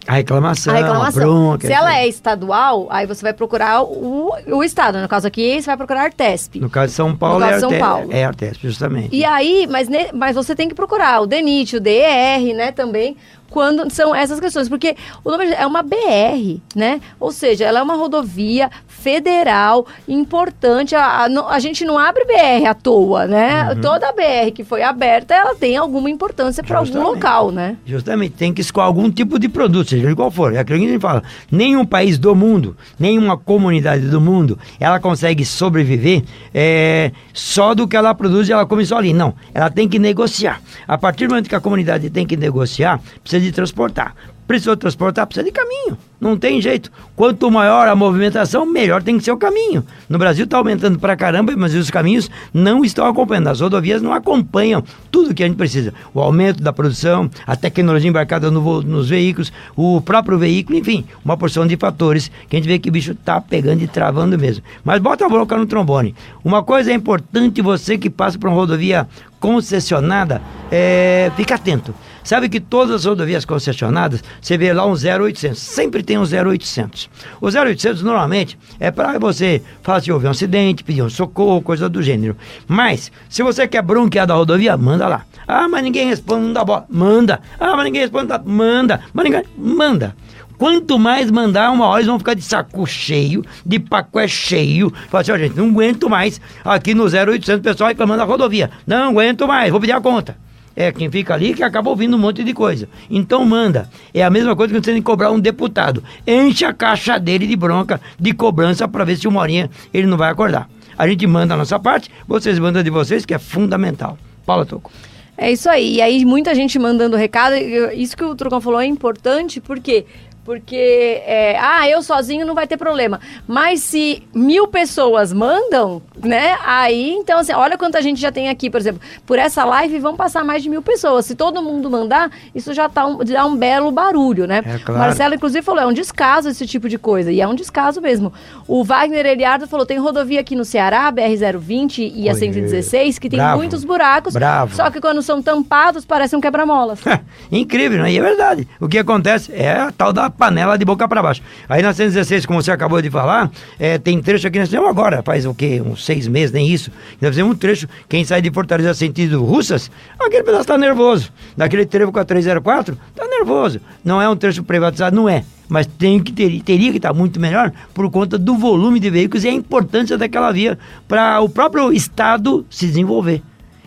a 0.07 0.13
reclamação. 0.13 0.75
A 0.75 0.77
reclamação. 0.77 1.23
A 1.23 1.27
bronca, 1.27 1.67
se 1.67 1.73
ela 1.73 1.97
é 1.97 2.09
estadual, 2.09 2.87
aí 2.91 3.07
você 3.07 3.23
vai 3.23 3.33
procurar 3.33 3.83
o, 3.83 4.33
o 4.47 4.65
estado. 4.65 4.99
No 5.01 5.09
caso 5.09 5.27
aqui, 5.27 5.61
você 5.61 5.67
vai 5.67 5.77
procurar 5.77 6.01
a 6.01 6.05
Artesp. 6.05 6.61
No 6.61 6.71
caso 6.71 6.89
de 6.89 6.93
São 6.95 7.17
Paulo, 7.17 7.41
no 7.41 7.47
caso 7.47 7.67
é, 7.67 7.69
São. 7.69 7.79
Paulo. 7.79 8.09
é 8.11 8.25
Artesp, 8.25 8.63
justamente. 8.63 9.15
E 9.15 9.25
aí, 9.25 9.67
mas, 9.71 9.89
mas 10.13 10.35
você 10.35 10.55
tem 10.55 10.69
que 10.69 10.75
procurar 10.75 11.21
o 11.21 11.27
DENIT, 11.27 11.77
o 11.77 11.81
DER, 11.81 12.55
né, 12.55 12.73
também, 12.73 13.17
quando 13.51 13.91
são 13.91 14.15
essas 14.15 14.41
questões, 14.41 14.69
porque 14.69 14.97
o 15.25 15.31
nome 15.31 15.47
é 15.47 15.67
uma 15.67 15.83
BR, 15.83 16.61
né? 16.75 17.01
Ou 17.19 17.33
seja, 17.33 17.65
ela 17.65 17.81
é 17.81 17.83
uma 17.83 17.97
rodovia 17.97 18.71
federal 18.87 19.87
importante. 20.09 20.95
A, 20.95 21.27
a, 21.27 21.55
a 21.55 21.59
gente 21.59 21.85
não 21.85 21.99
abre 21.99 22.25
BR 22.25 22.67
à 22.69 22.75
toa, 22.75 23.27
né? 23.27 23.71
Uhum. 23.71 23.81
Toda 23.81 24.13
BR 24.13 24.53
que 24.55 24.63
foi 24.63 24.83
aberta, 24.83 25.35
ela 25.35 25.55
tem 25.55 25.77
alguma 25.77 26.09
importância 26.09 26.63
para 26.63 26.79
algum 26.79 27.03
local, 27.03 27.51
né? 27.51 27.77
Justamente, 27.85 28.37
tem 28.37 28.53
que 28.53 28.61
escolher 28.61 28.87
algum 28.87 29.11
tipo 29.11 29.39
de 29.39 29.49
produto, 29.49 29.91
seja 29.91 30.15
qual 30.15 30.31
for. 30.31 30.55
É 30.55 30.59
aquilo 30.59 30.79
que 30.79 30.85
a 30.87 30.89
gente 30.89 31.01
fala. 31.01 31.23
Nenhum 31.51 31.85
país 31.85 32.19
do 32.19 32.35
mundo, 32.35 32.77
nenhuma 32.99 33.37
comunidade 33.37 34.07
do 34.07 34.21
mundo, 34.21 34.59
ela 34.79 35.01
consegue 35.01 35.45
sobreviver 35.45 36.23
é, 36.55 37.11
só 37.33 37.75
do 37.75 37.89
que 37.89 37.97
ela 37.97 38.15
produz 38.15 38.49
e 38.49 38.53
ela 38.53 38.67
começou 38.67 38.97
ali. 38.97 39.13
Não, 39.13 39.35
ela 39.53 39.71
tem 39.71 39.89
que 39.89 39.99
negociar. 39.99 40.61
A 40.87 40.97
partir 40.97 41.27
do 41.27 41.31
momento 41.31 41.49
que 41.49 41.55
a 41.55 41.61
comunidade 41.61 42.11
tem 42.11 42.27
que 42.27 42.37
negociar, 42.37 43.01
precisa 43.23 43.40
precisa 43.41 43.47
de 43.47 43.53
transportar. 43.53 44.15
Precisou 44.47 44.77
transportar, 44.77 45.27
precisa 45.27 45.45
de 45.45 45.53
caminho. 45.53 45.97
Não 46.21 46.37
tem 46.37 46.61
jeito. 46.61 46.91
Quanto 47.15 47.49
maior 47.51 47.87
a 47.87 47.95
movimentação, 47.95 48.67
melhor 48.67 49.01
tem 49.01 49.17
que 49.17 49.23
ser 49.23 49.31
o 49.31 49.37
caminho. 49.37 49.85
No 50.09 50.19
Brasil 50.19 50.45
está 50.45 50.59
aumentando 50.59 50.99
para 50.99 51.17
caramba, 51.17 51.55
mas 51.57 51.73
os 51.73 51.89
caminhos 51.89 52.29
não 52.53 52.85
estão 52.85 53.07
acompanhando. 53.07 53.47
As 53.47 53.61
rodovias 53.61 54.03
não 54.03 54.13
acompanham 54.13 54.83
tudo 55.11 55.33
que 55.33 55.45
a 55.45 55.47
gente 55.47 55.57
precisa. 55.57 55.95
O 56.13 56.21
aumento 56.21 56.63
da 56.63 56.73
produção, 56.73 57.31
a 57.47 57.55
tecnologia 57.55 58.11
embarcada 58.11 58.51
no, 58.51 58.83
nos 58.83 59.09
veículos, 59.09 59.53
o 59.77 60.01
próprio 60.01 60.37
veículo, 60.37 60.77
enfim, 60.77 61.07
uma 61.25 61.37
porção 61.37 61.65
de 61.65 61.77
fatores 61.77 62.29
que 62.49 62.57
a 62.57 62.59
gente 62.59 62.69
vê 62.69 62.79
que 62.79 62.89
o 62.89 62.93
bicho 62.93 63.13
está 63.13 63.41
pegando 63.41 63.83
e 63.83 63.87
travando 63.87 64.37
mesmo. 64.37 64.65
Mas 64.83 65.01
bota 65.01 65.27
a 65.27 65.29
boca 65.29 65.57
no 65.57 65.65
trombone. 65.65 66.13
Uma 66.45 66.65
coisa 66.65 66.91
é 66.91 66.95
importante 66.95 67.63
você 67.63 67.97
que 67.97 68.11
passa 68.11 68.37
por 68.37 68.49
uma 68.49 68.57
rodovia 68.57 69.07
concessionada, 69.39 70.43
é, 70.71 71.31
fica 71.37 71.55
atento. 71.55 71.95
Sabe 72.31 72.49
que 72.49 72.61
todas 72.61 72.95
as 72.95 73.05
rodovias 73.07 73.45
concessionadas, 73.45 74.23
você 74.41 74.57
vê 74.57 74.73
lá 74.73 74.87
um 74.87 74.93
0800, 74.93 75.59
sempre 75.59 76.01
tem 76.01 76.17
um 76.17 76.23
0800. 76.23 77.11
O 77.41 77.49
0800 77.49 78.05
normalmente 78.05 78.57
é 78.79 78.89
para 78.93 79.19
você 79.19 79.61
falar 79.83 80.01
se 80.01 80.13
houve 80.13 80.29
um 80.29 80.31
acidente, 80.31 80.85
pedir 80.85 81.03
um 81.03 81.11
socorro, 81.11 81.61
coisa 81.61 81.89
do 81.89 82.01
gênero. 82.01 82.37
Mas, 82.69 83.11
se 83.29 83.43
você 83.43 83.67
quer 83.67 83.83
bronquear 83.83 84.29
da 84.29 84.35
rodovia, 84.35 84.77
manda 84.77 85.09
lá. 85.09 85.25
Ah, 85.45 85.69
mas 85.69 85.83
ninguém 85.83 86.07
responde, 86.07 86.47
não 86.47 86.53
dá 86.53 86.65
bola. 86.65 86.87
Manda. 86.89 87.41
Ah, 87.59 87.75
mas 87.75 87.87
ninguém 87.87 88.03
responde, 88.03 88.29
dá. 88.29 88.39
Manda. 88.39 89.01
Mas 89.13 89.25
ninguém... 89.25 89.43
Manda. 89.59 90.15
Quanto 90.57 91.01
mais 91.01 91.33
mandar, 91.33 91.73
uma 91.73 91.87
hora 91.87 91.99
eles 91.99 92.07
vão 92.07 92.21
ficar 92.21 92.35
de 92.35 92.43
saco 92.43 92.87
cheio, 92.87 93.45
de 93.67 93.81
pacoé 93.81 94.29
cheio. 94.29 94.93
Fala 95.09 95.23
assim, 95.23 95.33
ó, 95.33 95.37
gente, 95.37 95.57
não 95.57 95.69
aguento 95.69 96.09
mais 96.09 96.41
aqui 96.65 96.95
no 96.95 97.07
0800 97.07 97.61
pessoal 97.61 97.89
reclamando 97.89 98.19
da 98.19 98.25
rodovia. 98.25 98.71
Não 98.87 99.09
aguento 99.09 99.49
mais, 99.49 99.73
vou 99.73 99.81
pedir 99.81 99.95
a 99.95 100.01
conta. 100.01 100.37
É 100.81 100.91
quem 100.91 101.11
fica 101.11 101.35
ali 101.35 101.53
que 101.53 101.63
acaba 101.63 101.91
ouvindo 101.91 102.17
um 102.17 102.19
monte 102.19 102.43
de 102.43 102.55
coisa. 102.55 102.89
Então 103.11 103.45
manda. 103.45 103.91
É 104.15 104.25
a 104.25 104.31
mesma 104.31 104.57
coisa 104.57 104.73
que 104.73 104.81
você 104.81 104.93
tem 104.93 105.03
que 105.03 105.05
cobrar 105.05 105.31
um 105.31 105.39
deputado. 105.39 106.03
Enche 106.27 106.65
a 106.65 106.73
caixa 106.73 107.19
dele 107.19 107.47
de 107.47 107.55
bronca, 107.55 108.01
de 108.19 108.33
cobrança, 108.33 108.89
para 108.89 109.05
ver 109.05 109.17
se 109.19 109.29
uma 109.29 109.43
horinha 109.43 109.69
ele 109.93 110.07
não 110.07 110.17
vai 110.17 110.31
acordar. 110.31 110.71
A 110.97 111.07
gente 111.07 111.27
manda 111.27 111.53
a 111.53 111.57
nossa 111.59 111.79
parte, 111.79 112.11
vocês 112.27 112.59
mandam 112.59 112.83
de 112.83 112.89
vocês, 112.89 113.27
que 113.27 113.35
é 113.35 113.39
fundamental. 113.39 114.17
Paula 114.47 114.65
Toco. 114.65 114.91
É 115.37 115.53
isso 115.53 115.69
aí. 115.69 115.97
E 115.97 116.03
aí, 116.03 116.25
muita 116.25 116.55
gente 116.55 116.79
mandando 116.79 117.15
recado. 117.15 117.55
Isso 117.95 118.17
que 118.17 118.25
o 118.25 118.35
Trucão 118.35 118.61
falou 118.61 118.81
é 118.81 118.87
importante, 118.87 119.61
porque 119.61 120.07
porque, 120.45 121.23
é, 121.27 121.59
ah, 121.61 121.89
eu 121.89 122.03
sozinho 122.03 122.47
não 122.47 122.55
vai 122.55 122.67
ter 122.67 122.77
problema. 122.77 123.21
Mas 123.47 123.81
se 123.81 124.23
mil 124.35 124.67
pessoas 124.67 125.33
mandam, 125.33 126.01
né? 126.23 126.57
Aí, 126.65 127.11
então, 127.13 127.41
assim, 127.41 127.53
olha 127.53 127.77
quanta 127.77 128.01
gente 128.01 128.21
já 128.21 128.33
tem 128.33 128.49
aqui, 128.49 128.71
por 128.71 128.81
exemplo. 128.81 129.01
Por 129.27 129.39
essa 129.39 129.65
live 129.65 129.99
vão 129.99 130.17
passar 130.17 130.43
mais 130.43 130.63
de 130.63 130.71
mil 130.71 130.83
pessoas. 130.83 131.27
Se 131.27 131.35
todo 131.35 131.63
mundo 131.63 131.91
mandar, 131.91 132.31
isso 132.55 132.73
já 132.73 132.89
tá 132.89 133.07
um, 133.07 133.19
dá 133.19 133.45
um 133.45 133.57
belo 133.57 133.91
barulho, 133.91 134.47
né? 134.47 134.63
É, 134.65 134.79
claro. 134.79 135.01
Marcelo, 135.01 135.35
inclusive, 135.35 135.63
falou: 135.63 135.83
é 135.83 135.87
um 135.87 135.93
descaso 135.93 136.49
esse 136.49 136.67
tipo 136.67 136.89
de 136.89 136.99
coisa. 136.99 137.31
E 137.31 137.41
é 137.41 137.47
um 137.47 137.55
descaso 137.55 138.01
mesmo. 138.01 138.33
O 138.67 138.83
Wagner 138.83 139.27
Eliardo 139.27 139.67
falou: 139.67 139.85
tem 139.85 139.99
rodovia 139.99 140.41
aqui 140.41 140.57
no 140.57 140.65
Ceará, 140.65 141.13
BR-020 141.13 142.13
e 142.15 142.29
a 142.29 142.33
Oi, 142.33 142.39
116, 142.39 143.19
que 143.19 143.29
tem 143.29 143.39
bravo, 143.39 143.59
muitos 143.59 143.85
buracos. 143.85 144.33
bravo. 144.35 144.75
Só 144.75 144.91
que 144.91 145.01
quando 145.01 145.21
são 145.23 145.43
tampados, 145.43 146.05
parece 146.05 146.35
um 146.35 146.41
quebra-molas. 146.41 147.01
Incrível, 147.53 148.03
né? 148.03 148.13
E 148.13 148.19
é 148.19 148.23
verdade. 148.23 148.67
O 148.81 148.89
que 148.89 148.99
acontece 148.99 149.53
é 149.53 149.73
a 149.73 149.93
tal 149.93 150.13
da 150.13 150.30
panela 150.31 150.79
de 150.79 150.85
boca 150.85 151.07
para 151.09 151.23
baixo. 151.23 151.43
Aí 151.69 151.83
na 151.83 151.93
116, 151.93 152.47
como 152.47 152.63
você 152.63 152.71
acabou 152.71 153.03
de 153.03 153.11
falar, 153.11 153.51
é, 153.79 153.99
tem 153.99 154.21
trecho 154.21 154.47
aqui 154.47 154.59
nós 154.59 154.69
fizemos 154.69 154.89
agora, 154.89 155.23
faz 155.23 155.45
o 155.47 155.55
quê? 155.55 155.83
Uns 155.85 156.05
seis 156.05 156.29
meses, 156.29 156.53
nem 156.53 156.69
isso. 156.69 156.91
Nós 157.21 157.31
fizemos 157.31 157.53
um 157.53 157.57
trecho, 157.57 157.89
quem 158.09 158.25
sai 158.25 158.41
de 158.41 158.51
Fortaleza 158.51 158.95
sentido 158.95 159.45
Russas, 159.45 159.91
aquele 160.19 160.43
pedaço 160.43 160.67
tá 160.67 160.79
nervoso. 160.79 161.33
Daquele 161.57 161.85
trevo 161.85 162.13
com 162.13 162.19
a 162.19 162.25
304, 162.25 162.97
tá 163.15 163.27
nervoso. 163.27 163.81
Não 164.05 164.21
é 164.21 164.29
um 164.29 164.37
trecho 164.37 164.63
privatizado, 164.63 165.15
não 165.15 165.29
é. 165.29 165.45
Mas 165.69 165.87
tem 165.87 166.21
que 166.21 166.33
ter, 166.33 166.61
teria 166.63 166.91
que 166.91 166.97
estar 166.97 167.13
muito 167.13 167.39
melhor 167.39 167.73
por 167.95 168.11
conta 168.11 168.37
do 168.37 168.57
volume 168.57 168.99
de 168.99 169.09
veículos 169.09 169.45
e 169.45 169.49
a 169.49 169.53
importância 169.53 170.19
daquela 170.19 170.51
via 170.53 170.79
para 171.07 171.41
o 171.41 171.49
próprio 171.49 171.93
Estado 171.93 172.67
se 172.69 172.87
desenvolver. 172.87 173.43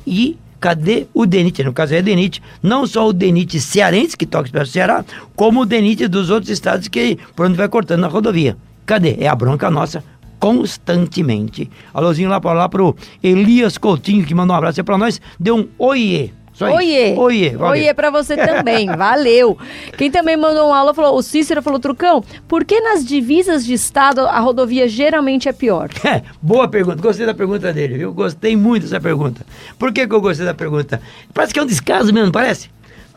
E 0.07 0.37
cadê 0.64 1.07
o 1.14 1.26
DENIT? 1.26 1.61
No 1.61 1.74
caso 1.74 1.93
é 1.93 1.99
o 1.99 2.03
DENIT, 2.03 2.41
não 2.64 2.88
só 2.88 3.05
o 3.05 3.11
DENIT 3.11 3.59
cearense, 3.59 4.16
que 4.16 4.26
toca 4.26 4.49
para 4.49 4.64
o 4.64 4.66
Ceará, 4.66 5.03
como 5.36 5.59
o 5.59 5.66
DENIT 5.66 6.07
dos 6.07 6.30
outros 6.30 6.49
estados 6.49 6.88
que 6.88 7.18
por 7.36 7.47
onde 7.47 7.57
vai 7.57 7.68
cortando 7.68 7.99
na 7.99 8.07
rodovia. 8.07 8.55
Cadê? 8.86 9.18
É 9.20 9.28
a 9.28 9.36
bronca 9.36 9.70
nossa 9.70 10.01
constantemente. 10.39 11.70
Alôzinho 11.93 12.30
lá 12.30 12.39
para 12.39 12.53
lá 12.53 12.70
pro 12.70 12.95
Elias 13.22 13.78
Coutinho, 13.78 14.26
que 14.26 14.34
mandou 14.34 14.53
um 14.53 14.57
abraço 14.57 14.82
para 14.86 14.97
nós, 14.97 15.20
deu 15.38 15.57
um 15.57 15.68
oiê. 15.78 16.30
Só 16.53 16.67
isso. 16.67 16.77
Oiê. 16.77 17.15
Oiê. 17.17 17.49
valeu. 17.49 17.71
Oiê 17.71 17.93
pra 17.93 18.09
você 18.09 18.37
também, 18.37 18.87
valeu. 18.95 19.57
Quem 19.97 20.11
também 20.11 20.37
mandou 20.37 20.67
uma 20.67 20.77
aula 20.77 20.93
falou, 20.93 21.17
o 21.17 21.23
Cícero 21.23 21.61
falou, 21.61 21.79
Trucão, 21.79 22.23
por 22.47 22.63
que 22.63 22.79
nas 22.79 23.03
divisas 23.03 23.65
de 23.65 23.73
estado 23.73 24.21
a 24.21 24.39
rodovia 24.39 24.87
geralmente 24.87 25.49
é 25.49 25.53
pior? 25.53 25.89
É, 26.13 26.21
boa 26.41 26.67
pergunta. 26.67 27.01
Gostei 27.01 27.25
da 27.25 27.33
pergunta 27.33 27.71
dele, 27.73 27.97
viu? 27.97 28.13
Gostei 28.13 28.55
muito 28.55 28.83
dessa 28.83 28.99
pergunta. 28.99 29.43
Por 29.79 29.91
que, 29.91 30.05
que 30.05 30.13
eu 30.13 30.21
gostei 30.21 30.45
da 30.45 30.53
pergunta? 30.53 31.01
Parece 31.33 31.53
que 31.53 31.59
é 31.59 31.63
um 31.63 31.65
descaso 31.65 32.13
mesmo, 32.13 32.31
parece? 32.31 32.69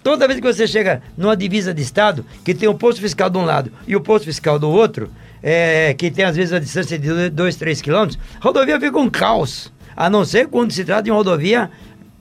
Toda 0.03 0.27
vez 0.27 0.39
que 0.39 0.47
você 0.47 0.69
chega 0.69 1.03
numa 1.17 1.37
divisa 1.37 1.75
de 1.75 1.83
estado, 1.83 2.25
que 2.45 2.55
tem 2.55 2.69
o 2.69 2.75
posto 2.75 3.01
fiscal 3.01 3.29
de 3.29 3.37
um 3.37 3.45
lado 3.45 3.73
e 3.89 3.97
o 3.97 4.01
posto 4.01 4.25
fiscal 4.25 4.57
do 4.57 4.71
outro, 4.71 5.11
é, 5.43 5.93
que 5.95 6.11
tem 6.11 6.25
às 6.25 6.37
vezes 6.37 6.53
a 6.53 6.61
distância 6.61 6.97
de 6.97 7.29
2, 7.29 7.57
3 7.57 7.83
quilômetros, 7.83 8.19
a 8.41 8.45
rodovia 8.45 8.81
fica 8.81 8.99
um 8.99 9.11
caos. 9.11 9.73
A 9.97 10.09
não 10.09 10.25
ser 10.25 10.47
quando 10.47 10.71
se 10.73 10.85
trata 10.85 11.03
de 11.03 11.11
uma 11.11 11.17
rodovia 11.17 11.71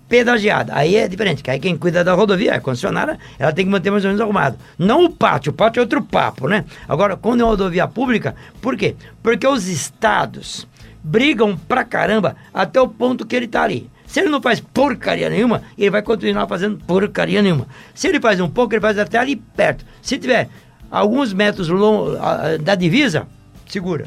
pedagiada. 0.07 0.73
Aí 0.75 0.95
é 0.95 1.07
diferente, 1.07 1.41
que 1.43 1.49
aí 1.49 1.59
quem 1.59 1.75
cuida 1.77 2.03
da 2.03 2.13
rodovia, 2.13 2.51
é 2.51 2.55
a 2.57 2.61
concessionária, 2.61 3.17
ela 3.39 3.51
tem 3.51 3.65
que 3.65 3.71
manter 3.71 3.89
mais 3.91 4.03
ou 4.03 4.09
menos 4.09 4.21
arrumado. 4.21 4.57
Não 4.77 5.05
o 5.05 5.09
pátio, 5.09 5.51
o 5.51 5.55
pátio 5.55 5.79
é 5.79 5.83
outro 5.83 6.01
papo, 6.01 6.47
né? 6.47 6.65
Agora, 6.87 7.15
quando 7.17 7.41
é 7.41 7.43
uma 7.43 7.49
rodovia 7.51 7.87
pública, 7.87 8.35
por 8.61 8.77
quê? 8.77 8.95
Porque 9.23 9.47
os 9.47 9.67
estados 9.67 10.67
brigam 11.03 11.57
pra 11.57 11.83
caramba 11.83 12.35
até 12.53 12.79
o 12.79 12.87
ponto 12.87 13.25
que 13.25 13.35
ele 13.35 13.47
tá 13.47 13.63
ali. 13.63 13.89
Se 14.05 14.19
ele 14.19 14.29
não 14.29 14.41
faz 14.41 14.59
porcaria 14.59 15.29
nenhuma, 15.29 15.63
ele 15.77 15.89
vai 15.89 16.01
continuar 16.01 16.47
fazendo 16.47 16.77
porcaria 16.85 17.41
nenhuma. 17.41 17.67
Se 17.93 18.07
ele 18.07 18.19
faz 18.19 18.39
um 18.39 18.47
pouco, 18.49 18.73
ele 18.73 18.81
faz 18.81 18.97
até 18.99 19.17
ali 19.17 19.35
perto. 19.35 19.83
Se 20.01 20.17
tiver 20.17 20.47
alguns 20.91 21.33
metros 21.33 21.67
long- 21.67 22.15
da 22.61 22.75
divisa, 22.75 23.27
segura. 23.67 24.05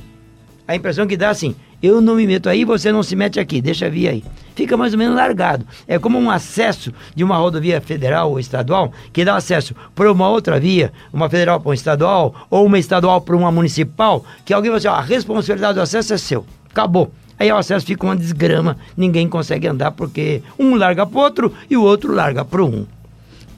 A 0.66 0.76
impressão 0.76 1.06
que 1.06 1.16
dá 1.16 1.30
assim, 1.30 1.54
eu 1.82 2.00
não 2.00 2.16
me 2.16 2.26
meto 2.26 2.48
aí, 2.48 2.64
você 2.64 2.90
não 2.90 3.02
se 3.02 3.14
mete 3.14 3.38
aqui, 3.38 3.60
deixa 3.60 3.88
vir 3.88 4.08
aí. 4.08 4.24
Fica 4.54 4.76
mais 4.76 4.92
ou 4.92 4.98
menos 4.98 5.14
largado. 5.14 5.64
É 5.86 5.98
como 5.98 6.18
um 6.18 6.30
acesso 6.30 6.92
de 7.14 7.22
uma 7.22 7.36
rodovia 7.36 7.80
federal 7.80 8.30
ou 8.30 8.40
estadual, 8.40 8.92
que 9.12 9.24
dá 9.24 9.36
acesso 9.36 9.74
para 9.94 10.10
uma 10.10 10.28
outra 10.28 10.58
via, 10.58 10.92
uma 11.12 11.30
federal 11.30 11.60
para 11.60 11.68
uma 11.68 11.74
estadual, 11.74 12.34
ou 12.50 12.66
uma 12.66 12.78
estadual 12.78 13.20
para 13.20 13.36
uma 13.36 13.52
municipal, 13.52 14.24
que 14.44 14.52
alguém 14.52 14.70
vai 14.70 14.80
dizer, 14.80 14.88
ó, 14.88 14.94
a 14.94 15.00
responsabilidade 15.00 15.74
do 15.74 15.82
acesso 15.82 16.12
é 16.12 16.18
seu. 16.18 16.44
Acabou. 16.68 17.12
Aí 17.38 17.52
o 17.52 17.56
acesso 17.56 17.86
fica 17.86 18.04
uma 18.04 18.16
desgrama, 18.16 18.76
ninguém 18.96 19.28
consegue 19.28 19.68
andar 19.68 19.92
porque 19.92 20.42
um 20.58 20.74
larga 20.74 21.06
pro 21.06 21.20
outro 21.20 21.52
e 21.70 21.76
o 21.76 21.82
outro 21.82 22.12
larga 22.12 22.44
pro 22.44 22.66
um. 22.66 22.97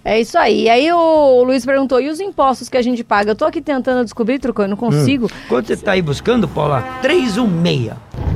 É 0.04 0.20
isso 0.20 0.38
aí. 0.38 0.62
E 0.62 0.68
aí 0.68 0.92
o 0.92 1.42
Luiz 1.44 1.64
perguntou, 1.64 2.00
e 2.00 2.08
os 2.08 2.20
impostos 2.20 2.68
que 2.68 2.76
a 2.76 2.82
gente 2.82 3.04
paga? 3.04 3.32
Eu 3.32 3.36
tô 3.36 3.44
aqui 3.44 3.60
tentando 3.60 4.02
descobrir, 4.02 4.38
Trucão, 4.38 4.64
eu 4.64 4.70
não 4.70 4.76
consigo. 4.76 5.28
Quando 5.48 5.66
você 5.66 5.74
está 5.74 5.92
aí 5.92 6.02
buscando, 6.02 6.48
Paula, 6.48 6.82
316. 7.02 7.92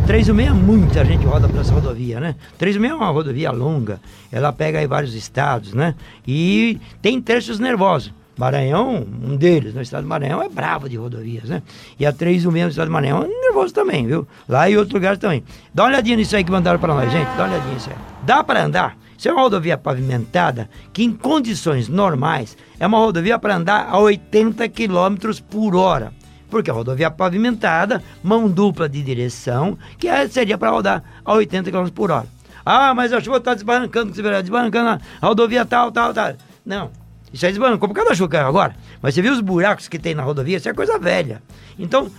316 0.06 0.48
é 0.48 0.52
muita 0.52 1.04
gente 1.04 1.24
roda 1.24 1.48
para 1.48 1.62
essa 1.62 1.72
rodovia, 1.72 2.20
né? 2.20 2.34
316 2.58 2.92
é 2.92 2.94
uma 2.94 3.10
rodovia 3.10 3.50
longa, 3.50 3.98
ela 4.30 4.52
pega 4.52 4.78
aí 4.78 4.86
vários 4.86 5.14
estados, 5.14 5.72
né? 5.72 5.94
E 6.26 6.78
tem 7.00 7.20
trechos 7.20 7.58
nervosos. 7.58 8.12
Maranhão, 8.36 9.06
um 9.22 9.36
deles, 9.36 9.74
no 9.74 9.80
estado 9.80 10.02
do 10.02 10.08
Maranhão, 10.08 10.42
é 10.42 10.48
bravo 10.48 10.88
de 10.88 10.96
rodovias, 10.96 11.44
né? 11.44 11.62
E 11.98 12.04
a 12.04 12.12
316 12.12 12.64
no 12.64 12.70
estado 12.70 12.88
do 12.88 12.92
Maranhão 12.92 13.22
é 13.22 13.28
nervoso 13.28 13.72
também, 13.72 14.06
viu? 14.06 14.26
Lá 14.48 14.68
e 14.68 14.76
outros 14.76 14.92
lugares 14.92 15.18
também. 15.20 15.42
Dá 15.72 15.84
uma 15.84 15.90
olhadinha 15.90 16.16
nisso 16.16 16.34
aí 16.36 16.42
que 16.42 16.50
mandaram 16.50 16.78
para 16.78 16.92
nós, 16.92 17.10
gente. 17.12 17.28
Dá 17.36 17.44
uma 17.44 17.52
olhadinha 17.54 17.74
nisso 17.74 17.90
aí. 17.90 17.96
Dá 18.24 18.42
para 18.42 18.64
andar? 18.64 18.96
Isso 19.25 19.31
é 19.31 19.33
uma 19.33 19.41
rodovia 19.41 19.79
pavimentada 19.79 20.68
que, 20.93 21.03
em 21.03 21.11
condições 21.11 21.89
normais, 21.89 22.59
é 22.79 22.87
uma 22.87 22.99
rodovia 22.99 23.39
para 23.39 23.57
andar 23.57 23.89
a 23.89 23.99
80 23.99 24.68
km 24.68 25.41
por 25.49 25.75
hora. 25.75 26.12
Porque 26.51 26.70
a 26.70 26.75
rodovia 26.75 27.11
pavimentada, 27.11 28.03
mão 28.22 28.51
dupla 28.51 28.87
de 28.87 29.03
direção, 29.03 29.79
que 29.97 30.09
é- 30.09 30.29
seria 30.29 30.59
para 30.59 30.68
rodar 30.68 31.03
a 31.25 31.33
80 31.33 31.70
km 31.70 31.89
por 31.89 32.11
hora. 32.11 32.27
Ah, 32.66 32.93
mas 32.93 33.14
a 33.14 33.20
chuva 33.22 33.39
está 33.39 33.55
desbarrancando, 33.55 34.12
desbarrancando 34.12 35.03
a 35.22 35.27
rodovia 35.27 35.64
tal, 35.64 35.91
tal, 35.91 36.12
tal. 36.12 36.35
Não, 36.62 36.91
isso 37.33 37.47
aí 37.47 37.53
desbarrancou 37.53 37.89
por 37.89 37.95
causa 37.95 38.11
da 38.11 38.14
chuva 38.14 38.43
agora. 38.43 38.77
Mas 39.01 39.14
você 39.14 39.22
viu 39.22 39.33
os 39.33 39.41
buracos 39.41 39.89
que 39.89 39.99
tem 39.99 40.14
na 40.14 40.22
rodovia? 40.22 40.59
Isso 40.59 40.68
é 40.68 40.75
coisa 40.75 40.99
velha. 40.99 41.43
Então, 41.79 42.11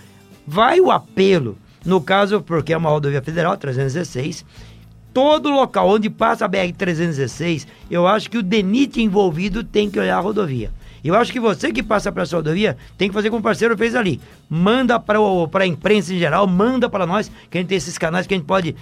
vai 0.44 0.80
o 0.80 0.90
apelo, 0.90 1.56
no 1.84 2.00
caso, 2.00 2.40
porque 2.40 2.72
é 2.72 2.76
uma 2.76 2.90
rodovia 2.90 3.22
federal, 3.22 3.56
316, 3.56 4.44
todo 5.16 5.48
local 5.48 5.88
onde 5.88 6.10
passa 6.10 6.44
a 6.44 6.48
BR-316, 6.48 7.66
eu 7.90 8.06
acho 8.06 8.28
que 8.28 8.36
o 8.36 8.42
DENIT 8.42 9.00
envolvido 9.00 9.64
tem 9.64 9.88
que 9.88 9.98
olhar 9.98 10.18
a 10.18 10.20
rodovia. 10.20 10.70
Eu 11.02 11.14
acho 11.14 11.32
que 11.32 11.40
você 11.40 11.72
que 11.72 11.82
passa 11.82 12.12
para 12.12 12.24
essa 12.24 12.36
rodovia 12.36 12.76
tem 12.98 13.08
que 13.08 13.14
fazer 13.14 13.30
como 13.30 13.40
o 13.40 13.42
parceiro 13.42 13.78
fez 13.78 13.94
ali. 13.94 14.20
Manda 14.46 15.00
para 15.00 15.18
a 15.54 15.66
imprensa 15.66 16.12
em 16.12 16.18
geral, 16.18 16.46
manda 16.46 16.86
para 16.90 17.06
nós, 17.06 17.32
que 17.50 17.56
a 17.56 17.60
gente 17.62 17.68
tem 17.68 17.78
esses 17.78 17.96
canais 17.96 18.26
que 18.26 18.34
a 18.34 18.36
gente 18.36 18.46
pode 18.46 18.76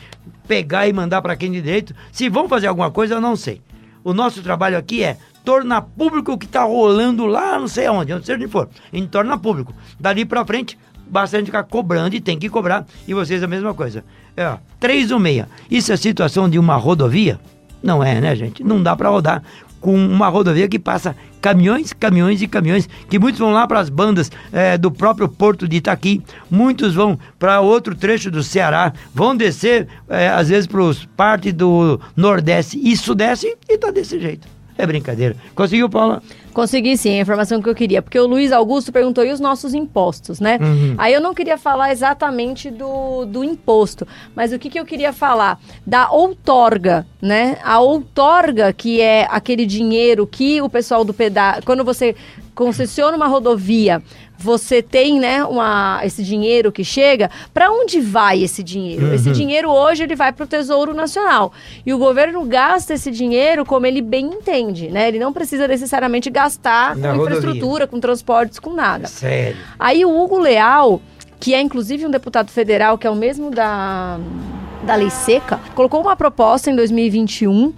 pegar 0.49 0.89
e 0.89 0.93
mandar 0.93 1.23
para 1.23 1.37
quem 1.37 1.53
de 1.53 1.63
direito. 1.63 1.95
Se 2.11 2.29
vão 2.29 2.49
fazer 2.49 2.67
alguma 2.67 2.91
coisa, 2.91 3.15
eu 3.15 3.21
não 3.21 3.37
sei. 3.37 3.63
O 4.03 4.13
nosso 4.13 4.43
trabalho 4.43 4.77
aqui 4.77 5.05
é 5.05 5.17
tornar 5.45 5.83
público 5.83 6.33
o 6.33 6.39
que 6.39 6.47
está 6.47 6.65
rolando 6.65 7.27
lá, 7.27 7.61
não 7.61 7.69
sei 7.69 7.87
aonde, 7.87 8.13
onde 8.13 8.27
seja 8.27 8.37
onde 8.37 8.49
for. 8.49 8.69
A 8.93 8.97
gente 8.97 9.09
torna 9.09 9.39
público. 9.39 9.73
Dali 10.01 10.25
para 10.25 10.45
frente, 10.45 10.77
basta 11.07 11.37
a 11.37 11.41
gente 11.41 11.47
ficar 11.47 11.65
cobrando 11.65 12.15
e 12.15 12.21
tem 12.21 12.39
que 12.39 12.49
cobrar. 12.49 12.87
E 13.07 13.15
vocês 13.15 13.43
a 13.43 13.47
mesma 13.47 13.75
coisa. 13.75 14.05
É, 14.37 14.47
ó, 14.47 14.59
316. 14.81 15.47
Isso 15.71 15.93
é 15.93 15.97
situação 15.97 16.49
de 16.49 16.59
uma 16.59 16.77
rodovia? 16.77 17.39
Não 17.83 18.03
é, 18.03 18.21
né, 18.21 18.35
gente? 18.35 18.65
Não 18.65 18.83
dá 18.83 18.97
para 18.97 19.11
rodar 19.11 19.43
com 19.85 19.95
uma 19.95 20.29
rodovia 20.29 20.67
que 20.67 20.79
passa 20.79 21.15
caminhões, 21.43 21.93
caminhões 21.93 22.41
e 22.41 22.49
caminhões, 22.49 22.89
que 23.07 23.19
muitos 23.19 23.39
vão 23.39 23.51
lá 23.51 23.67
para 23.67 23.81
as 23.81 23.91
bandas 23.91 24.33
eh, 24.51 24.79
do 24.79 24.91
próprio 24.91 25.29
Porto 25.29 25.69
de 25.69 25.77
Itaqui, 25.77 26.23
muitos 26.51 26.95
vão 26.95 27.19
para 27.39 27.61
outro 27.61 27.95
trecho 27.95 28.31
do 28.31 28.43
Ceará, 28.43 28.95
vão 29.13 29.37
descer, 29.37 29.87
eh, 30.09 30.29
às 30.29 30.49
vezes, 30.49 30.67
para 30.67 30.81
parte 31.15 31.53
do 31.53 32.01
Nordeste 32.17 32.81
e 32.83 32.97
Sudeste, 32.97 33.55
e 33.69 33.77
tá 33.77 33.91
desse 33.91 34.19
jeito. 34.19 34.54
É 34.77 34.87
brincadeira. 34.87 35.37
Conseguiu, 35.55 35.89
Paula? 35.89 36.23
Consegui 36.53 36.97
sim, 36.97 37.19
a 37.19 37.21
informação 37.21 37.61
que 37.61 37.69
eu 37.69 37.75
queria. 37.75 38.03
Porque 38.03 38.19
o 38.19 38.27
Luiz 38.27 38.53
Augusto 38.53 38.93
perguntou 38.93 39.25
e 39.25 39.33
os 39.33 39.41
nossos 39.41 39.75
impostos, 39.75 40.41
né? 40.41 40.59
Uhum. 40.61 40.95
Aí 40.99 41.13
eu 41.13 41.21
não 41.21 41.35
queria 41.35 41.59
falar 41.59 41.93
exatamente 41.93 42.71
do, 42.71 43.25
do 43.25 43.43
imposto, 43.45 44.07
mas 44.35 44.53
o 44.53 44.59
que, 44.59 44.71
que 44.71 44.79
eu 44.79 44.85
queria 44.85 45.13
falar? 45.13 45.61
Da 45.87 46.11
outorga, 46.11 47.07
né? 47.21 47.59
A 47.63 47.81
outorga, 47.81 48.73
que 48.73 49.01
é 49.01 49.27
aquele 49.31 49.67
dinheiro 49.67 50.27
que 50.27 50.61
o 50.61 50.69
pessoal 50.69 51.05
do 51.05 51.15
pedágio. 51.15 51.63
Quando 51.65 51.85
você 51.85 52.15
concessiona 52.55 53.17
uma 53.17 53.27
rodovia, 53.27 54.03
você 54.37 54.83
tem, 54.83 55.19
né, 55.19 55.45
uma, 55.45 56.01
esse 56.05 56.23
dinheiro 56.23 56.71
que 56.73 56.85
chega, 56.85 57.31
para 57.53 57.71
onde 57.71 58.01
vai 58.01 58.43
esse 58.43 58.63
dinheiro? 58.63 59.15
Esse 59.15 59.31
dinheiro 59.31 59.71
hoje 59.71 60.03
ele 60.03 60.15
vai 60.17 60.33
para 60.33 60.45
o 60.45 60.47
Tesouro 60.47 60.93
Nacional. 60.93 61.53
E 61.85 61.93
o 61.95 61.99
governo 61.99 62.45
gasta 62.45 62.95
esse 62.95 63.11
dinheiro 63.11 63.65
como 63.65 63.87
ele 63.87 64.01
bem 64.01 64.27
entende, 64.27 64.89
né? 64.89 65.09
Ele 65.09 65.19
não 65.19 65.33
precisa 65.33 65.67
necessariamente 65.69 66.31
gastar 66.31 66.97
Na 66.97 67.13
com 67.13 67.19
rodovia. 67.19 67.39
infraestrutura, 67.39 67.87
com 67.87 68.01
transportes, 68.01 68.59
com 68.59 68.73
nada. 68.73 69.07
Sério. 69.07 69.57
Aí 69.79 70.05
o 70.05 70.11
Hugo 70.23 70.39
Leal, 70.39 71.01
que 71.39 71.55
é 71.55 71.61
inclusive 71.61 72.07
um 72.07 72.11
deputado 72.11 72.51
federal, 72.51 72.99
que 72.99 73.07
é 73.07 73.11
o 73.11 73.17
mesmo 73.17 73.51
da, 73.51 74.19
da 74.85 74.95
Lei 74.95 75.11
Seca, 75.11 75.61
colocou 75.75 76.01
uma 76.01 76.17
proposta 76.17 76.71
em 76.71 76.77
2021 76.77 77.73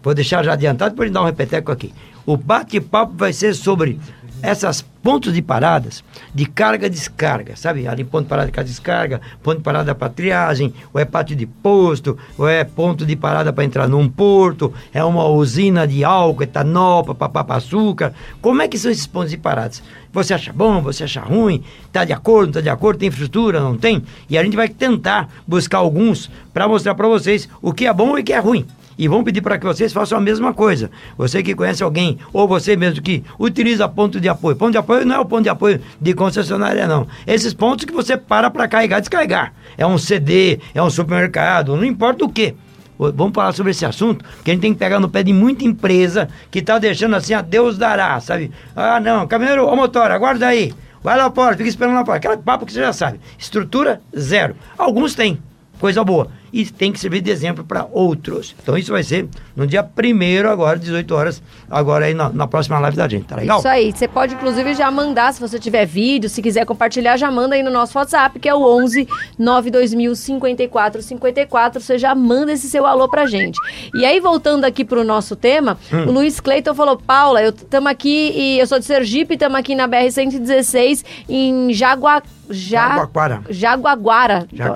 Vou 0.00 0.14
deixar 0.14 0.44
já 0.44 0.52
adiantado, 0.52 0.90
depois 0.90 1.10
dar 1.10 1.22
um 1.22 1.26
repeteco 1.26 1.72
aqui. 1.72 1.92
O 2.26 2.36
bate-papo 2.36 3.14
vai 3.16 3.32
ser 3.32 3.54
sobre 3.54 3.98
essas 4.44 4.82
pontos 4.82 5.32
de 5.32 5.40
paradas 5.40 6.04
de 6.34 6.44
carga 6.44 6.88
descarga, 6.88 7.56
sabe? 7.56 7.88
Ali 7.88 8.04
ponto 8.04 8.24
de 8.24 8.28
parada 8.28 8.46
de 8.46 8.52
carga 8.52 8.68
descarga, 8.68 9.20
ponto 9.42 9.56
de 9.58 9.62
parada 9.62 9.94
para 9.94 10.10
triagem, 10.10 10.72
ou 10.92 11.00
é 11.00 11.04
pátio 11.04 11.34
de 11.34 11.46
posto, 11.46 12.16
ou 12.36 12.46
é 12.46 12.62
ponto 12.62 13.06
de 13.06 13.16
parada 13.16 13.52
para 13.52 13.64
entrar 13.64 13.88
num 13.88 14.08
porto, 14.08 14.72
é 14.92 15.02
uma 15.02 15.24
usina 15.24 15.86
de 15.86 16.04
álcool, 16.04 16.42
etanol, 16.42 17.04
papapá, 17.04 17.56
açúcar. 17.56 18.12
Como 18.42 18.60
é 18.60 18.68
que 18.68 18.78
são 18.78 18.90
esses 18.90 19.06
pontos 19.06 19.30
de 19.30 19.38
paradas? 19.38 19.82
Você 20.12 20.34
acha 20.34 20.52
bom, 20.52 20.82
você 20.82 21.04
acha 21.04 21.22
ruim, 21.22 21.62
tá 21.90 22.04
de 22.04 22.12
acordo, 22.12 22.46
não 22.46 22.52
tá 22.52 22.60
de 22.60 22.68
acordo, 22.68 22.98
tem 22.98 23.08
infraestrutura, 23.08 23.60
não 23.60 23.76
tem? 23.76 24.02
E 24.28 24.36
a 24.36 24.44
gente 24.44 24.56
vai 24.56 24.68
tentar 24.68 25.28
buscar 25.46 25.78
alguns 25.78 26.30
para 26.52 26.68
mostrar 26.68 26.94
para 26.94 27.08
vocês 27.08 27.48
o 27.62 27.72
que 27.72 27.86
é 27.86 27.92
bom 27.92 28.18
e 28.18 28.20
o 28.20 28.24
que 28.24 28.32
é 28.32 28.38
ruim. 28.38 28.66
E 28.96 29.08
vamos 29.08 29.24
pedir 29.24 29.40
para 29.40 29.58
que 29.58 29.66
vocês 29.66 29.92
façam 29.92 30.18
a 30.18 30.20
mesma 30.20 30.52
coisa. 30.52 30.90
Você 31.16 31.42
que 31.42 31.54
conhece 31.54 31.82
alguém, 31.82 32.18
ou 32.32 32.46
você 32.46 32.76
mesmo 32.76 33.02
que 33.02 33.24
utiliza 33.38 33.88
ponto 33.88 34.20
de 34.20 34.28
apoio. 34.28 34.56
Ponto 34.56 34.72
de 34.72 34.78
apoio 34.78 35.04
não 35.04 35.16
é 35.16 35.18
o 35.18 35.24
ponto 35.24 35.42
de 35.42 35.48
apoio 35.48 35.80
de 36.00 36.14
concessionária, 36.14 36.86
não. 36.86 37.06
Esses 37.26 37.52
pontos 37.54 37.84
que 37.84 37.92
você 37.92 38.16
para 38.16 38.50
para 38.50 38.68
carregar 38.68 38.98
e 38.98 39.00
descarregar. 39.00 39.52
É 39.76 39.86
um 39.86 39.98
CD, 39.98 40.60
é 40.74 40.82
um 40.82 40.90
supermercado, 40.90 41.76
não 41.76 41.84
importa 41.84 42.24
o 42.24 42.28
que. 42.28 42.54
Vamos 42.96 43.34
falar 43.34 43.52
sobre 43.52 43.72
esse 43.72 43.84
assunto, 43.84 44.24
porque 44.36 44.52
a 44.52 44.54
gente 44.54 44.62
tem 44.62 44.72
que 44.72 44.78
pegar 44.78 45.00
no 45.00 45.08
pé 45.08 45.22
de 45.22 45.32
muita 45.32 45.64
empresa 45.64 46.28
que 46.50 46.60
está 46.60 46.78
deixando 46.78 47.16
assim, 47.16 47.34
a 47.34 47.42
Deus 47.42 47.76
dará, 47.76 48.20
sabe? 48.20 48.52
Ah, 48.74 49.00
não, 49.00 49.26
caminhoneiro, 49.26 49.66
ô 49.66 49.74
motor, 49.74 50.10
aguarda 50.12 50.46
aí. 50.46 50.72
Vai 51.02 51.18
lá 51.18 51.30
fora, 51.30 51.56
fica 51.56 51.68
esperando 51.68 51.96
lá 51.96 52.04
fora. 52.04 52.18
Aquela 52.18 52.36
papo 52.36 52.64
que 52.64 52.72
você 52.72 52.80
já 52.80 52.92
sabe. 52.92 53.20
Estrutura, 53.36 54.00
zero. 54.16 54.54
Alguns 54.78 55.14
têm, 55.14 55.38
coisa 55.78 56.04
boa. 56.04 56.28
E 56.56 56.64
tem 56.66 56.92
que 56.92 57.00
servir 57.00 57.20
de 57.20 57.30
exemplo 57.32 57.64
para 57.64 57.84
outros. 57.90 58.54
Então 58.62 58.78
isso 58.78 58.92
vai 58.92 59.02
ser 59.02 59.26
no 59.56 59.66
dia 59.66 59.82
1 59.84 60.48
agora, 60.48 60.78
18 60.78 61.12
horas, 61.14 61.42
agora 61.68 62.04
aí 62.04 62.14
na, 62.14 62.28
na 62.28 62.46
próxima 62.46 62.78
live 62.78 62.96
da 62.96 63.08
gente, 63.08 63.24
tá 63.24 63.34
legal? 63.34 63.58
Isso 63.58 63.66
aí. 63.66 63.90
Você 63.90 64.06
pode, 64.06 64.34
inclusive, 64.36 64.72
já 64.74 64.88
mandar, 64.90 65.32
se 65.34 65.40
você 65.40 65.58
tiver 65.58 65.84
vídeo, 65.84 66.28
se 66.30 66.40
quiser 66.40 66.64
compartilhar, 66.64 67.16
já 67.16 67.28
manda 67.28 67.56
aí 67.56 67.62
no 67.64 67.72
nosso 67.72 67.98
WhatsApp, 67.98 68.38
que 68.38 68.48
é 68.48 68.54
o 68.54 68.62
11 68.62 69.08
92000 69.36 70.14
54 70.14 71.02
54. 71.02 71.80
Você 71.80 71.98
já 71.98 72.14
manda 72.14 72.52
esse 72.52 72.68
seu 72.70 72.86
alô 72.86 73.08
pra 73.08 73.26
gente. 73.26 73.58
E 73.94 74.04
aí, 74.06 74.20
voltando 74.20 74.64
aqui 74.64 74.84
pro 74.84 75.02
nosso 75.02 75.34
tema, 75.34 75.76
Hum. 75.92 76.06
o 76.06 76.12
Luiz 76.12 76.38
Cleiton 76.38 76.74
falou: 76.74 76.96
Paula, 76.96 77.42
eu 77.42 77.50
estamos 77.50 77.90
aqui, 77.90 78.32
e 78.34 78.58
eu 78.60 78.66
sou 78.68 78.78
de 78.78 78.84
Sergipe, 78.84 79.34
estamos 79.34 79.58
aqui 79.58 79.74
na 79.74 79.88
BR-116, 79.88 81.04
em 81.28 81.72
Jagua... 81.72 82.22
Ja... 82.50 82.90
Jaguaquara. 82.90 83.42
Jaguaguara. 83.48 84.46
Jaca- 84.52 84.74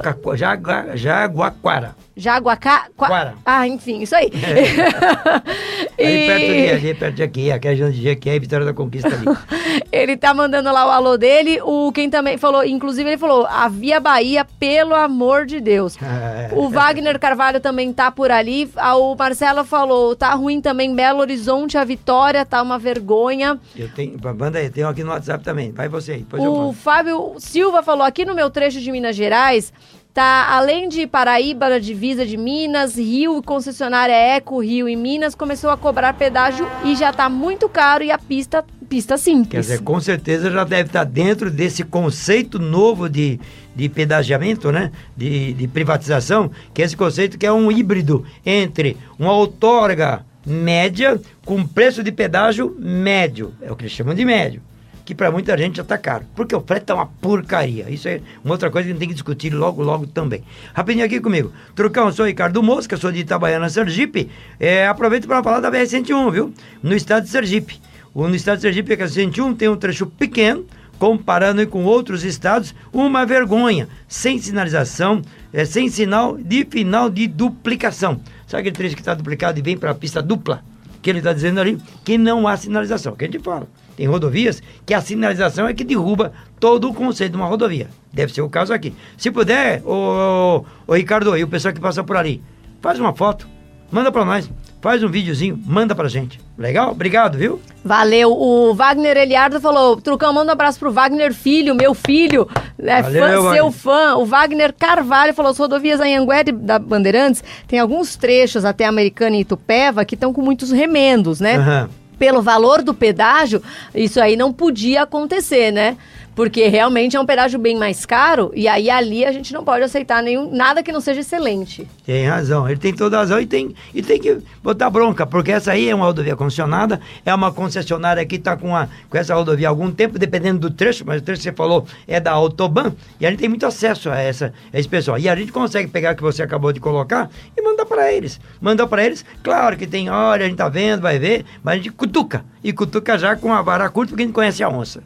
Jaguaquara. 1.69 1.97
Jaguacá... 2.17 2.87
Qua- 2.97 3.09
Quara. 3.09 3.35
Ah, 3.45 3.67
enfim, 3.69 4.03
isso 4.03 4.15
aí. 4.17 4.31
Ali 5.99 6.27
perto 6.27 6.47
de 6.47 6.53
E- 6.53 6.71
ali, 6.71 6.95
perto 6.95 7.15
de 7.15 7.23
aqui, 7.23 7.53
aqui 7.53 7.69
é 7.69 7.71
a 7.71 7.75
região 7.75 8.13
aqui 8.13 8.31
é 8.31 8.39
Vitória 8.39 8.67
da 8.67 8.73
Conquista 8.73 9.09
ali. 9.09 9.25
Ele 9.91 10.17
tá 10.17 10.33
mandando 10.35 10.73
lá 10.73 10.87
o 10.87 10.91
alô 10.91 11.17
dele. 11.17 11.61
O 11.63 11.91
quem 11.93 12.09
também 12.11 12.37
falou, 12.39 12.65
inclusive 12.65 13.09
ele 13.09 13.19
falou: 13.19 13.47
a 13.47 13.69
Via 13.69 13.99
Bahia, 14.01 14.45
pelo 14.59 14.95
amor 14.95 15.47
de 15.47 15.61
Deus. 15.61 15.97
É. 16.03 16.49
O 16.59 16.69
Wagner 16.69 17.19
Carvalho 17.19 17.61
também 17.61 17.93
tá 17.93 18.11
por 18.11 18.31
ali. 18.31 18.69
O 18.99 19.15
Marcelo 19.15 19.65
falou: 19.65 20.15
tá 20.17 20.35
ruim 20.35 20.61
também 20.61 20.95
Belo 20.95 21.21
Horizonte, 21.21 21.77
a 21.79 21.85
Vitória, 21.85 22.45
tá 22.45 22.63
uma 22.63 22.79
vergonha. 22.79 23.59
Eu 23.77 23.89
tenho, 23.93 24.17
manda 24.37 24.59
aí, 24.59 24.71
tenho 24.71 24.89
aqui 24.89 25.05
no 25.05 25.11
WhatsApp 25.11 25.43
também. 25.45 25.73
Vai 25.73 25.89
você 25.89 26.13
aí, 26.13 26.27
O. 26.39 26.73
Fábio 26.73 27.35
Silva 27.39 27.83
falou: 27.83 28.05
aqui 28.05 28.25
no 28.25 28.35
meu 28.35 28.51
trecho 28.51 28.81
de 28.81 28.91
Minas 28.91 29.15
Gerais. 29.17 29.73
Tá, 30.19 30.49
além 30.51 30.89
de 30.89 31.07
Paraíba, 31.07 31.69
na 31.69 31.79
divisa 31.79 32.27
de 32.27 32.37
Minas, 32.37 32.99
Rio, 32.99 33.41
concessionária 33.41 34.13
Eco, 34.13 34.61
Rio 34.61 34.89
e 34.89 34.97
Minas, 34.97 35.33
começou 35.33 35.71
a 35.71 35.77
cobrar 35.77 36.13
pedágio 36.13 36.69
e 36.85 36.97
já 36.97 37.13
tá 37.13 37.29
muito 37.29 37.69
caro 37.69 38.03
e 38.03 38.11
a 38.11 38.19
pista, 38.19 38.65
pista 38.89 39.17
simples. 39.17 39.49
Quer 39.49 39.61
dizer, 39.61 39.83
com 39.83 40.01
certeza 40.01 40.51
já 40.51 40.65
deve 40.65 40.89
estar 40.89 41.05
dentro 41.05 41.53
desse 41.53 41.85
conceito 41.85 42.59
novo 42.59 43.09
de, 43.09 43.39
de 43.77 43.89
pedagiamento, 43.89 44.73
né? 44.73 44.91
De, 45.17 45.53
de 45.53 45.69
privatização, 45.69 46.51
que 46.75 46.83
é 46.83 46.85
esse 46.85 46.97
conceito 46.97 47.39
que 47.39 47.47
é 47.47 47.53
um 47.53 47.71
híbrido 47.71 48.25
entre 48.45 48.97
uma 49.17 49.33
outorga 49.33 50.27
média 50.45 51.21
com 51.45 51.65
preço 51.65 52.03
de 52.03 52.11
pedágio 52.11 52.75
médio. 52.77 53.55
É 53.63 53.71
o 53.71 53.77
que 53.77 53.85
eles 53.85 53.93
chamam 53.93 54.17
de 54.17 54.25
médio. 54.25 54.63
Que 55.09 55.15
para 55.15 55.31
muita 55.31 55.57
gente 55.57 55.77
já 55.77 55.83
está 55.83 55.97
caro. 55.97 56.27
Porque 56.37 56.55
o 56.55 56.61
frete 56.61 56.93
é 56.93 56.95
uma 56.95 57.07
porcaria. 57.07 57.89
Isso 57.89 58.07
é 58.07 58.21
uma 58.45 58.53
outra 58.53 58.71
coisa 58.71 58.85
que 58.85 58.91
a 58.91 58.93
gente 58.93 58.99
tem 59.01 59.09
que 59.09 59.15
discutir 59.15 59.49
logo, 59.55 59.83
logo 59.83 60.07
também. 60.07 60.45
Rapidinho 60.75 61.07
aqui 61.07 61.19
comigo. 61.19 61.51
Trucão, 61.75 62.13
sou 62.13 62.27
Ricardo 62.27 62.63
Mosca, 62.63 62.95
sou 62.99 63.11
de 63.11 63.21
Itabaiana, 63.21 63.71
Sergipe. 63.71 64.29
É, 64.61 64.87
aproveito 64.87 65.27
para 65.27 65.43
falar 65.43 65.61
da 65.61 65.71
BR-101, 65.71 66.31
viu? 66.31 66.53
No 66.83 66.95
estado 66.95 67.25
de 67.25 67.31
Sergipe. 67.31 67.81
O, 68.13 68.29
no 68.29 68.35
estado 68.35 68.57
de 68.57 68.61
Sergipe, 68.61 68.93
a 68.93 68.97
BR-101 68.99 69.57
tem 69.57 69.71
um 69.71 69.77
trecho 69.77 70.05
pequeno, 70.05 70.67
comparando 70.99 71.67
com 71.69 71.85
outros 71.85 72.23
estados, 72.23 72.75
uma 72.93 73.25
vergonha. 73.25 73.89
Sem 74.07 74.39
sinalização, 74.39 75.23
é, 75.55 75.65
sem 75.65 75.89
sinal 75.89 76.37
de 76.37 76.67
final 76.67 77.09
de 77.09 77.27
duplicação. 77.27 78.21
Sabe 78.47 78.61
aquele 78.61 78.77
trecho 78.77 78.95
que 78.95 79.01
está 79.01 79.15
duplicado 79.15 79.59
e 79.59 79.63
vem 79.63 79.79
para 79.79 79.91
a 79.91 79.95
pista 79.95 80.21
dupla? 80.21 80.63
Que 81.01 81.09
ele 81.09 81.21
está 81.21 81.33
dizendo 81.33 81.61
ali 81.61 81.79
que 82.05 82.19
não 82.19 82.47
há 82.47 82.59
sinalização. 82.59 83.17
Que 83.17 83.25
a 83.25 83.27
gente 83.27 83.43
fala. 83.43 83.67
Tem 83.99 84.07
rodovias 84.07 84.63
que 84.87 84.95
a 84.95 85.01
sinalização 85.01 85.67
é 85.67 85.75
que 85.75 85.83
derruba 85.83 86.33
todo 86.61 86.89
o 86.89 86.95
conceito 86.95 87.33
de 87.33 87.37
uma 87.37 87.47
rodovia. 87.47 87.89
Deve 88.13 88.33
ser 88.33 88.43
o 88.43 88.49
caso 88.49 88.73
aqui. 88.73 88.95
Se 89.17 89.29
puder, 89.29 89.83
o, 89.85 90.65
o 90.87 90.95
Ricardo 90.95 91.37
e 91.37 91.43
o 91.43 91.49
pessoal 91.49 91.75
que 91.75 91.81
passa 91.81 92.05
por 92.05 92.17
ali, 92.17 92.41
faz 92.81 93.01
uma 93.01 93.13
foto, 93.13 93.49
manda 93.91 94.13
para 94.13 94.25
nós, 94.25 94.49
faz 94.81 95.03
um 95.03 95.09
videozinho, 95.09 95.61
manda 95.67 95.97
pra 95.97 96.09
gente. 96.09 96.39
Legal? 96.57 96.93
Obrigado, 96.93 97.37
viu? 97.37 97.61
Valeu. 97.85 98.31
O 98.31 98.73
Wagner 98.73 99.17
Eliardo 99.17 99.61
falou: 99.61 100.01
Trucão, 100.01 100.33
manda 100.33 100.53
um 100.53 100.53
abraço 100.53 100.79
pro 100.79 100.93
Wagner 100.93 101.35
Filho, 101.35 101.75
meu 101.75 101.93
filho. 101.93 102.49
É 102.79 103.03
Valeu, 103.03 103.21
fã, 103.21 103.43
Wagner. 103.43 103.55
seu 103.55 103.73
fã. 103.73 104.15
O 104.15 104.25
Wagner 104.25 104.73
Carvalho 104.79 105.35
falou: 105.35 105.51
as 105.51 105.59
rodovias 105.59 106.01
Anhanguera 106.01 106.53
da 106.53 106.79
Bandeirantes 106.79 107.43
tem 107.67 107.81
alguns 107.81 108.15
trechos 108.15 108.65
até 108.65 108.85
Americana 108.87 109.35
e 109.35 109.41
Itupeva 109.41 110.05
que 110.05 110.15
estão 110.15 110.33
com 110.33 110.41
muitos 110.41 110.71
remendos, 110.71 111.41
né? 111.41 111.57
Aham. 111.57 111.91
Pelo 112.19 112.43
valor 112.43 112.83
do 112.83 112.93
pedágio, 112.93 113.63
isso 113.95 114.21
aí 114.21 114.37
não 114.37 114.53
podia 114.53 115.03
acontecer, 115.03 115.71
né? 115.71 115.97
Porque 116.39 116.69
realmente 116.69 117.17
é 117.17 117.21
um 117.21 117.27
pedágio 117.27 117.59
bem 117.59 117.77
mais 117.77 118.07
caro 118.07 118.53
e 118.55 118.69
aí 118.69 118.89
ali 118.89 119.25
a 119.25 119.33
gente 119.33 119.53
não 119.53 119.65
pode 119.65 119.83
aceitar 119.83 120.23
nenhum, 120.23 120.49
nada 120.55 120.85
que 120.85 120.93
não 120.93 121.01
seja 121.01 121.19
excelente. 121.19 121.85
Tem 122.07 122.29
razão, 122.29 122.69
ele 122.69 122.79
tem 122.79 122.95
toda 122.95 123.17
a 123.17 123.21
razão 123.23 123.41
e 123.41 123.45
tem, 123.45 123.75
e 123.93 124.01
tem 124.03 124.21
que 124.21 124.39
botar 124.63 124.89
bronca, 124.89 125.27
porque 125.27 125.51
essa 125.51 125.73
aí 125.73 125.89
é 125.89 125.95
uma 125.97 126.05
rodovia 126.05 126.37
concessionada, 126.37 127.01
é 127.27 127.35
uma 127.35 127.51
concessionária 127.51 128.25
que 128.25 128.37
está 128.37 128.57
com, 128.57 128.77
a- 128.77 128.87
com 129.11 129.19
essa 129.19 129.35
rodovia 129.35 129.67
há 129.67 129.71
algum 129.71 129.91
tempo, 129.91 130.17
dependendo 130.17 130.61
do 130.61 130.71
trecho, 130.71 131.03
mas 131.05 131.21
o 131.21 131.25
trecho 131.25 131.41
que 131.41 131.49
você 131.49 131.53
falou 131.53 131.85
é 132.07 132.21
da 132.21 132.31
Autoban, 132.31 132.93
e 133.21 133.27
a 133.27 133.31
gente 133.31 133.41
tem 133.41 133.49
muito 133.49 133.67
acesso 133.67 134.09
a, 134.09 134.17
essa, 134.21 134.53
a 134.73 134.79
esse 134.79 134.89
pessoal. 134.89 135.19
E 135.19 135.29
a 135.29 135.35
gente 135.35 135.51
consegue 135.51 135.89
pegar 135.89 136.13
o 136.13 136.17
que 136.17 136.23
você 136.23 136.41
acabou 136.45 136.73
de 136.73 136.79
colocar 136.79 137.29
e 137.57 137.61
mandar 137.61 137.85
para 137.85 138.13
eles. 138.13 138.41
Mandar 138.61 138.87
para 138.87 139.05
eles, 139.05 139.25
claro 139.43 139.77
que 139.77 139.89
tem 139.89 140.09
hora, 140.09 140.45
a 140.45 140.47
gente 140.47 140.57
tá 140.57 140.69
vendo, 140.69 141.01
vai 141.03 141.19
ver, 141.19 141.45
mas 141.65 141.75
a 141.75 141.77
gente 141.79 141.91
cutuca. 141.91 142.45
E 142.63 142.73
cutuca 142.73 143.19
já 143.19 143.35
com 143.35 143.53
a 143.53 143.61
vara 143.61 143.89
curta, 143.89 144.11
porque 144.11 144.23
a 144.23 144.27
gente 144.27 144.35
conhece 144.35 144.63
a 144.63 144.69
onça. 144.69 145.03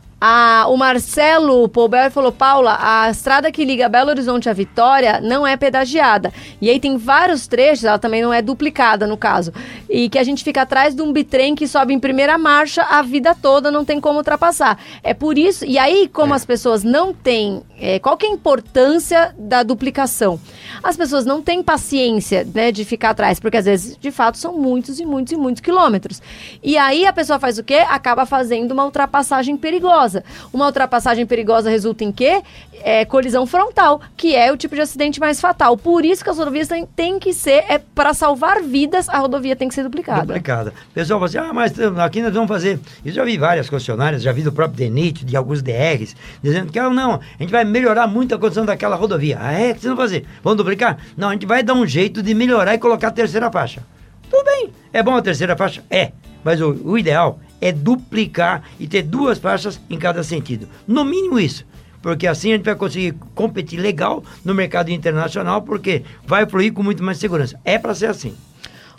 O 0.68 0.76
Marcelo 0.76 1.68
Poubel 1.68 2.08
falou, 2.08 2.30
Paula, 2.30 2.78
a 2.80 3.10
estrada 3.10 3.50
que 3.50 3.64
liga 3.64 3.88
Belo 3.88 4.10
Horizonte 4.10 4.48
à 4.48 4.52
Vitória 4.52 5.20
não 5.20 5.44
é 5.44 5.56
pedagiada. 5.56 6.32
E 6.60 6.70
aí 6.70 6.78
tem 6.78 6.96
vários 6.96 7.48
trechos, 7.48 7.84
ela 7.84 7.98
também 7.98 8.22
não 8.22 8.32
é 8.32 8.40
duplicada 8.40 9.04
no 9.04 9.16
caso. 9.16 9.52
E 9.90 10.08
que 10.08 10.18
a 10.18 10.22
gente 10.22 10.44
fica 10.44 10.62
atrás 10.62 10.94
de 10.94 11.02
um 11.02 11.12
bitrem 11.12 11.56
que 11.56 11.66
sobe 11.66 11.92
em 11.92 11.98
primeira 11.98 12.38
marcha 12.38 12.82
a 12.82 13.02
vida 13.02 13.34
toda, 13.34 13.70
não 13.70 13.84
tem 13.84 14.00
como 14.00 14.18
ultrapassar. 14.18 14.78
É 15.02 15.12
por 15.12 15.36
isso, 15.36 15.64
e 15.64 15.76
aí 15.76 16.06
como 16.06 16.34
as 16.34 16.44
pessoas 16.44 16.84
não 16.84 17.12
têm, 17.12 17.62
é, 17.80 17.98
qual 17.98 18.16
que 18.16 18.26
é 18.26 18.28
a 18.28 18.32
importância 18.32 19.34
da 19.36 19.64
duplicação? 19.64 20.38
As 20.82 20.96
pessoas 20.96 21.24
não 21.24 21.42
têm 21.42 21.62
paciência, 21.62 22.46
né, 22.54 22.70
de 22.70 22.84
ficar 22.84 23.10
atrás, 23.10 23.40
porque 23.40 23.56
às 23.56 23.64
vezes, 23.64 23.96
de 23.96 24.10
fato, 24.10 24.38
são 24.38 24.56
muitos 24.56 25.00
e 25.00 25.04
muitos 25.04 25.32
e 25.32 25.36
muitos 25.36 25.60
quilômetros. 25.60 26.22
E 26.62 26.78
aí 26.78 27.06
a 27.06 27.12
pessoa 27.12 27.38
faz 27.38 27.58
o 27.58 27.64
quê? 27.64 27.84
Acaba 27.88 28.24
fazendo 28.24 28.72
uma 28.72 28.84
ultrapassagem 28.84 29.56
perigosa. 29.56 30.11
Uma 30.52 30.66
ultrapassagem 30.66 31.24
perigosa 31.26 31.70
resulta 31.70 32.04
em 32.04 32.12
quê? 32.12 32.42
É, 32.82 33.04
colisão 33.04 33.46
frontal, 33.46 34.00
que 34.16 34.34
é 34.34 34.50
o 34.50 34.56
tipo 34.56 34.74
de 34.74 34.80
acidente 34.80 35.20
mais 35.20 35.40
fatal. 35.40 35.76
Por 35.76 36.04
isso 36.04 36.24
que 36.24 36.30
as 36.30 36.38
rodovias 36.38 36.68
têm, 36.68 36.84
têm 36.84 37.18
que 37.18 37.32
ser, 37.32 37.64
é, 37.68 37.78
para 37.78 38.12
salvar 38.12 38.62
vidas, 38.62 39.08
a 39.08 39.18
rodovia 39.18 39.54
tem 39.54 39.68
que 39.68 39.74
ser 39.74 39.84
duplicada. 39.84 40.26
Duplicada. 40.26 40.74
Pessoal 40.92 41.20
fala 41.20 41.28
assim, 41.28 41.38
ah, 41.38 41.52
mas 41.52 41.78
eh, 41.78 41.90
aqui 41.98 42.20
nós 42.22 42.32
vamos 42.32 42.48
fazer. 42.48 42.80
Eu 43.04 43.12
já 43.12 43.24
vi 43.24 43.38
várias 43.38 43.70
concessionárias, 43.70 44.22
já 44.22 44.32
vi 44.32 44.42
do 44.42 44.52
próprio 44.52 44.76
DENIT, 44.76 45.24
de 45.24 45.36
alguns 45.36 45.62
DRs, 45.62 46.16
dizendo 46.42 46.72
que, 46.72 46.78
ah, 46.78 46.90
não, 46.90 47.14
a 47.14 47.42
gente 47.42 47.50
vai 47.50 47.64
melhorar 47.64 48.06
muito 48.06 48.34
a 48.34 48.38
condição 48.38 48.64
daquela 48.64 48.96
rodovia. 48.96 49.38
Ah, 49.40 49.52
é? 49.52 49.70
O 49.70 49.74
que 49.74 49.80
vocês 49.80 49.94
vão 49.94 49.96
fazer? 49.96 50.26
Vamos 50.42 50.56
duplicar? 50.56 50.98
Não, 51.16 51.28
a 51.28 51.32
gente 51.32 51.46
vai 51.46 51.62
dar 51.62 51.74
um 51.74 51.86
jeito 51.86 52.22
de 52.22 52.34
melhorar 52.34 52.74
e 52.74 52.78
colocar 52.78 53.08
a 53.08 53.12
terceira 53.12 53.50
faixa. 53.50 53.82
Tudo 54.30 54.44
bem. 54.44 54.70
É 54.92 55.02
bom 55.02 55.14
a 55.14 55.22
terceira 55.22 55.56
faixa? 55.56 55.82
É. 55.90 56.12
Mas 56.42 56.60
o, 56.60 56.72
o 56.84 56.98
ideal 56.98 57.38
é 57.62 57.70
duplicar 57.70 58.64
e 58.78 58.88
ter 58.88 59.02
duas 59.02 59.38
faixas 59.38 59.80
em 59.88 59.96
cada 59.96 60.22
sentido. 60.24 60.68
No 60.86 61.04
mínimo 61.04 61.38
isso. 61.38 61.64
Porque 62.02 62.26
assim 62.26 62.52
a 62.52 62.56
gente 62.56 62.64
vai 62.64 62.74
conseguir 62.74 63.14
competir 63.32 63.78
legal 63.78 64.24
no 64.44 64.52
mercado 64.52 64.90
internacional, 64.90 65.62
porque 65.62 66.02
vai 66.26 66.44
fluir 66.44 66.72
com 66.72 66.82
muito 66.82 67.02
mais 67.02 67.18
segurança. 67.18 67.58
É 67.64 67.78
para 67.78 67.94
ser 67.94 68.06
assim. 68.06 68.34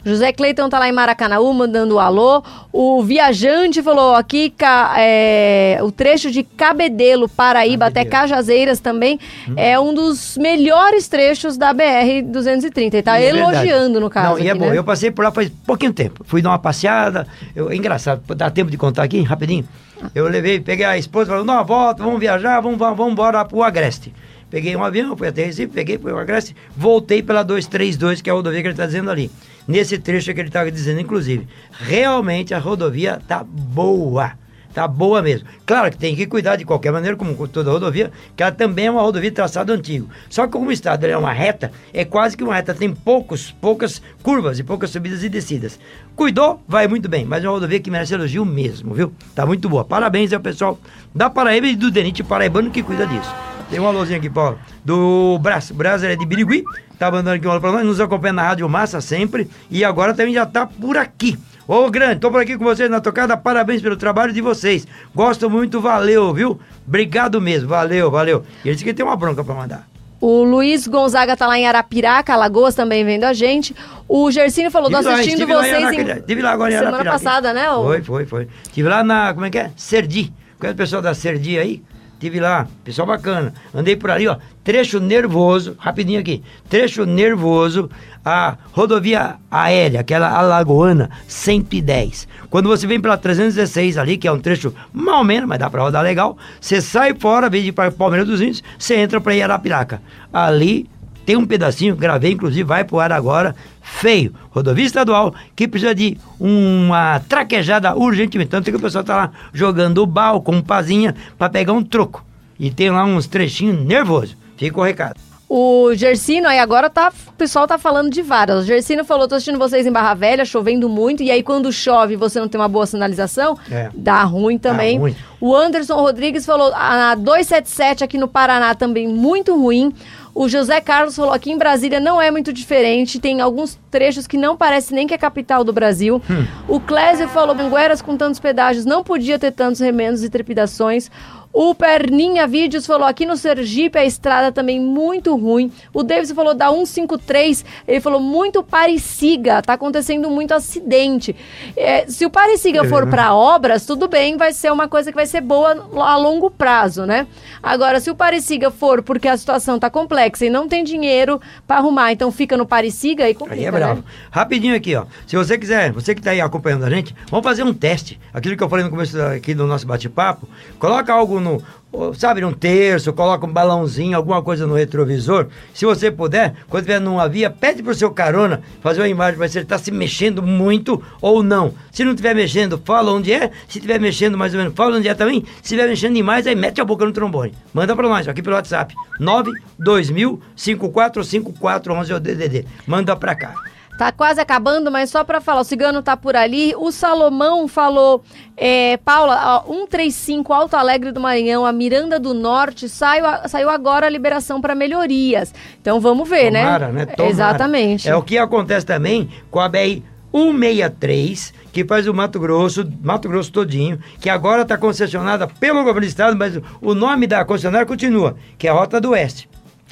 José 0.06 0.34
Cleiton 0.34 0.68
tá 0.70 0.80
lá 0.80 0.90
em 0.90 0.92
Maracanaú 0.92 1.54
mandando 1.54 1.96
um 1.96 2.00
alô. 2.00 2.44
O 2.72 3.04
viajante 3.04 3.82
falou 3.82 4.16
aqui 4.16 4.54
é, 4.98 5.80
o 5.82 5.92
trecho 5.92 6.30
de 6.30 6.44
Cabedelo, 6.44 7.30
Paraíba 7.30 7.86
até 7.86 8.04
Cabedelo. 8.04 8.14
Cajazeiras 8.14 8.80
também 8.80 9.20
é 9.56 9.80
um 9.80 9.94
dos 9.94 10.38
melhores 10.38 11.08
trechos 11.08 11.58
da 11.58 11.74
BR 11.74 12.22
230. 12.26 12.98
Ele 12.98 13.04
tá 13.04 13.20
é 13.20 13.30
elogiando 13.30 14.00
no 14.00 14.10
caso. 14.10 14.32
Não, 14.32 14.40
e 14.40 14.48
é 14.48 14.52
aqui, 14.52 14.60
bom. 14.60 14.70
né? 14.70 14.78
Eu 14.78 14.84
passei 14.84 15.10
por 15.10 15.24
lá 15.24 15.32
faz 15.32 15.50
pouquinho 15.66 15.94
tempo. 15.94 16.24
Fui 16.26 16.42
dar 16.42 16.50
uma 16.50 16.60
passeada. 16.60 17.28
Eu, 17.56 17.72
é 17.72 17.76
engraçado, 17.76 18.22
dá 18.36 18.50
tempo 18.50 18.70
de 18.70 18.78
contar 18.78 19.04
aqui, 19.04 19.22
rapidinho. 19.22 19.68
Eu 20.14 20.28
levei, 20.28 20.60
peguei 20.60 20.86
a 20.86 20.98
esposa, 20.98 21.32
falou, 21.32 21.46
não, 21.46 21.64
volta, 21.64 22.04
vamos 22.04 22.20
viajar, 22.20 22.60
vamos, 22.60 22.78
vamos, 22.78 22.98
vamos 22.98 23.14
embora 23.14 23.46
pro 23.46 23.64
Agreste. 23.64 24.14
Peguei 24.50 24.76
um 24.76 24.84
avião, 24.84 25.16
fui 25.16 25.28
até 25.28 25.46
Recife, 25.46 25.74
peguei 25.74 25.98
pro 25.98 26.18
Agreste, 26.18 26.56
voltei 26.76 27.24
pela 27.24 27.42
232, 27.42 28.22
que 28.22 28.30
é 28.30 28.34
a 28.34 28.36
rodovia 28.36 28.62
que 28.62 28.68
ele 28.68 28.74
está 28.74 28.86
dizendo 28.86 29.10
ali. 29.10 29.32
Nesse 29.68 29.98
trecho 29.98 30.34
que 30.34 30.40
ele 30.40 30.50
estava 30.50 30.72
dizendo, 30.72 31.00
inclusive. 31.00 31.48
Realmente 31.72 32.54
a 32.54 32.60
rodovia 32.60 33.22
tá 33.28 33.44
boa. 33.44 34.34
Tá 34.74 34.88
boa 34.88 35.22
mesmo. 35.22 35.48
Claro 35.68 35.92
que 35.92 35.98
tem 35.98 36.16
que 36.16 36.26
cuidar 36.26 36.56
de 36.56 36.66
qualquer 36.66 36.92
maneira, 36.92 37.16
como 37.16 37.36
com 37.36 37.48
toda 37.48 37.70
rodovia, 37.70 38.12
que 38.36 38.42
ela 38.42 38.52
também 38.52 38.88
é 38.88 38.92
uma 38.92 39.02
rodovia 39.02 39.30
de 39.30 39.36
traçado 39.36 39.72
antigo. 39.72 40.10
Só 40.30 40.48
que 40.48 40.52
como 40.52 40.70
o 40.70 40.72
estado 40.72 41.06
é 41.06 41.16
uma 41.16 41.32
reta, 41.32 41.72
é 41.94 42.04
quase 42.04 42.36
que 42.36 42.44
uma 42.44 42.56
reta, 42.56 42.74
tem 42.74 42.92
poucos, 42.92 43.52
poucas 43.52 44.02
curvas 44.24 44.58
e 44.58 44.64
poucas 44.64 44.90
subidas 44.90 45.24
e 45.24 45.30
descidas. 45.30 45.80
Cuidou, 46.16 46.60
vai 46.68 46.88
muito 46.88 47.08
bem, 47.08 47.24
mas 47.24 47.44
é 47.44 47.48
uma 47.48 47.54
rodovia 47.54 47.80
que 47.80 47.92
merece 47.92 48.16
elogio 48.16 48.44
mesmo, 48.44 48.96
viu? 48.96 49.14
Tá 49.36 49.46
muito 49.46 49.70
boa. 49.70 49.86
Parabéns 49.86 50.34
ao 50.34 50.40
pessoal 50.40 50.80
da 51.14 51.30
Paraíba 51.30 51.68
e 51.68 51.76
do 51.76 51.92
Denite 51.92 52.24
Paraibano 52.24 52.72
que 52.72 52.82
cuida 52.82 53.06
disso. 53.06 53.53
Tem 53.74 53.82
um 53.82 53.88
alôzinho 53.88 54.20
aqui, 54.20 54.30
Paulo, 54.30 54.60
do 54.86 55.40
Brás. 55.42 55.72
O 55.72 55.74
Brás 55.74 56.04
é 56.04 56.16
de 56.16 56.24
Birigui, 56.28 56.64
tá 57.00 57.10
mandando 57.10 57.38
aqui 57.38 57.48
um 57.48 57.50
alô 57.52 57.60
pra 57.60 57.72
nós, 57.72 57.84
nos 57.84 58.00
acompanha 58.00 58.34
na 58.34 58.44
Rádio 58.44 58.70
Massa 58.70 59.02
sempre, 59.02 59.50
e 59.70 59.84
agora 59.84 60.14
também 60.14 60.32
já 60.34 60.46
tá 60.46 60.68
por 60.68 60.96
aqui. 60.96 61.36
Ô, 61.68 61.90
grande, 61.90 62.20
tô 62.20 62.30
por 62.30 62.40
aqui 62.40 62.56
com 62.56 62.64
vocês 62.64 62.88
na 62.88 63.02
tocada, 63.02 63.36
parabéns 63.36 63.82
pelo 63.82 63.98
trabalho 63.98 64.32
de 64.32 64.42
vocês. 64.42 64.86
Gosto 65.16 65.50
muito, 65.50 65.82
valeu, 65.82 66.32
viu? 66.34 66.60
Obrigado 66.88 67.42
mesmo, 67.42 67.68
valeu, 67.68 68.12
valeu. 68.12 68.44
E 68.64 68.68
ele 68.68 68.76
disse 68.76 68.84
que 68.86 68.94
tem 68.94 69.04
uma 69.04 69.16
bronca 69.16 69.44
pra 69.44 69.56
mandar. 69.56 69.88
O 70.22 70.44
Luiz 70.44 70.86
Gonzaga 70.88 71.36
tá 71.36 71.48
lá 71.48 71.58
em 71.58 71.66
Arapiraca, 71.68 72.32
Alagoas 72.32 72.76
também 72.76 73.04
vendo 73.04 73.24
a 73.24 73.34
gente. 73.34 73.76
O 74.08 74.30
Gersinho 74.30 74.70
falou, 74.70 74.90
tô 74.92 74.98
Tive 74.98 75.10
lá, 75.10 75.14
assistindo 75.16 75.34
estive 75.40 75.54
lá 75.54 75.68
em 75.68 75.72
vocês 75.72 75.84
Arapiraca, 75.84 76.20
Estive 76.20 76.42
lá 76.44 76.52
agora 76.52 76.70
em 76.70 76.78
semana 76.78 76.96
Arapiraca. 76.98 77.20
passada, 77.20 77.54
né? 77.54 77.72
o- 77.72 77.84
Foi, 77.86 78.02
foi, 78.04 78.26
foi. 78.28 78.48
Estive 78.64 78.88
lá 78.88 79.04
na, 79.04 79.34
como 79.34 79.46
é 79.46 79.50
que 79.50 79.58
é? 79.58 79.72
Serdi. 79.76 80.32
Conhece 80.60 80.76
o 80.76 80.78
pessoal 80.78 81.02
da 81.02 81.14
Serdi 81.16 81.58
aí? 81.58 81.82
Estive 82.24 82.40
lá, 82.40 82.66
pessoal 82.86 83.06
bacana. 83.06 83.54
Andei 83.76 83.98
por 83.98 84.10
ali, 84.10 84.30
ó. 84.30 84.38
Trecho 84.64 85.02
nervoso, 85.02 85.76
rapidinho 85.78 86.22
aqui. 86.22 86.42
Trecho 86.70 87.06
nervoso, 87.06 87.90
a 88.24 88.56
rodovia 88.72 89.36
aérea, 89.52 90.00
aquela 90.00 90.30
alagoana 90.30 91.10
110. 91.28 92.26
Quando 92.50 92.70
você 92.70 92.88
vem 92.88 93.02
pela 93.02 93.18
316 93.18 93.98
ali, 93.98 94.16
que 94.16 94.26
é 94.26 94.32
um 94.32 94.40
trecho 94.40 94.74
mal 94.94 95.22
menos, 95.22 95.50
mas 95.50 95.60
dá 95.60 95.70
pra 95.70 95.82
rodar 95.82 96.02
legal, 96.02 96.38
você 96.62 96.82
sai 96.82 97.14
fora, 97.14 97.50
vem 97.50 97.62
de 97.62 97.74
Palmeiras 97.74 98.26
dos 98.26 98.40
Índios, 98.40 98.64
você 98.80 98.96
entra 98.96 99.20
pra 99.20 99.34
Arapiraca. 99.34 100.02
Ali 100.32 100.90
tem 101.26 101.36
um 101.38 101.46
pedacinho, 101.46 101.96
gravei, 101.96 102.32
inclusive, 102.32 102.64
vai 102.64 102.84
pro 102.84 103.00
ar 103.00 103.12
agora, 103.12 103.56
feio. 103.82 104.34
Rodovia 104.52 104.86
estadual, 104.86 105.34
que 105.56 105.68
precisa 105.68 105.94
de 105.96 106.18
uma 106.40 107.20
traquejada 107.28 107.96
urgentemente. 107.96 108.52
Tanto 108.52 108.70
que 108.70 108.78
o 108.78 108.80
pessoal 108.80 109.04
tá 109.04 109.16
lá 109.16 109.32
jogando 109.54 110.06
bal 110.06 110.42
com 110.42 110.62
pazinha 110.62 111.16
para 111.38 111.50
pegar 111.50 111.74
um 111.74 111.84
troco. 111.84 112.24
E 112.60 112.70
tem 112.70 112.90
lá 112.90 113.04
uns 113.06 113.28
trechinhos 113.28 113.84
nervosos. 113.86 114.36
Fica 114.58 114.80
o 114.80 114.84
recado. 114.84 115.20
O 115.56 115.94
Gersino, 115.94 116.48
aí 116.48 116.58
agora 116.58 116.90
tá, 116.90 117.12
o 117.28 117.34
pessoal 117.34 117.68
tá 117.68 117.78
falando 117.78 118.10
de 118.10 118.24
várias. 118.24 118.64
O 118.64 118.66
Gersino 118.66 119.04
falou, 119.06 119.28
tô 119.28 119.36
assistindo 119.36 119.60
vocês 119.60 119.86
em 119.86 119.92
Barra 119.92 120.16
Velha, 120.16 120.46
chovendo 120.46 120.90
muito, 120.90 121.22
e 121.22 121.30
aí 121.30 121.44
quando 121.44 121.72
chove 121.72 122.16
você 122.16 122.40
não 122.40 122.48
tem 122.48 122.60
uma 122.60 122.68
boa 122.68 122.88
sinalização, 122.88 123.56
É. 123.70 123.90
dá 123.94 124.24
ruim 124.24 124.58
também. 124.58 124.98
ruim. 124.98 125.16
O 125.40 125.56
Anderson 125.56 125.96
Rodrigues 125.96 126.44
falou, 126.44 126.72
a 126.74 127.14
277 127.14 128.04
aqui 128.04 128.18
no 128.18 128.28
Paraná 128.28 128.74
também 128.74 129.08
muito 129.08 129.56
ruim. 129.56 129.94
O 130.36 130.50
José 130.50 130.82
Carlos 130.82 131.16
falou, 131.16 131.32
aqui 131.32 131.52
em 131.52 131.58
Brasília 131.58 132.00
não 132.00 132.20
é 132.20 132.32
muito 132.32 132.52
diferente, 132.52 133.20
tem 133.20 133.40
alguns 133.40 133.78
trechos 133.92 134.26
que 134.26 134.36
não 134.36 134.58
parece 134.58 134.94
nem 134.94 135.06
que 135.06 135.14
é 135.14 135.18
capital 135.18 135.64
do 135.64 135.72
Brasil. 135.72 136.22
Hum. 136.30 136.46
O 136.68 136.80
Clésio 136.80 137.28
falou, 137.30 137.56
Angueras 137.56 138.02
com 138.02 138.18
tantos 138.18 138.40
pedágios 138.40 138.84
não 138.84 139.04
podia 139.04 139.38
ter 139.38 139.52
tantos 139.52 139.80
remendos 139.80 140.24
e 140.24 140.30
trepidações. 140.30 141.12
O 141.56 141.76
Perninha 141.76 142.48
Vídeos 142.48 142.84
falou 142.88 143.06
aqui 143.08 143.28
no 143.28 143.38
Sergipe 143.38 143.96
a 144.00 144.04
estrada 144.04 144.52
também 144.52 144.80
muito 144.80 145.36
ruim. 145.36 145.72
O 145.94 146.02
Davis 146.02 146.32
falou 146.32 146.56
da 146.56 146.72
153, 146.72 147.64
ele 147.88 148.02
falou 148.02 148.20
muito 148.20 148.64
Parisiga, 148.64 149.62
tá 149.62 149.74
acontecendo 149.74 150.32
muito 150.32 150.52
acidente. 150.52 151.36
É, 151.78 152.08
se 152.08 152.26
o 152.26 152.30
Parisiga 152.32 152.84
É, 152.84 152.90
for 152.90 153.06
né? 153.06 153.12
para 153.12 153.36
obras, 153.36 153.86
tudo 153.86 154.08
bem, 154.08 154.36
vai 154.36 154.52
ser 154.52 154.72
uma 154.72 154.88
coisa 154.88 155.12
que 155.12 155.16
vai 155.16 155.28
ser 155.28 155.42
boa 155.42 155.88
a 155.96 156.18
longo 156.18 156.50
prazo, 156.50 157.06
né? 157.06 157.28
Agora, 157.62 158.00
se 158.00 158.10
o 158.10 158.16
Parisiga 158.16 158.72
for 158.72 159.04
porque 159.04 159.28
a 159.28 159.38
situação 159.38 159.78
tá 159.78 159.92
complexa 159.92 160.46
e 160.48 160.50
não 160.50 160.68
tem 160.68 160.84
dinheiro 160.84 161.40
para 161.68 161.78
arrumar, 161.78 162.12
então 162.12 162.32
fica 162.32 162.58
no 162.58 162.66
Parisiga 162.66 163.30
e 163.30 163.36
complica, 163.36 163.62
Aí 163.62 163.66
é 163.68 163.72
bravo. 163.72 164.00
né? 164.02 164.04
Rapidinho 164.32 164.76
aqui, 164.76 164.96
ó. 164.96 165.06
Se 165.28 165.36
você 165.36 165.56
quiser, 165.58 165.92
você 165.92 166.16
que 166.16 166.20
está 166.20 166.32
aí 166.32 166.42
acompanhando 166.42 166.84
a 166.86 166.90
gente, 166.90 167.16
vamos 167.30 167.44
fazer 167.46 167.62
um 167.62 167.74
teste. 167.76 168.20
Aquilo 168.34 168.58
que 168.58 168.64
eu 168.64 168.70
falei 168.70 168.84
no 168.84 168.90
começo 168.90 169.22
aqui 169.22 169.54
do 169.54 169.68
nosso 169.68 169.86
bate-papo. 169.86 170.50
Coloca 170.80 171.14
algo 171.14 171.43
no, 171.44 172.14
sabe, 172.16 172.42
num 172.42 172.52
terço, 172.52 173.14
coloca 173.14 173.46
um 173.46 173.52
balãozinho, 173.52 174.18
alguma 174.18 174.42
coisa 174.42 174.66
no 174.66 174.74
retrovisor. 174.74 175.48
Se 175.74 175.86
você 175.86 176.10
puder, 176.10 176.56
quando 176.70 176.84
estiver 176.84 177.00
numa 177.00 177.28
via, 177.28 177.50
pede 177.50 177.84
pro 177.84 177.94
seu 177.94 178.10
carona 178.12 178.62
fazer 178.82 179.02
uma 179.02 179.08
imagem 179.08 179.36
para 179.36 179.46
ver 179.46 179.52
se 179.52 179.58
ele 179.60 179.66
está 179.66 179.78
se 179.78 179.92
mexendo 179.92 180.42
muito 180.42 181.04
ou 181.22 181.44
não. 181.44 181.74
Se 181.92 182.04
não 182.04 182.12
estiver 182.12 182.34
mexendo, 182.34 182.82
fala 182.84 183.12
onde 183.12 183.32
é. 183.32 183.52
Se 183.68 183.78
estiver 183.78 184.00
mexendo 184.00 184.38
mais 184.38 184.54
ou 184.54 184.60
menos, 184.60 184.74
fala 184.74 184.98
onde 184.98 185.08
é 185.08 185.14
também. 185.14 185.44
Se 185.62 185.76
estiver 185.76 185.88
mexendo 185.88 186.16
demais, 186.16 186.48
aí 186.48 186.56
mete 186.56 186.82
a 186.82 186.86
boca 186.86 187.06
no 187.06 187.12
trombone. 187.12 187.54
Manda 187.74 187.96
para 187.96 188.08
nós, 188.08 188.28
aqui 188.28 188.42
pelo 188.42 188.56
WhatsApp. 188.56 188.96
92000 189.20 190.42
545411 190.56 192.12
é 192.12 192.16
o 192.16 192.20
DDD. 192.20 192.66
Manda 192.88 193.16
pra 193.16 193.36
cá. 193.36 193.73
Tá 193.98 194.12
quase 194.12 194.42
acabando, 194.42 194.92
mas 194.92 195.10
só 195.10 195.24
pra 195.24 195.40
falar, 195.40 195.62
o 195.62 195.64
Cigano 195.64 196.02
tá 196.02 196.18
por 196.18 196.36
ali. 196.36 196.74
O 196.76 196.92
Salomão 196.92 197.68
falou, 197.68 198.24
é, 198.58 198.98
Paula, 198.98 199.64
ó, 199.68 199.72
135 199.72 200.52
Alto 200.52 200.76
Alegre 200.76 201.12
do 201.12 201.20
Maranhão, 201.20 201.66
a 201.66 201.72
Miranda 201.72 202.20
do 202.20 202.34
Norte, 202.34 202.90
saiu, 202.90 203.26
saiu 203.48 203.70
agora 203.70 204.08
a 204.08 204.10
liberação 204.10 204.60
pra 204.60 204.74
melhorias. 204.74 205.54
Então 205.80 206.00
vamos 206.00 206.28
ver, 206.28 206.52
Tomara, 206.52 206.88
né? 206.88 207.06
né? 207.06 207.06
Tomara. 207.06 207.32
Exatamente. 207.32 208.10
É 208.10 208.16
o 208.16 208.24
que 208.24 208.38
acontece 208.38 208.86
também 208.86 209.30
com 209.52 209.60
a 209.60 209.70
BR 209.70 210.02
163, 210.34 211.54
que 211.72 211.86
faz 211.86 212.08
o 212.08 212.14
Mato 212.14 212.40
Grosso, 212.40 212.92
Mato 213.04 213.30
Grosso 213.30 213.52
todinho, 213.52 214.00
que 214.20 214.30
agora 214.30 214.64
está 214.64 214.76
concessionada 214.76 215.48
pelo 215.48 215.80
governo 215.80 216.02
do 216.02 216.08
estado, 216.08 216.36
mas 216.36 216.60
o 216.82 216.96
nome 216.96 217.28
da 217.28 217.46
concessionária 217.46 217.86
continua, 217.86 218.36
que 218.58 218.68
é 218.68 218.72
a 218.72 218.74
Rota 218.74 219.00
do 219.00 219.12
Oeste. 219.12 219.48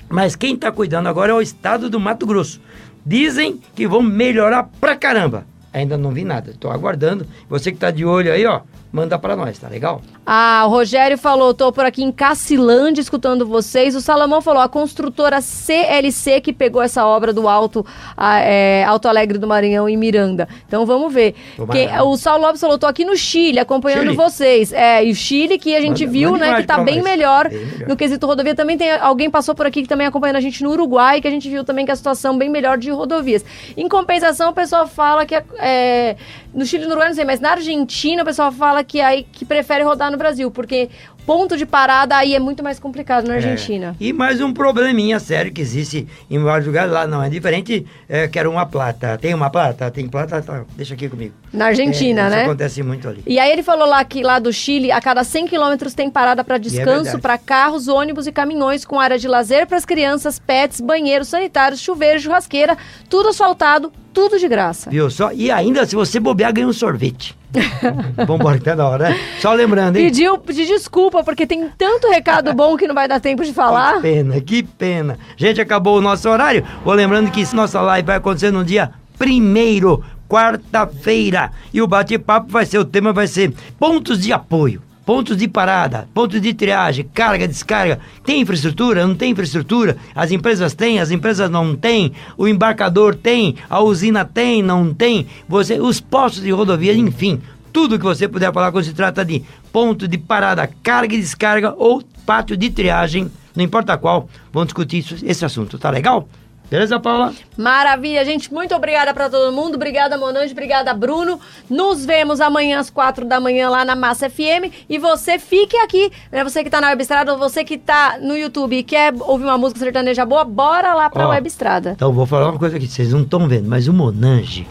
Mas 0.09 0.35
quem 0.35 0.55
está 0.55 0.71
cuidando 0.71 1.07
agora 1.07 1.31
é 1.31 1.35
o 1.35 1.41
estado 1.41 1.89
do 1.89 1.99
Mato 1.99 2.25
Grosso. 2.25 2.59
Dizem 3.05 3.59
que 3.75 3.87
vão 3.87 4.01
melhorar 4.01 4.69
pra 4.79 4.95
caramba. 4.95 5.45
Ainda 5.73 5.97
não 5.97 6.11
vi 6.11 6.23
nada, 6.23 6.51
estou 6.51 6.71
aguardando. 6.71 7.25
Você 7.49 7.71
que 7.71 7.77
está 7.77 7.91
de 7.91 8.05
olho 8.05 8.31
aí, 8.31 8.45
ó, 8.45 8.61
manda 8.91 9.17
para 9.17 9.35
nós, 9.35 9.57
tá 9.57 9.67
legal? 9.67 10.01
Ah, 10.25 10.63
o 10.65 10.69
Rogério 10.69 11.17
falou, 11.17 11.53
tô 11.53 11.71
por 11.71 11.85
aqui 11.85 12.03
em 12.03 12.11
Cacilândia 12.11 13.01
escutando 13.01 13.45
vocês. 13.47 13.95
O 13.95 14.01
Salomão 14.01 14.41
falou, 14.41 14.61
a 14.61 14.67
construtora 14.69 15.39
CLC 15.41 16.41
que 16.41 16.51
pegou 16.53 16.81
essa 16.81 17.05
obra 17.05 17.31
do 17.33 17.47
Alto, 17.47 17.85
ah, 18.17 18.39
é, 18.39 18.83
Alto 18.83 19.07
Alegre 19.07 19.37
do 19.37 19.47
Maranhão 19.47 19.87
em 19.87 19.97
Miranda. 19.97 20.47
Então 20.67 20.85
vamos 20.85 21.13
ver. 21.13 21.35
Quem- 21.71 21.89
o 22.01 22.15
Saulo 22.17 22.43
Lopes 22.45 22.59
falou, 22.61 22.77
tô 22.77 22.85
aqui 22.87 23.05
no 23.05 23.15
Chile 23.15 23.59
acompanhando 23.59 24.03
Chile. 24.11 24.15
vocês. 24.15 24.73
É, 24.73 25.03
e 25.05 25.11
o 25.11 25.15
Chile 25.15 25.57
que 25.57 25.75
a 25.75 25.81
gente 25.81 26.01
Manda- 26.05 26.11
viu, 26.11 26.31
manda 26.31 26.45
né, 26.51 26.61
que 26.61 26.67
tá 26.67 26.79
bem 26.79 27.01
melhor, 27.01 27.49
Bem 27.49 27.65
melhor. 27.65 27.87
no 27.89 27.95
quesito 27.95 28.25
rodovia. 28.27 28.53
Também 28.55 28.77
tem 28.77 28.91
alguém 28.91 29.29
passou 29.29 29.55
por 29.55 29.65
aqui 29.65 29.81
que 29.83 29.87
também 29.87 30.05
acompanhando 30.07 30.35
a 30.37 30.41
gente 30.41 30.63
no 30.63 30.69
Uruguai, 30.71 31.21
que 31.21 31.27
a 31.27 31.31
gente 31.31 31.49
viu 31.49 31.63
também 31.63 31.85
que 31.85 31.91
a 31.91 31.95
situação 31.95 32.37
bem 32.37 32.49
melhor 32.49 32.77
de 32.77 32.91
rodovias. 32.91 33.43
Em 33.77 33.87
compensação, 33.87 34.51
o 34.51 34.53
pessoal 34.53 34.87
fala 34.87 35.25
que 35.25 35.35
é, 35.59 36.15
no 36.53 36.65
Chile 36.65 36.83
e 36.83 36.85
no 36.85 36.91
Uruguai, 36.91 37.09
não 37.09 37.15
sei, 37.15 37.25
mas 37.25 37.39
na 37.39 37.51
Argentina 37.51 38.23
o 38.23 38.25
pessoal 38.25 38.51
fala 38.51 38.83
que 38.83 38.99
aí 38.99 39.23
que 39.31 39.45
prefere 39.45 39.83
rodar 39.83 40.11
no 40.11 40.17
Brasil, 40.17 40.51
porque 40.51 40.89
ponto 41.25 41.55
de 41.55 41.65
parada 41.65 42.15
aí 42.15 42.35
é 42.35 42.39
muito 42.39 42.63
mais 42.63 42.79
complicado 42.79 43.27
na 43.27 43.35
Argentina. 43.35 43.95
É. 43.99 44.03
E 44.05 44.13
mais 44.13 44.41
um 44.41 44.51
probleminha 44.51 45.19
sério 45.19 45.51
que 45.51 45.61
existe 45.61 46.07
em 46.29 46.39
vários 46.39 46.67
lugares 46.67 46.91
lá, 46.91 47.05
não 47.07 47.21
é 47.21 47.29
diferente. 47.29 47.85
É, 48.09 48.27
quero 48.27 48.49
uma 48.49 48.65
plata. 48.65 49.17
Tem 49.17 49.33
uma 49.33 49.49
plata? 49.49 49.89
Tem 49.91 50.07
plata? 50.07 50.41
Tá, 50.41 50.65
deixa 50.75 50.93
aqui 50.93 51.07
comigo. 51.07 51.33
Na 51.53 51.67
Argentina, 51.67 52.21
É, 52.21 52.29
né? 52.29 52.35
Isso 52.37 52.45
acontece 52.49 52.83
muito 52.83 53.07
ali. 53.07 53.23
E 53.25 53.39
aí 53.39 53.51
ele 53.51 53.63
falou 53.63 53.87
lá 53.87 54.03
que 54.03 54.23
lá 54.23 54.39
do 54.39 54.51
Chile, 54.51 54.91
a 54.91 54.99
cada 54.99 55.23
100 55.23 55.47
quilômetros 55.47 55.93
tem 55.93 56.09
parada 56.09 56.43
para 56.43 56.57
descanso 56.57 57.17
é 57.17 57.19
para 57.19 57.37
carros, 57.37 57.87
ônibus 57.87 58.27
e 58.27 58.31
caminhões 58.31 58.83
com 58.83 58.99
área 58.99 59.17
de 59.17 59.27
lazer 59.27 59.67
para 59.67 59.77
as 59.77 59.85
crianças, 59.85 60.39
pets, 60.39 60.81
banheiros 60.81 61.27
sanitários, 61.27 61.79
chuveiro, 61.79 62.19
churrasqueira, 62.19 62.77
tudo 63.09 63.29
asfaltado, 63.29 63.91
tudo 64.13 64.37
de 64.37 64.47
graça. 64.47 64.89
Viu 64.89 65.09
só? 65.09 65.31
E 65.31 65.49
ainda, 65.49 65.85
se 65.85 65.95
você 65.95 66.19
bobear, 66.19 66.53
ganha 66.53 66.67
um 66.67 66.73
sorvete. 66.73 67.37
Vambora, 68.25 68.57
que 68.57 68.63
tá 68.63 68.75
na 68.75 68.87
hora, 68.87 69.09
né? 69.09 69.19
Só 69.39 69.53
lembrando, 69.53 69.97
hein? 69.97 70.05
Pediu, 70.05 70.37
pedi 70.37 70.65
desculpa, 70.65 71.23
porque 71.23 71.45
tem 71.45 71.69
tanto 71.77 72.07
recado 72.07 72.53
bom 72.53 72.77
que 72.77 72.87
não 72.87 72.95
vai 72.95 73.07
dar 73.07 73.19
tempo 73.19 73.43
de 73.43 73.53
falar. 73.53 73.95
Que 73.95 74.01
pena, 74.01 74.41
que 74.41 74.63
pena. 74.63 75.19
Gente, 75.35 75.59
acabou 75.59 75.97
o 75.97 76.01
nosso 76.01 76.29
horário. 76.29 76.63
Vou 76.83 76.93
lembrando 76.93 77.31
que 77.31 77.43
nossa 77.55 77.81
live 77.81 78.05
vai 78.05 78.17
acontecer 78.17 78.51
no 78.51 78.63
dia 78.63 78.91
primeiro, 79.17 80.03
quarta-feira. 80.29 81.51
E 81.73 81.81
o 81.81 81.87
bate-papo 81.87 82.51
vai 82.51 82.65
ser, 82.65 82.79
o 82.79 82.85
tema 82.85 83.11
vai 83.11 83.27
ser 83.27 83.53
pontos 83.77 84.19
de 84.19 84.31
apoio. 84.31 84.81
Pontos 85.11 85.35
de 85.35 85.45
parada, 85.45 86.07
pontos 86.13 86.41
de 86.41 86.53
triagem, 86.53 87.05
carga, 87.13 87.45
descarga. 87.45 87.99
Tem 88.23 88.39
infraestrutura? 88.39 89.05
Não 89.05 89.13
tem 89.13 89.31
infraestrutura? 89.31 89.97
As 90.15 90.31
empresas 90.31 90.73
têm, 90.73 91.01
as 91.01 91.11
empresas 91.11 91.49
não 91.49 91.75
têm. 91.75 92.13
O 92.37 92.47
embarcador 92.47 93.13
tem, 93.13 93.57
a 93.69 93.81
usina 93.81 94.23
tem, 94.23 94.63
não 94.63 94.93
tem. 94.93 95.27
Você, 95.49 95.81
os 95.81 95.99
postos 95.99 96.41
de 96.41 96.51
rodovia, 96.51 96.93
enfim. 96.93 97.41
Tudo 97.73 97.99
que 97.99 98.05
você 98.05 98.25
puder 98.25 98.53
falar 98.53 98.71
quando 98.71 98.85
se 98.85 98.93
trata 98.93 99.25
de 99.25 99.43
ponto 99.69 100.07
de 100.07 100.17
parada, 100.17 100.69
carga 100.81 101.13
e 101.13 101.19
descarga 101.19 101.75
ou 101.77 102.01
pátio 102.25 102.55
de 102.55 102.69
triagem, 102.69 103.29
não 103.53 103.65
importa 103.65 103.97
qual, 103.97 104.29
vamos 104.53 104.67
discutir 104.67 104.99
isso- 104.99 105.17
esse 105.25 105.43
assunto, 105.43 105.77
tá 105.77 105.89
legal? 105.89 106.25
Beleza, 106.71 106.97
Paula? 107.01 107.33
Maravilha, 107.57 108.23
gente. 108.23 108.51
Muito 108.53 108.73
obrigada 108.73 109.13
para 109.13 109.29
todo 109.29 109.51
mundo. 109.51 109.75
Obrigada, 109.75 110.17
Monange. 110.17 110.53
Obrigada, 110.53 110.93
Bruno. 110.93 111.37
Nos 111.69 112.05
vemos 112.05 112.39
amanhã 112.39 112.79
às 112.79 112.89
quatro 112.89 113.25
da 113.25 113.41
manhã 113.41 113.69
lá 113.69 113.83
na 113.83 113.93
Massa 113.93 114.29
FM. 114.29 114.71
E 114.87 114.97
você 114.97 115.37
fique 115.37 115.75
aqui. 115.75 116.09
Né? 116.31 116.45
Você 116.45 116.63
que 116.63 116.69
tá 116.69 116.79
na 116.79 116.87
Web 116.87 117.01
Estrada 117.01 117.33
ou 117.33 117.37
você 117.37 117.65
que 117.65 117.77
tá 117.77 118.17
no 118.21 118.37
YouTube 118.37 118.77
e 118.77 118.83
quer 118.83 119.13
ouvir 119.19 119.43
uma 119.43 119.57
música 119.57 119.81
sertaneja 119.81 120.25
boa, 120.25 120.45
bora 120.45 120.93
lá 120.93 121.09
pra 121.09 121.27
Ó. 121.27 121.31
Web 121.31 121.45
Estrada. 121.45 121.91
Então, 121.91 122.13
vou 122.13 122.25
falar 122.25 122.49
uma 122.51 122.57
coisa 122.57 122.77
aqui, 122.77 122.87
vocês 122.87 123.11
não 123.11 123.23
estão 123.23 123.49
vendo, 123.49 123.67
mas 123.67 123.89
o 123.89 123.93
Monange, 123.93 124.65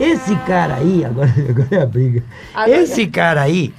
esse 0.00 0.34
cara 0.48 0.74
aí, 0.74 1.04
agora, 1.04 1.30
agora 1.48 1.68
é 1.70 1.82
a 1.82 1.86
briga, 1.86 2.24
Agora- 2.52 2.80
esse 2.80 3.06
cara 3.06 3.42
aí, 3.42 3.72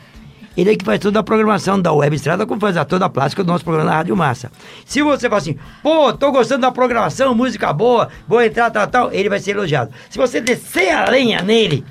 ele 0.57 0.71
é 0.71 0.75
que 0.75 0.85
faz 0.85 0.99
toda 0.99 1.19
a 1.19 1.23
programação 1.23 1.81
da 1.81 1.91
Web 1.91 2.15
Estrada, 2.15 2.45
como 2.45 2.59
faz 2.59 2.77
a 2.77 2.85
toda 2.85 3.05
a 3.05 3.09
plástica 3.09 3.43
do 3.43 3.51
nosso 3.51 3.63
programa 3.63 3.89
na 3.89 3.97
Rádio 3.97 4.15
Massa. 4.15 4.51
Se 4.85 5.01
você 5.01 5.27
fala 5.27 5.41
assim, 5.41 5.57
pô, 5.83 6.13
tô 6.13 6.31
gostando 6.31 6.61
da 6.61 6.71
programação, 6.71 7.35
música 7.35 7.71
boa, 7.73 8.09
vou 8.27 8.41
entrar, 8.41 8.71
tal, 8.71 8.87
tal, 8.87 9.11
ele 9.11 9.29
vai 9.29 9.39
ser 9.39 9.51
elogiado. 9.51 9.91
Se 10.09 10.17
você 10.17 10.39
descer 10.39 10.91
a 10.91 11.09
lenha 11.09 11.41
nele, 11.41 11.83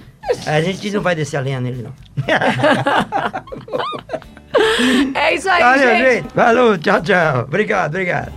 a 0.46 0.60
gente 0.60 0.90
não 0.90 1.02
vai 1.02 1.14
descer 1.14 1.36
a 1.36 1.40
lenha 1.40 1.60
nele, 1.60 1.82
não. 1.82 1.92
É 5.14 5.34
isso 5.34 5.50
aí, 5.50 5.60
Valeu, 5.60 5.88
gente. 5.88 6.12
gente. 6.12 6.32
Falou, 6.32 6.78
tchau, 6.78 7.02
tchau. 7.02 7.40
Obrigado, 7.40 7.90
obrigado. 7.90 8.32